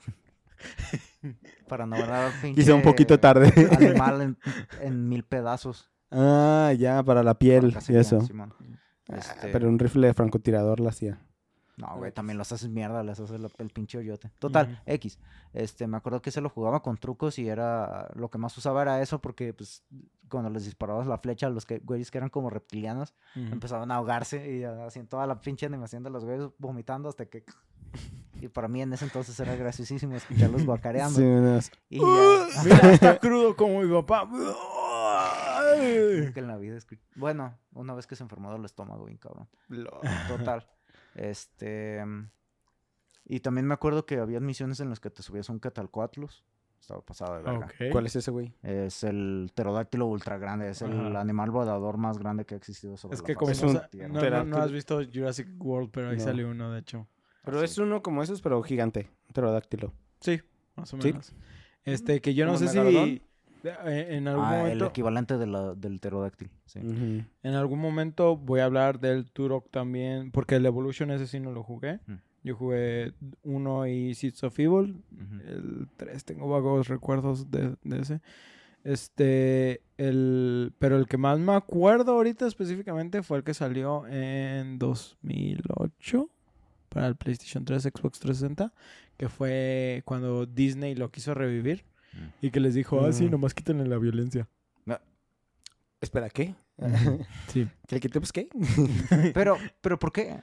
para 1.68 1.86
no 1.86 1.96
volar 1.96 2.32
el 2.32 2.40
pinche. 2.40 2.62
Quizá 2.62 2.74
un 2.74 2.82
poquito 2.82 3.18
tarde. 3.20 3.52
Animal 3.76 4.20
en, 4.22 4.38
en 4.80 5.08
mil 5.08 5.24
pedazos. 5.24 5.90
ah, 6.10 6.72
ya, 6.78 7.02
para 7.02 7.22
la 7.22 7.34
piel 7.38 7.72
Para 7.72 7.84
y 7.88 7.96
eso. 7.96 8.20
Simón. 8.22 8.54
Ah, 9.10 9.16
Este, 9.16 9.48
Pero 9.48 9.68
un 9.68 9.78
rifle 9.78 10.06
de 10.06 10.14
francotirador 10.14 10.80
la 10.80 10.90
hacía. 10.90 11.18
No, 11.80 11.96
güey, 11.96 12.12
también 12.12 12.38
los 12.38 12.50
haces 12.52 12.68
mierda, 12.68 13.02
les 13.02 13.18
haces 13.20 13.40
el 13.58 13.70
pinche 13.70 13.98
hoyote. 13.98 14.30
Total. 14.38 14.80
X. 14.86 15.18
Este, 15.52 15.86
me 15.86 15.96
acuerdo 15.96 16.22
que 16.22 16.30
se 16.30 16.40
lo 16.40 16.48
jugaba 16.48 16.82
con 16.82 16.96
trucos 16.96 17.38
y 17.38 17.48
era. 17.48 18.08
Lo 18.14 18.30
que 18.30 18.38
más 18.38 18.56
usaba 18.56 18.82
era 18.82 19.00
eso 19.02 19.20
porque, 19.20 19.52
pues, 19.54 19.84
cuando 20.28 20.50
les 20.50 20.64
disparabas 20.64 21.06
la 21.06 21.18
flecha 21.18 21.46
a 21.46 21.50
los 21.50 21.66
que, 21.66 21.78
güeyes 21.80 22.10
que 22.10 22.18
eran 22.18 22.30
como 22.30 22.50
reptilianos, 22.50 23.14
empezaban 23.34 23.90
a 23.90 23.96
ahogarse 23.96 24.56
y 24.56 24.64
hacían 24.64 25.06
toda 25.06 25.26
la 25.26 25.40
pinche 25.40 25.66
animación 25.66 26.02
de 26.02 26.10
los 26.10 26.24
güeyes 26.24 26.50
vomitando 26.58 27.08
hasta 27.08 27.26
que. 27.26 27.44
Y 28.42 28.48
para 28.48 28.68
mí 28.68 28.80
en 28.80 28.90
ese 28.94 29.04
entonces 29.04 29.38
era 29.38 29.54
graciosísimo 29.54 30.14
escucharlos 30.14 30.64
guacareando. 30.64 31.14
Sí, 31.18 31.22
unas- 31.22 31.70
Y 31.90 31.98
ya. 31.98 32.04
Mira, 32.64 32.92
está 32.92 33.18
crudo 33.18 33.54
como 33.54 33.82
mi 33.82 33.92
papá. 33.92 34.24
Nunca 34.24 34.54
en 36.40 36.46
la 36.46 36.56
vida 36.56 36.78
Bueno, 37.16 37.58
una 37.72 37.94
vez 37.94 38.06
que 38.06 38.16
se 38.16 38.22
enfermó 38.22 38.52
del 38.52 38.64
estómago, 38.64 39.04
bien 39.04 39.18
cabrón. 39.18 39.48
Total. 40.28 40.66
Este. 41.14 42.04
Y 43.24 43.40
también 43.40 43.66
me 43.66 43.74
acuerdo 43.74 44.06
que 44.06 44.18
había 44.18 44.40
misiones 44.40 44.80
en 44.80 44.88
las 44.90 45.00
que 45.00 45.10
te 45.10 45.22
subías 45.22 45.48
a 45.48 45.52
un 45.52 45.58
Catalcoatlus 45.60 46.44
Estaba 46.80 47.00
pasado 47.02 47.36
de 47.36 47.42
verga. 47.42 47.68
¿Cuál 47.92 48.06
es 48.06 48.16
ese, 48.16 48.30
güey? 48.30 48.54
Es 48.62 49.04
el 49.04 49.50
pterodáctilo 49.54 50.06
ultra 50.06 50.38
grande. 50.38 50.70
Es 50.70 50.82
el 50.82 51.14
animal 51.16 51.50
volador 51.50 51.96
más 51.98 52.18
grande 52.18 52.44
que 52.46 52.54
ha 52.54 52.58
existido 52.58 52.96
sobre 52.96 53.14
Es 53.14 53.20
la 53.20 53.26
que 53.26 53.34
faz 53.34 53.38
como 53.38 53.52
es 53.52 53.62
un 53.62 54.50
no, 54.50 54.56
has 54.56 54.72
visto 54.72 55.00
Jurassic 55.12 55.48
World, 55.58 55.90
pero 55.92 56.08
ahí 56.10 56.16
No. 56.16 56.24
salió 56.24 56.48
uno, 56.50 56.72
de 56.72 56.80
hecho. 56.80 57.06
Pero 57.44 57.60
Ah, 57.60 57.64
es 57.64 57.72
sí. 57.72 57.80
uno 57.80 58.02
como 58.02 58.22
esos, 58.22 58.40
pero 58.42 58.62
gigante. 58.62 59.08
Pterodáctilo. 59.32 59.92
Sí, 60.20 60.40
más 60.76 60.92
o 60.94 61.00
Sí. 61.00 61.08
menos. 61.08 61.32
Este, 61.84 62.20
que 62.20 62.34
yo 62.34 62.44
no 62.46 62.52
¿Como 62.52 62.58
sé 62.58 62.68
si 62.68 62.78
Megalodón? 62.78 63.22
En 63.64 64.28
algún 64.28 64.44
Ah, 64.44 64.56
el 64.56 64.62
momento 64.62 64.86
equivalente 64.86 65.38
de 65.38 65.46
la- 65.46 65.74
del. 65.74 66.00
Sí. 66.66 66.78
Ujú. 66.80 67.24
en 67.42 67.54
algún 67.54 67.78
momento 67.80 68.36
voy 68.36 68.60
a 68.60 68.64
hablar 68.66 69.00
del 69.00 69.30
Turok 69.30 69.70
también, 69.70 70.30
porque 70.30 70.56
el 70.56 70.66
Evolution 70.66 71.10
ese 71.10 71.26
sí 71.26 71.40
no 71.40 71.52
lo 71.52 71.62
jugué. 71.62 72.00
Mm. 72.06 72.14
Yo 72.42 72.56
jugué 72.56 73.12
uno 73.42 73.86
y 73.86 74.14
Seeds 74.14 74.44
of 74.44 74.58
Evil, 74.58 75.02
el 75.46 75.88
3 75.96 76.24
tengo 76.24 76.48
vagos 76.48 76.88
recuerdos 76.88 77.50
de, 77.50 77.74
de 77.84 77.98
ese. 78.00 78.20
Este, 78.82 79.82
el, 79.98 80.72
pero 80.78 80.96
el 80.96 81.06
que 81.06 81.18
más 81.18 81.38
me 81.38 81.52
acuerdo 81.52 82.12
ahorita 82.12 82.46
específicamente 82.46 83.22
fue 83.22 83.36
el 83.38 83.44
que 83.44 83.52
salió 83.52 84.06
en 84.06 84.78
2008 84.78 86.30
para 86.88 87.06
el 87.06 87.16
PlayStation 87.16 87.64
3, 87.64 87.82
Xbox 87.82 88.18
360, 88.20 88.72
que 89.16 89.28
fue 89.28 90.02
cuando 90.06 90.46
Disney 90.46 90.94
lo 90.94 91.10
quiso 91.10 91.34
revivir. 91.34 91.84
Y 92.40 92.50
que 92.50 92.60
les 92.60 92.74
dijo, 92.74 93.04
ah, 93.04 93.12
sí, 93.12 93.26
Mm. 93.26 93.30
nomás 93.30 93.54
quítenle 93.54 93.86
la 93.86 93.98
violencia. 93.98 94.48
Espera, 96.00 96.30
¿qué? 96.30 96.54
Sí. 97.48 97.68
¿Que 97.86 97.96
le 97.96 98.00
quitemos 98.00 98.32
qué? 98.32 98.48
Pero, 99.34 99.58
pero 99.82 99.98
¿por 99.98 100.12
qué? 100.12 100.40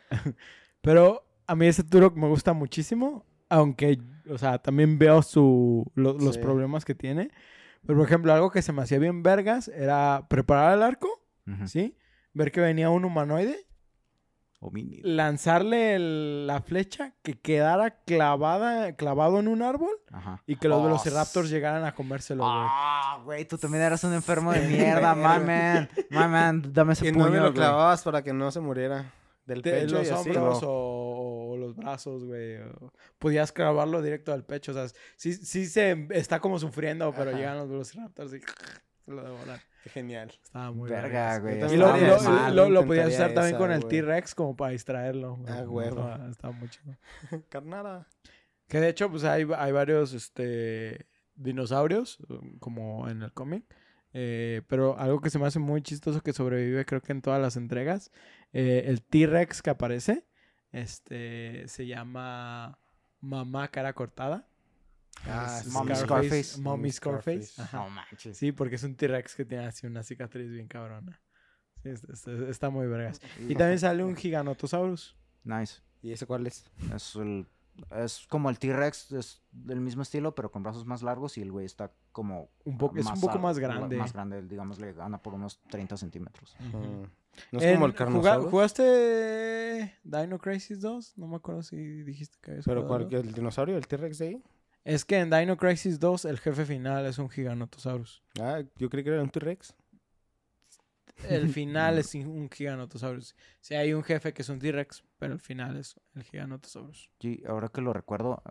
Pero 0.81 1.23
a 1.47 1.55
mí 1.55 1.65
ese 1.65 1.83
Turok 1.83 2.15
me 2.15 2.27
gusta 2.27 2.53
muchísimo, 2.53 3.25
aunque, 3.49 3.97
o 4.29 4.37
sea, 4.37 4.59
también 4.59 4.99
veo 4.99 5.23
su, 5.23 5.91
lo- 5.95 6.13
los 6.13 6.35
Sí. 6.35 6.41
problemas 6.41 6.85
que 6.85 6.93
tiene. 6.93 7.31
Pero, 7.87 7.97
por 7.97 8.05
ejemplo, 8.07 8.33
algo 8.33 8.51
que 8.51 8.61
se 8.61 8.71
me 8.71 8.83
hacía 8.83 8.99
bien 8.99 9.23
vergas 9.23 9.67
era 9.69 10.27
preparar 10.29 10.75
el 10.77 10.83
arco. 10.83 11.09
¿sí? 11.65 11.95
Ver 12.33 12.51
que 12.51 12.59
venía 12.61 12.89
un 12.91 13.03
humanoide, 13.05 13.65
Homínido. 14.59 15.07
lanzarle 15.07 15.93
el- 15.95 16.47
la 16.47 16.61
flecha, 16.61 17.13
que 17.21 17.35
quedara 17.39 17.91
clavada, 18.05 18.95
clavado 18.95 19.39
en 19.39 19.47
un 19.47 19.61
árbol 19.61 19.91
Ajá. 20.11 20.41
y 20.47 20.55
que 20.55 20.67
los 20.67 20.79
Oh, 20.79 20.83
velociraptors 20.85 21.49
llegaran 21.49 21.85
a 21.85 21.93
comérselo, 21.93 22.43
güey. 22.43 22.55
Ah, 22.57 23.21
güey, 23.23 23.45
tú 23.45 23.57
también 23.57 23.83
eras 23.83 24.03
un 24.03 24.13
enfermo 24.13 24.51
de 24.51 24.61
mierda, 24.67 25.13
my 25.13 25.45
man. 25.45 25.89
My 26.09 26.27
man, 26.27 26.63
dame 26.73 26.93
ese 26.93 27.05
Que 27.05 27.13
puño, 27.13 27.25
no 27.25 27.31
me 27.31 27.39
lo 27.39 27.53
clavabas 27.53 28.01
para 28.03 28.23
que 28.23 28.33
no 28.33 28.49
se 28.51 28.59
muriera 28.59 29.13
del 29.45 29.61
De 29.61 29.71
pecho 29.71 29.95
los 29.99 30.07
y 30.07 30.11
así. 30.11 30.29
hombros 30.29 30.63
o, 30.63 31.49
o 31.51 31.57
los 31.57 31.75
brazos, 31.75 32.25
güey. 32.25 32.57
Podías 33.19 33.51
clavarlo 33.51 34.01
directo 34.01 34.33
al 34.33 34.43
pecho. 34.43 34.71
O 34.71 34.73
sea, 34.73 34.87
sí, 35.15 35.33
sí 35.33 35.67
se 35.67 36.07
está 36.11 36.39
como 36.39 36.57
sufriendo, 36.59 37.13
pero 37.13 37.29
Ajá. 37.29 37.37
llegan 37.39 37.57
los 37.57 37.69
velociraptors 37.69 38.33
y 38.33 38.39
lo 39.07 39.23
devoran. 39.23 39.59
Qué 39.83 39.89
genial. 39.89 40.31
Estaba 40.43 40.71
muy 40.71 40.89
Verga, 40.89 41.39
güey. 41.39 41.57
Y 41.73 41.77
lo, 41.77 41.95
lo- 41.97 42.21
mal. 42.21 42.55
lo- 42.55 42.69
lo 42.69 42.85
podías 42.85 43.07
usar 43.07 43.33
también 43.33 43.55
esa, 43.55 43.57
con 43.57 43.71
el 43.71 43.79
güey. 43.81 43.89
T-Rex 43.89 44.35
como 44.35 44.55
para 44.55 44.71
distraerlo. 44.71 45.35
güey. 45.37 45.53
Ah, 45.53 45.63
huevo. 45.63 45.99
Estaba, 46.01 46.29
estaba 46.29 46.53
muy 46.53 46.69
chido. 46.69 46.97
Carnada. 47.49 48.07
Que 48.67 48.79
de 48.81 48.89
hecho, 48.89 49.09
pues 49.09 49.23
hay, 49.23 49.47
hay 49.57 49.71
varios 49.71 50.13
este, 50.13 51.07
dinosaurios, 51.35 52.19
um, 52.29 52.59
como 52.59 53.07
en 53.09 53.21
el 53.23 53.31
cómic. 53.33 53.63
Eh, 54.13 54.61
pero 54.67 54.97
algo 54.99 55.21
que 55.21 55.29
se 55.29 55.39
me 55.39 55.45
hace 55.45 55.59
muy 55.59 55.81
chistoso 55.81 56.21
que 56.21 56.33
sobrevive, 56.33 56.85
creo 56.85 57.01
que 57.01 57.11
en 57.13 57.21
todas 57.21 57.41
las 57.41 57.55
entregas, 57.55 58.11
eh, 58.51 58.83
el 58.87 59.01
T-Rex 59.03 59.61
que 59.61 59.69
aparece, 59.69 60.25
este, 60.71 61.67
se 61.67 61.85
llama 61.87 62.77
Mamá 63.21 63.67
Cara 63.69 63.93
Cortada. 63.93 64.46
Ah. 65.25 65.61
Mommy 65.71 65.95
Scarface. 65.95 66.43
Scarface. 66.43 66.61
Mommy 66.61 66.91
Scarface. 66.91 67.41
Scarface. 67.47 67.61
Ajá. 67.61 67.77
No 67.77 67.89
manches. 67.89 68.37
Sí, 68.37 68.51
porque 68.51 68.75
es 68.75 68.83
un 68.83 68.95
T-Rex 68.95 69.35
que 69.35 69.45
tiene 69.45 69.65
así 69.65 69.87
una 69.87 70.03
cicatriz 70.03 70.49
bien 70.49 70.67
cabrona. 70.67 71.19
Sí, 71.83 71.89
es- 71.89 72.03
es- 72.05 72.27
está 72.27 72.69
muy 72.69 72.87
vergas. 72.87 73.19
Y 73.47 73.55
también 73.55 73.79
sale 73.79 74.03
un 74.03 74.15
Giganotosaurus. 74.15 75.15
Nice. 75.43 75.81
¿Y 76.01 76.11
ese 76.11 76.25
cuál 76.25 76.47
es? 76.47 76.69
Es, 76.93 77.15
el, 77.15 77.47
es 77.95 78.25
como 78.29 78.49
el 78.49 78.59
T-Rex, 78.59 79.11
es 79.13 79.41
del 79.51 79.81
mismo 79.81 80.01
estilo, 80.01 80.33
pero 80.35 80.51
con 80.51 80.63
brazos 80.63 80.85
más 80.85 81.01
largos 81.03 81.37
y 81.37 81.41
el 81.41 81.51
güey 81.51 81.65
está 81.65 81.91
como... 82.11 82.49
Un 82.65 82.77
poco, 82.77 82.97
es 82.97 83.05
un 83.05 83.19
poco 83.19 83.39
más 83.39 83.59
grande. 83.59 83.97
Más 83.97 84.13
grande, 84.13 84.41
digamos, 84.43 84.79
le 84.79 84.93
gana 84.93 85.21
por 85.21 85.33
unos 85.33 85.59
30 85.69 85.97
centímetros. 85.97 86.55
Ujú. 86.69 86.77
Mm. 86.77 87.03
¿No 87.51 87.59
es 87.59 87.65
En- 87.65 87.75
como 87.75 87.85
el 87.85 87.93
Carnosaurus? 87.93 88.49
¿Jugaste 88.49 89.97
Dino 90.03 90.39
Crisis 90.39 90.81
2? 90.81 91.17
No 91.17 91.27
me 91.27 91.35
acuerdo 91.35 91.61
si 91.61 91.75
dijiste 92.03 92.37
que 92.41 92.51
habías 92.51 92.65
¿Pero 92.65 92.87
cuál? 92.87 93.07
¿El 93.11 93.31
dinosaurio? 93.33 93.77
¿El 93.77 93.85
T-Rex 93.87 94.17
de 94.19 94.27
ahí? 94.27 94.43
Es 94.87 95.03
que 95.03 95.17
en 95.17 95.29
Dino 95.29 95.57
Crisis 95.57 95.99
2 95.99 96.23
el 96.23 96.39
jefe 96.39 96.63
final 96.63 97.05
es 97.05 97.19
un 97.19 97.29
Giganotosaurus. 97.29 98.23
Ah, 98.39 98.61
yo 98.77 98.89
creí 98.89 99.03
que 99.03 99.09
era 99.09 99.21
un 99.21 99.29
T-Rex. 99.29 99.75
El 101.27 101.49
final 101.53 101.97
es 101.97 102.15
un 102.15 102.49
Giganotosaurus. 102.49 103.35
Sí, 103.59 103.75
hay 103.75 103.91
un 103.91 104.01
jefe 104.01 104.33
que 104.33 104.43
es 104.43 104.47
un 104.47 104.59
T-Rex, 104.59 105.03
pero 105.19 105.33
el 105.33 105.41
final 105.41 105.75
es 105.75 105.99
el 106.15 106.23
Giganotosaurus. 106.23 107.09
Y 107.19 107.45
ahora 107.45 107.67
que 107.67 107.81
lo 107.81 107.91
recuerdo, 107.91 108.41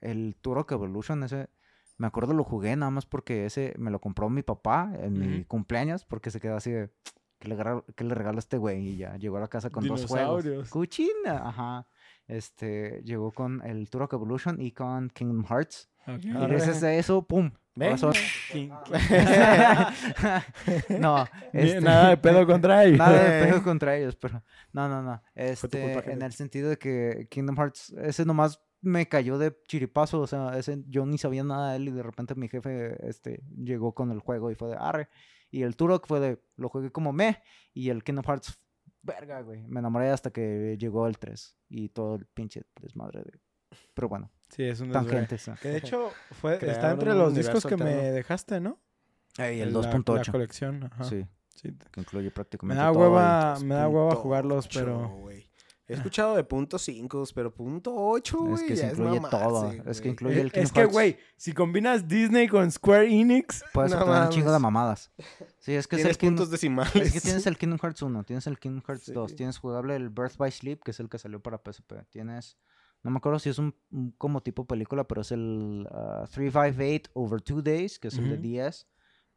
el 0.00 0.34
Turok 0.42 0.72
Evolution, 0.72 1.22
ese, 1.22 1.48
me 1.96 2.08
acuerdo 2.08 2.34
lo 2.34 2.42
jugué 2.42 2.74
nada 2.74 2.90
más 2.90 3.06
porque 3.06 3.46
ese 3.46 3.72
me 3.78 3.92
lo 3.92 4.00
compró 4.00 4.28
mi 4.28 4.42
papá 4.42 4.92
en 4.98 5.16
mi 5.16 5.44
cumpleaños, 5.44 6.04
porque 6.04 6.32
se 6.32 6.40
quedó 6.40 6.56
así 6.56 6.72
de, 6.72 6.90
¿qué 7.38 7.46
le, 7.46 7.54
regalo, 7.54 7.84
qué 7.94 8.02
le 8.02 8.16
regalo 8.16 8.38
a 8.38 8.40
este 8.40 8.58
güey? 8.58 8.84
Y 8.84 8.96
ya 8.96 9.16
llegó 9.16 9.36
a 9.36 9.40
la 9.42 9.48
casa 9.48 9.70
con 9.70 9.86
dos 9.86 10.06
juegos. 10.06 10.70
Cuchina, 10.70 11.48
ajá. 11.48 11.86
Este, 12.28 13.00
llegó 13.04 13.32
con 13.32 13.62
el 13.66 13.88
Turok 13.90 14.12
Evolution 14.12 14.60
y 14.60 14.72
con 14.72 15.08
Kingdom 15.10 15.44
Hearts. 15.46 15.90
Ok. 16.06 16.24
Y 16.24 16.30
gracias 16.30 16.82
a 16.82 16.94
eso, 16.94 17.22
¡pum! 17.26 17.50
King- 18.52 18.70
no, 21.00 21.26
este, 21.52 21.80
Nada 21.80 22.10
de 22.10 22.16
pedo 22.16 22.46
contra 22.46 22.84
ellos. 22.84 22.98
Nada 22.98 23.22
de 23.22 23.46
pedo 23.46 23.62
contra 23.62 23.96
ellos, 23.96 24.16
pero 24.16 24.42
no, 24.72 24.88
no, 24.88 25.02
no. 25.02 25.22
Este, 25.34 25.94
culpa, 25.94 26.10
en 26.10 26.22
el 26.22 26.32
sentido 26.32 26.70
de 26.70 26.78
que 26.78 27.26
Kingdom 27.30 27.56
Hearts, 27.56 27.94
ese 28.02 28.24
nomás 28.24 28.60
me 28.80 29.08
cayó 29.08 29.38
de 29.38 29.56
chiripazo, 29.66 30.20
o 30.20 30.26
sea, 30.26 30.56
ese 30.58 30.82
yo 30.88 31.04
ni 31.06 31.18
sabía 31.18 31.44
nada 31.44 31.70
de 31.72 31.76
él 31.76 31.88
y 31.88 31.92
de 31.92 32.02
repente 32.02 32.34
mi 32.34 32.48
jefe 32.48 32.96
este 33.08 33.42
llegó 33.56 33.94
con 33.94 34.10
el 34.10 34.20
juego 34.20 34.50
y 34.50 34.54
fue 34.54 34.70
de 34.70 34.76
arre. 34.78 35.08
Y 35.50 35.62
el 35.62 35.76
Turok 35.76 36.06
fue 36.06 36.20
de 36.20 36.42
lo 36.56 36.68
jugué 36.68 36.90
como 36.90 37.12
me 37.12 37.42
y 37.72 37.90
el 37.90 38.04
Kingdom 38.04 38.24
Hearts 38.24 38.58
verga, 39.02 39.40
güey. 39.42 39.66
Me 39.66 39.80
enamoré 39.80 40.10
hasta 40.10 40.30
que 40.30 40.76
llegó 40.78 41.06
el 41.06 41.18
3 41.18 41.56
y 41.68 41.88
todo 41.90 42.16
el 42.16 42.26
pinche 42.26 42.62
desmadre 42.80 43.22
de 43.22 43.32
Pero 43.94 44.08
bueno, 44.08 44.30
Sí, 44.50 44.62
es 44.64 44.80
un 44.80 44.96
ah. 44.96 45.04
Que 45.60 45.68
de 45.68 45.76
hecho 45.78 46.10
fue, 46.32 46.54
está 46.62 46.90
entre 46.90 47.14
los 47.14 47.34
discos 47.34 47.64
que 47.66 47.76
me 47.76 47.92
dejaste, 48.12 48.60
¿no? 48.60 48.78
Ey, 49.36 49.60
el 49.60 49.72
La- 49.72 49.80
La 49.82 49.92
2.8. 49.92 50.32
colección, 50.32 50.84
ajá. 50.84 51.04
Sí, 51.04 51.26
Sí. 51.54 51.76
que 51.92 52.00
incluye 52.00 52.26
Me 52.26 52.30
prácticamente 52.30 52.82
da 52.82 52.92
todo 52.92 53.04
el- 53.04 53.10
hueva, 53.12 53.56
me 53.62 53.74
da 53.74 53.88
hueva 53.88 54.14
jugarlos, 54.14 54.68
pero... 54.72 55.08
güey. 55.08 55.47
He 55.88 55.94
escuchado 55.94 56.36
de 56.36 56.44
punto 56.44 56.78
5, 56.78 57.24
pero 57.34 57.54
punto 57.54 57.94
8, 57.96 58.38
güey. 58.38 58.54
Es 58.54 58.62
que 58.62 58.76
se 58.76 58.86
incluye 58.88 59.20
todo. 59.30 59.72
Es 59.86 60.00
que 60.02 60.08
incluye 60.10 60.36
Eh, 60.36 60.40
el 60.42 60.52
Kingdom 60.52 60.64
Es 60.66 60.72
que, 60.72 60.84
güey, 60.84 61.16
si 61.36 61.52
combinas 61.54 62.06
Disney 62.06 62.46
con 62.46 62.70
Square 62.70 63.06
Enix, 63.10 63.64
Puedes 63.72 63.92
No 63.92 64.00
obtener 64.00 64.22
un 64.24 64.28
chingo 64.28 64.52
de 64.52 64.58
mamadas. 64.58 65.10
Sí, 65.58 65.72
es 65.74 65.86
que 65.88 65.96
es 65.96 66.02
Tienes 66.02 66.06
el 66.10 66.18
Kingdom- 66.18 66.28
puntos 66.28 66.50
decimales. 66.50 66.94
Es 66.94 67.12
que 67.12 67.20
tienes 67.22 67.46
el 67.46 67.56
Kingdom 67.56 67.78
Hearts 67.78 68.02
1, 68.02 68.22
tienes 68.24 68.46
el 68.46 68.58
Kingdom 68.58 68.82
Hearts 68.86 69.04
Sí. 69.06 69.12
2, 69.12 69.34
tienes 69.34 69.58
jugable 69.58 69.96
el 69.96 70.10
Birth 70.10 70.36
by 70.36 70.50
Sleep, 70.52 70.82
que 70.84 70.90
es 70.90 71.00
el 71.00 71.08
que 71.08 71.18
salió 71.18 71.40
para 71.42 71.56
PSP. 71.58 72.04
Tienes, 72.10 72.58
no 73.02 73.10
me 73.10 73.16
acuerdo 73.16 73.38
si 73.38 73.48
es 73.48 73.58
un, 73.58 73.74
un 73.90 74.10
como 74.18 74.42
tipo 74.42 74.66
película, 74.66 75.04
pero 75.08 75.22
es 75.22 75.32
el 75.32 75.88
ah, 75.90 76.26
358 76.30 77.10
Over 77.14 77.40
Two 77.40 77.62
Days, 77.62 77.98
que 77.98 78.08
es 78.08 78.18
el 78.18 78.24
de 78.28 78.34
Ujú. 78.34 78.42
10, 78.42 78.86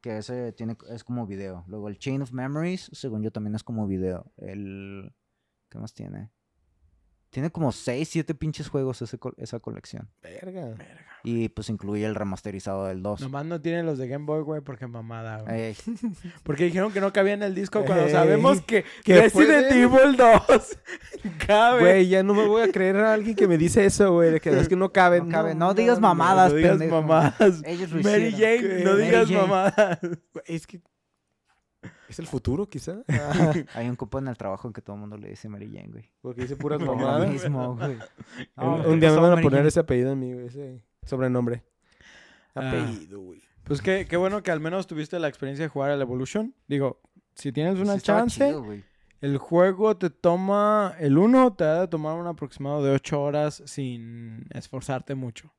que 0.02 0.18
ese 0.18 0.52
tiene, 0.52 0.76
es 0.90 1.06
como 1.06 1.26
video. 1.28 1.64
Luego 1.68 1.88
el 1.88 1.98
Chain 1.98 2.22
of 2.24 2.34
Memories, 2.34 2.90
según 2.92 3.24
yo 3.24 3.32
también 3.32 3.56
es 3.56 3.64
como 3.64 3.88
video. 3.88 4.34
El, 4.36 5.14
¿qué 5.70 5.78
más 5.80 5.94
tiene? 5.94 6.30
Tiene 7.32 7.50
como 7.50 7.72
6, 7.72 8.08
7 8.10 8.36
pinches 8.36 8.68
juegos 8.70 9.02
ese 9.02 9.18
co- 9.18 9.34
esa 9.38 9.60
colección. 9.60 10.10
Verga. 10.22 10.76
Y 11.24 11.50
pues 11.50 11.70
incluye 11.70 12.04
el 12.06 12.16
remasterizado 12.16 12.88
del 12.88 13.02
2. 13.04 13.22
nomás 13.22 13.46
no 13.46 13.62
tienen 13.62 13.86
los 13.86 13.98
de 14.00 14.08
Game 14.08 14.26
Boy, 14.26 14.42
güey, 14.42 14.60
porque 14.62 14.86
mamada, 14.88 15.42
güey. 15.44 15.56
Ey, 15.62 15.76
Porque 16.44 16.66
dijeron 16.66 16.92
que 16.92 17.00
no 17.00 17.14
cabía 17.14 17.34
en 17.34 17.44
el 17.44 17.54
disco 17.56 17.86
cuando 17.86 18.06
Ey, 18.06 18.12
sabemos 18.12 18.60
que 18.62 18.84
¿qué 19.04 19.22
Resident 19.22 19.68
puede? 19.70 19.82
Evil 19.84 20.18
2 20.18 20.78
cabe. 21.48 21.80
Güey, 21.80 22.08
ya 22.10 22.24
no 22.24 22.34
me 22.34 22.46
voy 22.48 22.64
a 22.64 22.72
creer 22.72 22.98
a 22.98 23.14
alguien 23.14 23.36
que 23.36 23.48
me 23.48 23.58
dice 23.58 23.86
eso, 23.86 24.12
güey. 24.14 24.32
De 24.32 24.40
que 24.42 24.50
es 24.50 24.68
que 24.68 24.76
no 24.76 24.92
cabe. 24.92 25.22
No 25.22 25.30
cabe. 25.30 25.56
No 25.56 25.74
digas 25.74 26.00
mamadas, 26.00 26.52
no 26.52 26.58
digas 26.58 26.72
pendejo. 26.80 27.02
mamadas. 27.02 27.62
ellos 27.66 27.92
lo 27.92 28.02
Mary 28.02 28.26
hicieron. 28.26 28.62
Jane, 28.68 28.84
no 28.84 28.92
Mary 28.94 29.04
digas 29.06 29.28
Jane. 29.28 29.42
mamadas. 29.42 30.00
Es 30.46 30.68
que. 30.68 30.82
¿Es 32.12 32.20
el 32.20 32.28
futuro, 32.28 32.68
quizá? 32.68 33.04
Hay 33.74 33.88
un 33.88 33.96
copo 33.96 34.20
en 34.20 34.28
el 34.28 34.36
trabajo 34.36 34.68
en 34.68 34.74
que 34.74 34.82
todo 34.82 34.98
el 34.98 35.00
mundo 35.00 35.18
le 35.18 35.30
dice 35.30 35.48
Mary 35.48 35.72
Jane, 35.74 35.88
güey. 35.92 36.12
Porque 36.22 36.42
dice 36.42 36.58
puras 36.58 36.82
mamadas. 36.82 37.30
mismo, 37.30 37.78
güey. 37.78 37.92
Un, 37.92 38.00
No, 38.58 38.76
un 38.76 39.00
¿qué 39.00 39.08
día 39.08 39.12
me 39.12 39.22
van 39.22 39.40
a 39.40 39.42
poner 39.42 39.66
ese 39.66 39.80
apellido 39.80 40.12
en 40.12 40.20
mí, 40.20 40.34
güey. 40.34 40.48
Ese 40.48 40.84
sobrenombre. 41.06 41.64
Ah. 42.54 42.68
Apellido, 42.68 43.22
güey. 43.22 43.42
Pues 43.64 43.82
qué, 43.82 44.06
qué 44.10 44.18
bueno 44.18 44.44
que 44.44 44.52
al 44.52 44.60
menos 44.60 44.88
tuviste 44.88 45.20
la 45.20 45.30
experiencia 45.30 45.64
de 45.64 45.70
jugar 45.70 45.92
al 45.92 46.02
Evolution. 46.02 46.54
Digo, 46.68 47.00
si 47.34 47.54
tienes 47.54 47.76
Sí 47.76 47.82
una 47.82 47.98
chance, 47.98 48.46
chido, 48.46 48.62
güey. 48.62 48.84
el 49.22 49.38
juego 49.38 49.96
te 49.96 50.10
toma, 50.10 50.96
el 51.00 51.18
1 51.18 51.54
te 51.54 51.64
ha 51.64 51.82
de 51.82 51.88
tomar 51.88 52.18
un 52.18 52.28
aproximado 52.28 52.84
de 52.84 52.92
8 52.92 53.22
horas 53.22 53.64
sin 53.66 54.48
esforzarte 54.50 55.16
mucho. 55.16 55.54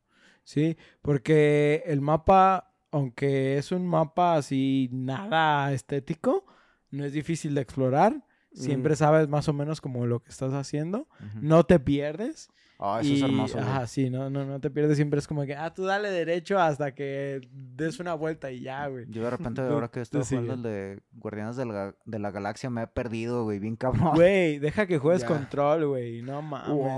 Sí, 0.45 0.77
porque 1.01 1.83
el 1.87 2.03
mapa, 2.03 2.72
aunque 2.93 3.59
es 3.59 3.73
un 3.73 3.87
mapa 3.87 4.37
así 4.37 4.89
nada 4.93 5.73
estético, 5.73 6.45
no 6.91 7.05
es 7.05 7.13
difícil 7.13 7.55
de 7.55 7.63
explorar. 7.63 8.25
Siempre 8.53 8.93
Mm. 8.93 8.97
sabes 8.97 9.29
más 9.29 9.49
o 9.49 9.53
menos 9.55 9.81
como 9.81 10.07
lo 10.07 10.21
que 10.23 10.31
estás 10.31 10.53
haciendo. 10.53 11.09
No 11.41 11.65
te 11.65 11.81
pierdes. 11.81 12.51
Ah, 12.85 12.99
eso 13.01 13.11
y, 13.11 13.17
es 13.17 13.23
hermoso. 13.23 13.55
güey. 13.59 13.65
Ajá, 13.69 13.87
sí, 13.87 14.11
no, 14.11 14.29
no, 14.29 14.45
no 14.45 14.61
te 14.61 14.69
pierdes. 14.69 14.97
Siempre 14.97 15.21
es 15.21 15.29
como 15.29 15.45
que, 15.47 15.55
ah, 15.55 15.73
tú 15.73 15.85
dale 15.85 16.11
derecho 16.11 16.59
hasta 16.59 16.95
que 16.95 17.41
des 17.53 18.01
una 18.01 18.13
vuelta 18.15 18.51
y 18.51 18.61
ya, 18.61 18.89
güey. 18.89 19.07
Yo 19.09 19.23
de 19.23 19.31
repente, 19.31 19.61
ahora 19.63 19.87
que 19.89 20.01
estoy 20.01 20.23
jugando 20.25 20.55
el 20.55 20.63
de 20.63 21.01
Guardianes 21.13 21.57
de 21.57 21.65
la, 21.65 21.95
de 22.05 22.19
la 22.19 22.31
Galaxia, 22.33 22.71
me 22.71 22.83
he 22.83 22.87
perdido, 22.89 23.45
güey, 23.45 23.61
bien 23.61 23.77
cabrón. 23.77 24.11
Güey, 24.17 24.59
deja 24.59 24.87
que 24.87 24.99
juegues 24.99 25.23
Ya. 25.23 25.29
control, 25.29 25.87
güey. 25.87 26.23
No 26.23 26.43
mames, 26.43 26.69
güey. 26.77 26.93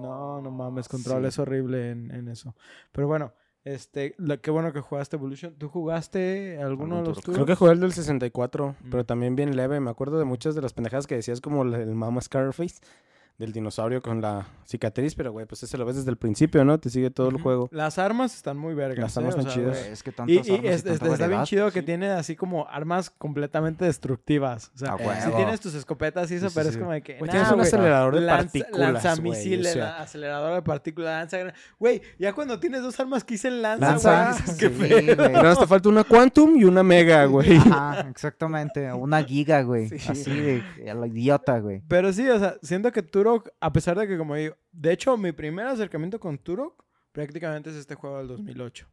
No, 0.00 0.40
no 0.40 0.50
mames. 0.52 0.88
Control 0.88 1.22
Sí. 1.22 1.28
es 1.28 1.38
horrible 1.40 1.90
en, 1.90 2.10
en 2.12 2.28
eso. 2.28 2.54
Pero 2.92 3.08
bueno, 3.08 3.32
este, 3.66 4.14
lo- 4.16 4.40
qué 4.40 4.50
bueno 4.50 4.72
que 4.72 4.80
jugaste 4.80 5.16
Evolution. 5.16 5.54
¿Tú 5.54 5.68
jugaste 5.68 6.58
alguno 6.62 7.02
de 7.02 7.08
los 7.08 7.20
tuyos? 7.20 7.34
Creo 7.36 7.46
que 7.46 7.54
jugué 7.56 7.72
el 7.72 7.80
del 7.80 7.92
64, 7.92 8.68
Mm. 8.80 8.90
pero 8.90 9.04
también 9.04 9.34
bien 9.36 9.56
leve. 9.56 9.80
Me 9.80 9.90
acuerdo 9.90 10.18
de 10.18 10.24
muchas 10.24 10.54
de 10.54 10.62
las 10.62 10.72
pendejadas 10.72 11.06
que 11.06 11.16
decías, 11.16 11.40
como 11.40 11.62
el, 11.64 11.74
el 11.74 11.94
Mama 11.94 12.20
Scarface, 12.20 12.76
del 13.38 13.52
dinosaurio 13.52 14.00
con 14.00 14.20
la 14.22 14.46
cicatriz, 14.64 15.14
pero 15.14 15.30
güey, 15.30 15.44
pues 15.46 15.62
ese 15.62 15.76
lo 15.76 15.84
ves 15.84 15.96
desde 15.96 16.10
el 16.10 16.16
principio, 16.16 16.64
¿no? 16.64 16.78
Te 16.80 16.88
sigue 16.90 17.10
todo 17.10 17.28
el 17.28 17.40
juego. 17.40 17.68
Las 17.70 17.98
armas 17.98 18.34
están 18.34 18.56
muy 18.56 18.74
vergas. 18.74 18.98
Las 18.98 19.16
armas 19.18 19.34
¿eh? 19.34 19.36
O 19.36 19.40
están 19.40 19.54
sea, 19.54 19.62
chidas. 19.74 19.86
Es 19.88 20.02
que 20.02 20.10
Y, 20.10 20.12
tantas 20.14 20.34
y 20.34 20.38
armas 20.52 20.64
y 20.64 20.68
es- 20.68 20.86
está 20.86 21.26
bien 21.26 21.42
chido 21.44 21.70
que 21.70 21.80
sí. 21.80 21.86
tiene 21.86 22.08
así 22.10 22.34
como 22.34 22.66
armas 22.68 23.10
completamente 23.10 23.84
destructivas. 23.84 24.70
O 24.74 24.78
sea, 24.78 24.94
A 24.94 25.20
si 25.20 25.30
tienes 25.32 25.60
tus 25.60 25.74
escopetas 25.74 26.30
y 26.30 26.36
eso, 26.36 26.46
Sí, 26.48 26.50
sí, 26.50 26.54
pero 26.56 26.68
es 26.68 26.74
sí. 26.74 26.80
como 26.80 26.92
de 26.92 27.02
que. 27.02 27.18
Güey, 27.18 27.26
nah, 27.26 27.32
tienes 27.32 27.50
un 27.52 27.60
acelerador 27.60 28.18
de 28.20 28.26
partículas, 28.26 28.92
Lanzamisiles, 28.92 29.70
o 29.72 29.74
sea. 29.74 30.00
acelerador 30.00 30.54
de 30.54 30.62
partículas, 30.62 31.10
lanza. 31.20 31.38
gran- 31.38 31.54
Güey, 31.78 32.00
ya 32.18 32.32
cuando 32.32 32.58
tienes 32.58 32.82
dos 32.82 32.98
armas 32.98 33.22
que 33.24 33.34
dicen 33.34 33.60
lanza, 33.62 33.86
Lanza, 33.86 34.36
güey, 34.56 35.00
dices, 35.02 35.16
sí, 35.16 35.34
hasta 35.46 35.66
falta 35.66 35.88
una 35.88 36.04
Quantum 36.04 36.56
y 36.56 36.64
una 36.64 36.82
Mega, 36.82 37.24
güey. 37.26 37.56
Ajá, 37.56 38.06
exactamente. 38.10 38.92
Una 38.92 39.22
giga, 39.22 39.62
güey. 39.62 39.88
Sí. 39.88 39.96
Así 40.08 40.30
de 40.40 40.90
a 40.90 41.06
idiota, 41.06 41.58
güey. 41.60 41.82
Pero 41.88 42.12
sí, 42.12 42.28
o 42.28 42.38
sea, 42.38 42.56
siento 42.62 42.90
que 42.92 43.02
Turok, 43.26 43.48
a 43.60 43.72
pesar 43.72 43.98
de 43.98 44.06
que, 44.06 44.16
como 44.16 44.34
digo, 44.36 44.56
de 44.72 44.92
hecho, 44.92 45.16
mi 45.16 45.32
primer 45.32 45.66
acercamiento 45.66 46.20
con 46.20 46.38
Turok 46.38 46.84
prácticamente 47.12 47.70
es 47.70 47.76
este 47.76 47.94
juego 47.94 48.18
del 48.18 48.28
2008. 48.28 48.88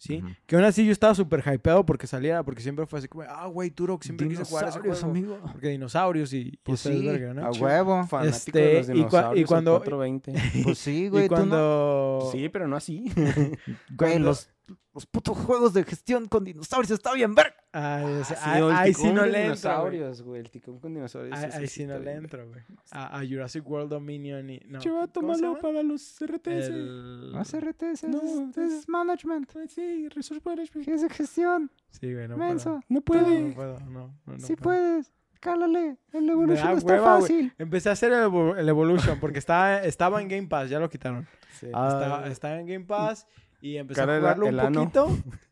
¿Sí? 0.00 0.18
Ujú. 0.18 0.28
Que 0.46 0.54
aún 0.54 0.64
así 0.64 0.86
yo 0.86 0.92
estaba 0.92 1.12
súper 1.12 1.42
hypeado 1.44 1.84
porque 1.84 2.06
saliera, 2.06 2.44
porque 2.44 2.60
siempre 2.62 2.86
fue 2.86 3.00
así 3.00 3.08
como, 3.08 3.24
ah, 3.28 3.46
güey, 3.46 3.70
Turok, 3.72 4.02
siempre 4.04 4.28
quise 4.28 4.44
jugar 4.44 4.68
ese 4.68 4.78
Dinosaurios, 4.80 5.00
juego. 5.00 5.34
amigo. 5.36 5.52
Porque 5.52 5.68
dinosaurios 5.70 6.32
y, 6.34 6.38
y 6.52 6.56
Pues 6.62 6.86
ese 6.86 6.96
sí, 7.00 7.34
¿no? 7.34 7.44
a 7.46 7.50
huevo. 7.50 8.06
Fanático 8.06 8.58
de 8.58 8.74
los 8.74 8.80
Este, 8.88 8.92
y 8.92 9.02
cua- 9.02 9.32
y 9.32 9.34
dinosaurios, 9.34 9.40
el 9.40 9.46
cuando- 9.46 9.72
420. 9.80 10.34
Pues 10.62 10.78
sí, 10.78 11.04
y 11.04 11.08
güey. 11.08 11.22
no- 11.24 11.28
cuando... 11.28 12.28
Sí, 12.30 12.48
pero 12.48 12.68
no 12.68 12.76
así. 12.76 13.10
Güey, 13.16 13.58
cuando- 13.96 14.18
los, 14.28 14.50
los 14.94 15.06
putos 15.06 15.36
juegos 15.38 15.72
de 15.74 15.84
gestión 15.84 16.26
con 16.26 16.44
dinosaurios 16.44 16.90
está 16.90 17.12
bien 17.14 17.34
ver. 17.34 17.54
Ay, 17.72 18.04
ese- 18.20 18.34
Sí, 18.34 18.40
ay, 18.44 18.62
o 18.62 18.70
el 18.70 18.76
ay, 18.76 18.94
sí 18.94 19.00
ticún 19.02 19.14
no 19.14 19.26
le 19.26 19.28
entro, 19.28 19.36
güey. 19.36 19.44
dinosaurios, 19.92 20.22
güey. 20.22 20.40
El 20.40 20.50
ticún 20.50 20.78
con 20.80 20.94
dinosaurios. 20.94 21.38
Ay, 21.38 21.50
ay, 21.52 21.66
sí 21.66 21.74
sí 21.82 21.86
no 21.86 21.98
le 21.98 22.12
entro, 22.12 22.46
güey. 22.48 22.60
A, 22.90 23.18
a 23.20 23.26
Jurassic 23.26 23.68
World 23.68 23.90
Dominion 23.90 24.48
y... 24.50 24.60
No. 24.66 24.78
Chivato, 24.80 25.20
¿Cómo 25.20 25.34
se 25.34 25.42
malo 25.42 25.54
llama? 25.56 25.62
para 25.68 25.82
los 25.82 26.18
RTS. 26.20 26.68
El... 26.68 27.32
No 27.32 27.40
es 27.42 27.52
RTS, 27.60 28.04
No, 28.08 28.18
es, 28.50 28.56
es- 28.58 28.72
es 28.72 28.88
management. 28.88 29.50
Sí, 29.68 30.08
Resource 30.08 30.42
Management. 30.44 30.88
Es 30.88 31.02
de 31.02 31.10
gestión. 31.10 31.70
Sí, 31.90 32.12
güey, 32.12 32.26
no 32.28 32.36
Menso. 32.36 32.70
puedo. 32.70 32.80
No 32.88 32.94
No 32.96 33.00
puede. 33.02 33.52
puedo, 33.52 33.80
no. 33.80 33.90
no, 34.26 34.32
no 34.32 34.38
sí 34.40 34.56
puedo. 34.56 34.78
puedes. 34.78 35.12
Cálale. 35.40 35.98
El 36.12 36.28
Evolution 36.28 36.76
está 36.76 36.94
hueva, 36.94 37.20
fácil. 37.20 37.52
Empecé 37.58 37.90
a 37.90 37.92
hacer 37.92 38.12
el, 38.12 38.24
el 38.58 38.68
Evolution 38.68 39.20
porque 39.20 39.38
estaba, 39.38 39.84
estaba 39.84 40.20
en 40.20 40.26
Game 40.26 40.48
Pass, 40.48 40.68
ya 40.68 40.80
lo 40.80 40.88
quitaron. 40.90 41.28
Sí. 41.60 41.68
Ah, 41.72 41.88
Estaba, 41.92 42.26
estaba 42.26 42.58
en 42.58 42.66
Game 42.66 42.84
Pass 42.84 43.24
y 43.24 43.47
empecé 43.76 44.00
Cara 44.00 44.12
a 44.12 44.16
el- 44.16 44.20
jugarlo 44.22 44.46
un 44.46 44.52
el 44.54 44.60
ano. 44.60 44.80
poquito. 44.80 45.08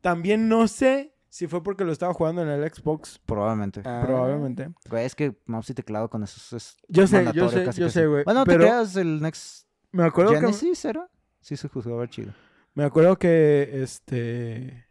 También 0.00 0.48
no 0.48 0.66
sé 0.68 1.14
si 1.28 1.46
fue 1.46 1.62
porque 1.62 1.84
lo 1.84 1.92
estaba 1.92 2.12
jugando 2.14 2.42
en 2.42 2.48
el 2.48 2.68
Xbox, 2.72 3.18
Probablemente. 3.24 3.82
Ah, 3.84 4.02
probablemente. 4.04 4.68
Güey, 4.88 5.04
es 5.04 5.14
que 5.14 5.36
mouse 5.46 5.70
y 5.70 5.74
teclado 5.74 6.08
con 6.10 6.22
eso 6.24 6.56
es 6.56 6.76
Yo 6.88 7.06
sé, 7.06 7.24
yo 7.34 7.48
sé, 7.48 7.64
casi, 7.64 7.80
yo 7.80 7.86
casi. 7.86 8.00
sé, 8.00 8.06
güey. 8.06 8.24
Bueno, 8.24 8.44
pero 8.44 8.60
te 8.64 8.64
creas 8.70 8.96
el 8.96 9.20
Next 9.20 9.66
me 9.92 10.04
acuerdo 10.04 10.32
que 10.32 10.38
Genesis, 10.40 10.84
¿era? 10.84 11.08
Sí 11.40 11.56
se 11.56 11.68
juzgaba 11.68 12.08
chido. 12.08 12.32
me 12.74 12.84
acuerdo 12.84 13.18
que 13.18 13.82
este 13.82 14.86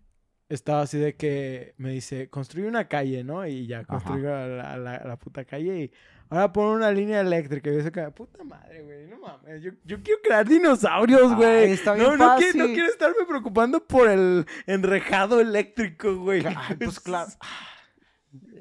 estaba 0.49 0.81
así 0.81 0.97
de 0.97 1.15
que 1.15 1.73
me 1.77 1.91
dice, 1.91 2.29
construye 2.29 2.67
una 2.67 2.87
calle, 2.87 3.23
¿no? 3.23 3.45
Y 3.45 3.67
ya 3.67 3.83
construyo 3.85 4.29
la, 4.29 4.77
la- 4.77 5.03
la 5.05 5.15
puta 5.17 5.45
calle 5.45 5.83
y 5.83 5.91
ahora 6.29 6.51
pon 6.53 6.67
una 6.75 6.91
línea 6.91 7.21
eléctrica. 7.21 7.69
Y 7.69 7.83
yo 7.83 7.91
que 7.91 8.01
puta 8.11 8.43
madre, 8.43 8.83
güey, 8.83 9.07
no 9.07 9.19
mames. 9.19 9.61
Yo, 9.61 9.71
yo 9.83 10.01
quiero 10.01 10.21
crear 10.23 10.47
dinosaurios, 10.47 11.35
güey. 11.35 11.65
Ay, 11.65 11.71
está 11.71 11.93
bien 11.93 12.05
no, 12.05 12.17
no, 12.17 12.35
quiero, 12.37 12.53
no 12.57 12.63
fácil. 12.63 12.73
quiero 12.73 12.89
estarme 12.89 13.25
preocupando 13.27 13.85
por 13.85 14.09
el 14.09 14.45
enrejado 14.65 15.39
eléctrico, 15.39 16.15
güey. 16.17 16.43
Ay, 16.45 16.75
pues 16.77 16.99
claro. 16.99 17.31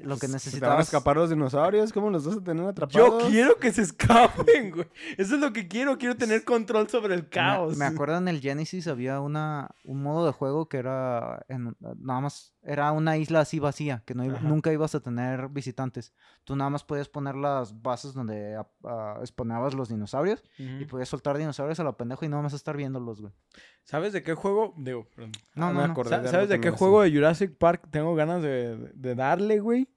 Lo 0.03 0.15
que 0.17 0.21
¿Se 0.21 0.27
te 0.27 0.27
van 0.27 0.31
a 0.31 0.35
necesitabas. 0.35 0.85
escapar 0.87 1.17
los 1.17 1.29
dinosaurios? 1.29 1.91
¿Cómo 1.93 2.09
los 2.09 2.25
vas 2.25 2.37
a 2.37 2.41
tener 2.43 2.63
Yo 2.63 2.69
atrapados? 2.69 3.23
quiero 3.25 3.57
que 3.57 3.71
se 3.71 3.81
escapen, 3.81 4.71
güey. 4.71 4.87
Eso 5.17 5.35
es 5.35 5.41
lo 5.41 5.51
que 5.53 5.67
quiero. 5.67 5.97
Quiero 5.97 6.15
tener 6.17 6.43
control 6.43 6.87
sobre 6.89 7.15
el 7.15 7.29
caos. 7.29 7.77
Me, 7.77 7.85
acuerdo 7.85 8.17
en 8.17 8.27
el 8.27 8.39
Genesis 8.41 8.87
había 8.87 9.19
una, 9.21 9.69
un 9.83 10.01
modo 10.01 10.25
de 10.25 10.31
juego 10.31 10.67
que 10.69 10.77
era 10.77 11.45
en- 11.49 11.75
nada 11.99 12.21
más, 12.21 12.53
era 12.63 12.91
una 12.91 13.17
isla 13.17 13.41
así 13.41 13.59
vacía, 13.59 14.03
que 14.05 14.15
no 14.15 14.23
iba- 14.23 14.37
Ajá. 14.37 14.47
nunca 14.47 14.71
ibas 14.71 14.95
a 14.95 14.99
tener 15.01 15.49
visitantes. 15.49 16.13
Tú 16.43 16.55
nada 16.55 16.69
más 16.69 16.83
podías 16.83 17.09
poner 17.09 17.35
las 17.35 17.81
bases 17.81 18.13
donde 18.13 18.55
ah, 18.55 18.67
ah, 18.85 19.21
spawnabas 19.25 19.73
los 19.73 19.89
dinosaurios 19.89 20.43
y 20.57 20.85
podías 20.85 21.09
soltar 21.09 21.37
dinosaurios 21.37 21.79
a 21.79 21.83
lo 21.83 21.95
pendejo 21.97 22.25
y 22.25 22.29
nada 22.29 22.41
más 22.43 22.53
estar 22.53 22.75
viéndolos, 22.77 23.21
güey. 23.21 23.33
¿Sabes 23.83 24.13
de 24.13 24.21
qué 24.23 24.33
juego? 24.35 24.73
Digo, 24.77 25.07
perdón. 25.15 25.31
No, 25.55 25.67
Ah, 25.67 25.73
no, 25.73 25.81
me 25.81 25.87
no. 25.87 26.03
de 26.03 26.29
¿Sabes 26.29 26.49
de 26.49 26.59
qué 26.61 26.67
así. 26.69 26.77
juego 26.77 27.01
de 27.01 27.11
Jurassic 27.11 27.57
Park 27.57 27.87
tengo 27.89 28.13
ganas 28.15 28.41
de, 28.43 28.77
de 28.93 29.15
darle, 29.15 29.59
güey? 29.59 29.88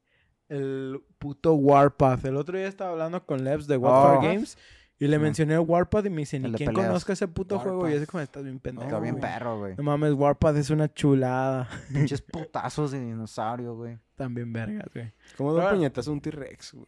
El 0.56 1.02
puto 1.18 1.54
Warpath. 1.54 2.24
El 2.24 2.36
otro 2.36 2.58
día 2.58 2.66
estaba 2.68 2.90
hablando 2.90 3.24
con 3.24 3.42
Lebs 3.44 3.66
de 3.66 3.76
Warpath 3.76 4.18
Oh. 4.18 4.22
Games 4.22 4.58
y 4.98 5.06
le 5.08 5.18
mencioné 5.18 5.54
el 5.54 5.60
Warpath 5.60 6.06
y 6.06 6.10
me 6.10 6.18
dice, 6.18 6.38
ni 6.38 6.52
quién 6.52 6.72
conozca 6.72 7.14
ese 7.14 7.26
puto 7.26 7.58
juego. 7.58 7.78
Y 7.78 7.82
Warpath. 7.84 7.96
ese 8.02 8.06
como 8.06 8.20
estás 8.22 8.44
bien 8.44 8.58
pendejo. 8.60 8.86
Está 8.86 9.00
bien 9.00 9.14
güey". 9.16 9.22
perro, 9.32 9.58
güey. 9.58 9.74
No 9.76 9.82
mames, 9.82 10.12
Warpath 10.12 10.56
es 10.56 10.70
una 10.70 10.92
chulada. 10.92 11.68
Pinches 11.92 12.20
putazos 12.22 12.90
de 12.92 13.00
dinosaurio, 13.00 13.74
güey. 13.74 13.98
También 14.14 14.52
vergas, 14.52 14.86
güey. 14.94 15.12
¿Cómo 15.36 15.54
da 15.54 15.62
Ahora- 15.62 15.72
un 15.74 15.78
puñetazo 15.80 16.12
un 16.12 16.20
T-Rex, 16.20 16.74
güey? 16.74 16.86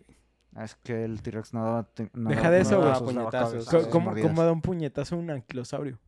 Es 0.62 0.76
que 0.76 1.04
el 1.04 1.20
T-Rex 1.22 1.52
no 1.54 1.64
daba. 1.64 1.88
no 2.12 2.30
Deja 2.30 2.50
de 2.50 2.58
no 2.58 2.62
eso, 2.62 2.80
güey. 2.80 3.14
Puñetazos. 3.14 3.68
¿Cómo, 3.90 4.12
cómo 4.20 4.44
da 4.44 4.52
un 4.52 4.60
puñetazo 4.62 5.16
un 5.16 5.30
anquilosaurio? 5.30 5.98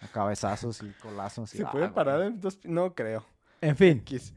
A 0.00 0.08
Cabezazos 0.12 0.82
y 0.82 0.90
colazos. 1.00 1.54
y- 1.54 1.58
¿Se 1.58 1.64
ah, 1.64 1.70
puede 1.70 1.86
güey. 1.86 1.94
parar 1.94 2.20
en 2.22 2.40
dos? 2.40 2.58
No 2.64 2.94
creo. 2.94 3.24
En 3.62 3.74
fin. 3.76 3.98
X. 4.00 4.34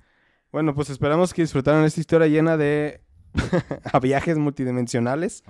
Bueno, 0.52 0.74
pues 0.74 0.90
esperamos 0.90 1.34
que 1.34 1.44
disfrutaron 1.44 1.86
esta 1.86 2.00
historia 2.00 2.28
llena 2.28 2.58
de 2.58 3.02
a 3.84 4.00
viajes 4.02 4.38
multidimensionales 4.38 5.44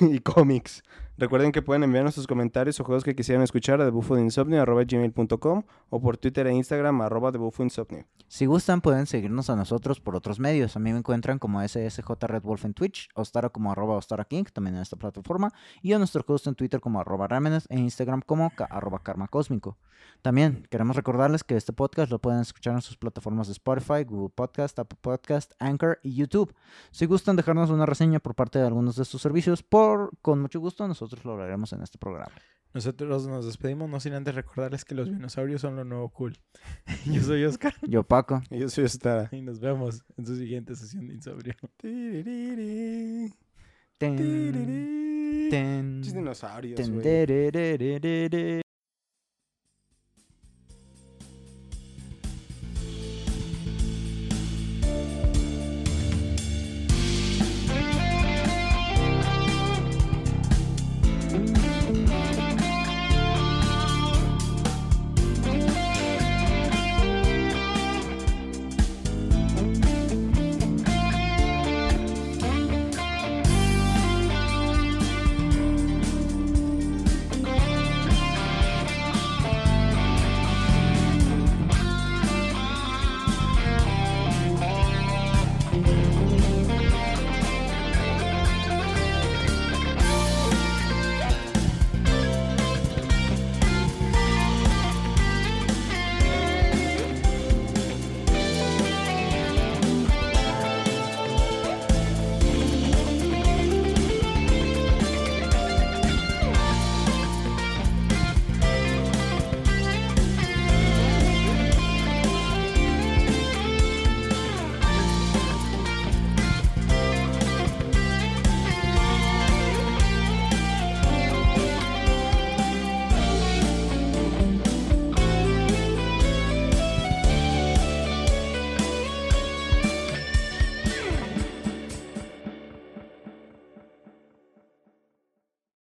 y 0.00 0.18
cómics. 0.20 0.82
Recuerden 1.20 1.52
que 1.52 1.60
pueden 1.60 1.82
enviarnos 1.82 2.14
sus 2.14 2.26
comentarios 2.26 2.80
o 2.80 2.84
juegos 2.84 3.04
que 3.04 3.14
quisieran 3.14 3.42
escuchar 3.42 3.78
a 3.82 3.84
debuffodeinsomnio.gmail.com 3.84 5.62
o 5.90 6.00
por 6.00 6.16
Twitter 6.16 6.46
e 6.46 6.54
Instagram 6.54 7.02
arroba 7.02 7.30
debufoinsomnio. 7.30 8.06
Si 8.26 8.46
gustan, 8.46 8.80
pueden 8.80 9.06
seguirnos 9.06 9.50
a 9.50 9.56
nosotros 9.56 10.00
por 10.00 10.16
otros 10.16 10.40
medios. 10.40 10.76
A 10.76 10.78
mí 10.78 10.90
me 10.92 10.98
encuentran 11.00 11.38
como 11.38 11.60
SSJ 11.60 12.08
Red 12.22 12.42
Wolf 12.42 12.64
en 12.64 12.72
Twitch, 12.72 13.10
Ostara 13.14 13.50
como 13.50 13.70
arroba 13.70 13.96
Ostara 13.96 14.24
King, 14.24 14.44
también 14.50 14.76
en 14.76 14.80
esta 14.82 14.96
plataforma, 14.96 15.52
y 15.82 15.92
a 15.92 15.98
nuestro 15.98 16.24
host 16.26 16.46
en 16.46 16.54
Twitter 16.54 16.80
como 16.80 16.98
arroba 16.98 17.28
Ramenes 17.28 17.66
e 17.68 17.78
Instagram 17.78 18.22
como 18.24 18.50
arroba 18.70 19.02
Karma 19.02 19.28
Cósmico. 19.28 19.76
También 20.22 20.66
queremos 20.70 20.96
recordarles 20.96 21.44
que 21.44 21.56
este 21.56 21.74
podcast 21.74 22.10
lo 22.10 22.18
pueden 22.18 22.40
escuchar 22.40 22.72
en 22.74 22.80
sus 22.80 22.96
plataformas 22.96 23.48
de 23.48 23.52
Spotify, 23.52 24.04
Google 24.04 24.30
Podcast, 24.34 24.78
Apple 24.78 24.98
Podcast, 25.02 25.52
Anchor 25.58 25.98
y 26.02 26.14
YouTube. 26.14 26.54
Si 26.92 27.04
gustan 27.04 27.36
dejarnos 27.36 27.68
una 27.68 27.84
reseña 27.84 28.20
por 28.20 28.34
parte 28.34 28.58
de 28.58 28.66
algunos 28.66 28.96
de 28.96 29.02
estos 29.02 29.20
servicios, 29.20 29.62
por 29.62 30.12
con 30.22 30.40
mucho 30.40 30.60
gusto 30.60 30.88
nosotros 30.88 31.09
lo 31.24 31.40
haremos 31.40 31.72
en 31.72 31.82
este 31.82 31.98
programa. 31.98 32.32
Nosotros 32.72 33.26
nos 33.26 33.46
despedimos, 33.46 33.90
no 33.90 33.98
sin 33.98 34.12
antes 34.12 34.32
recordarles 34.34 34.84
que 34.84 34.94
los 34.94 35.08
dinosaurios 35.08 35.60
son 35.60 35.74
lo 35.74 35.84
nuevo 35.84 36.08
cool. 36.10 36.38
Yo 37.06 37.20
soy 37.22 37.44
Oscar 37.44 37.74
Yo, 37.88 38.04
Paco. 38.04 38.42
Y 38.50 38.60
yo 38.60 38.68
soy 38.68 38.84
esta. 38.84 39.28
y 39.32 39.42
nos 39.42 39.58
vemos 39.58 40.04
en 40.16 40.26
su 40.26 40.36
siguiente 40.36 40.76
sesión 40.76 41.08
de 41.08 41.14
Insomnio. 41.14 41.54
Ten, 43.98 44.16
ten, 45.50 46.00
dinosaurios, 46.00 46.80
ten. 46.80 48.62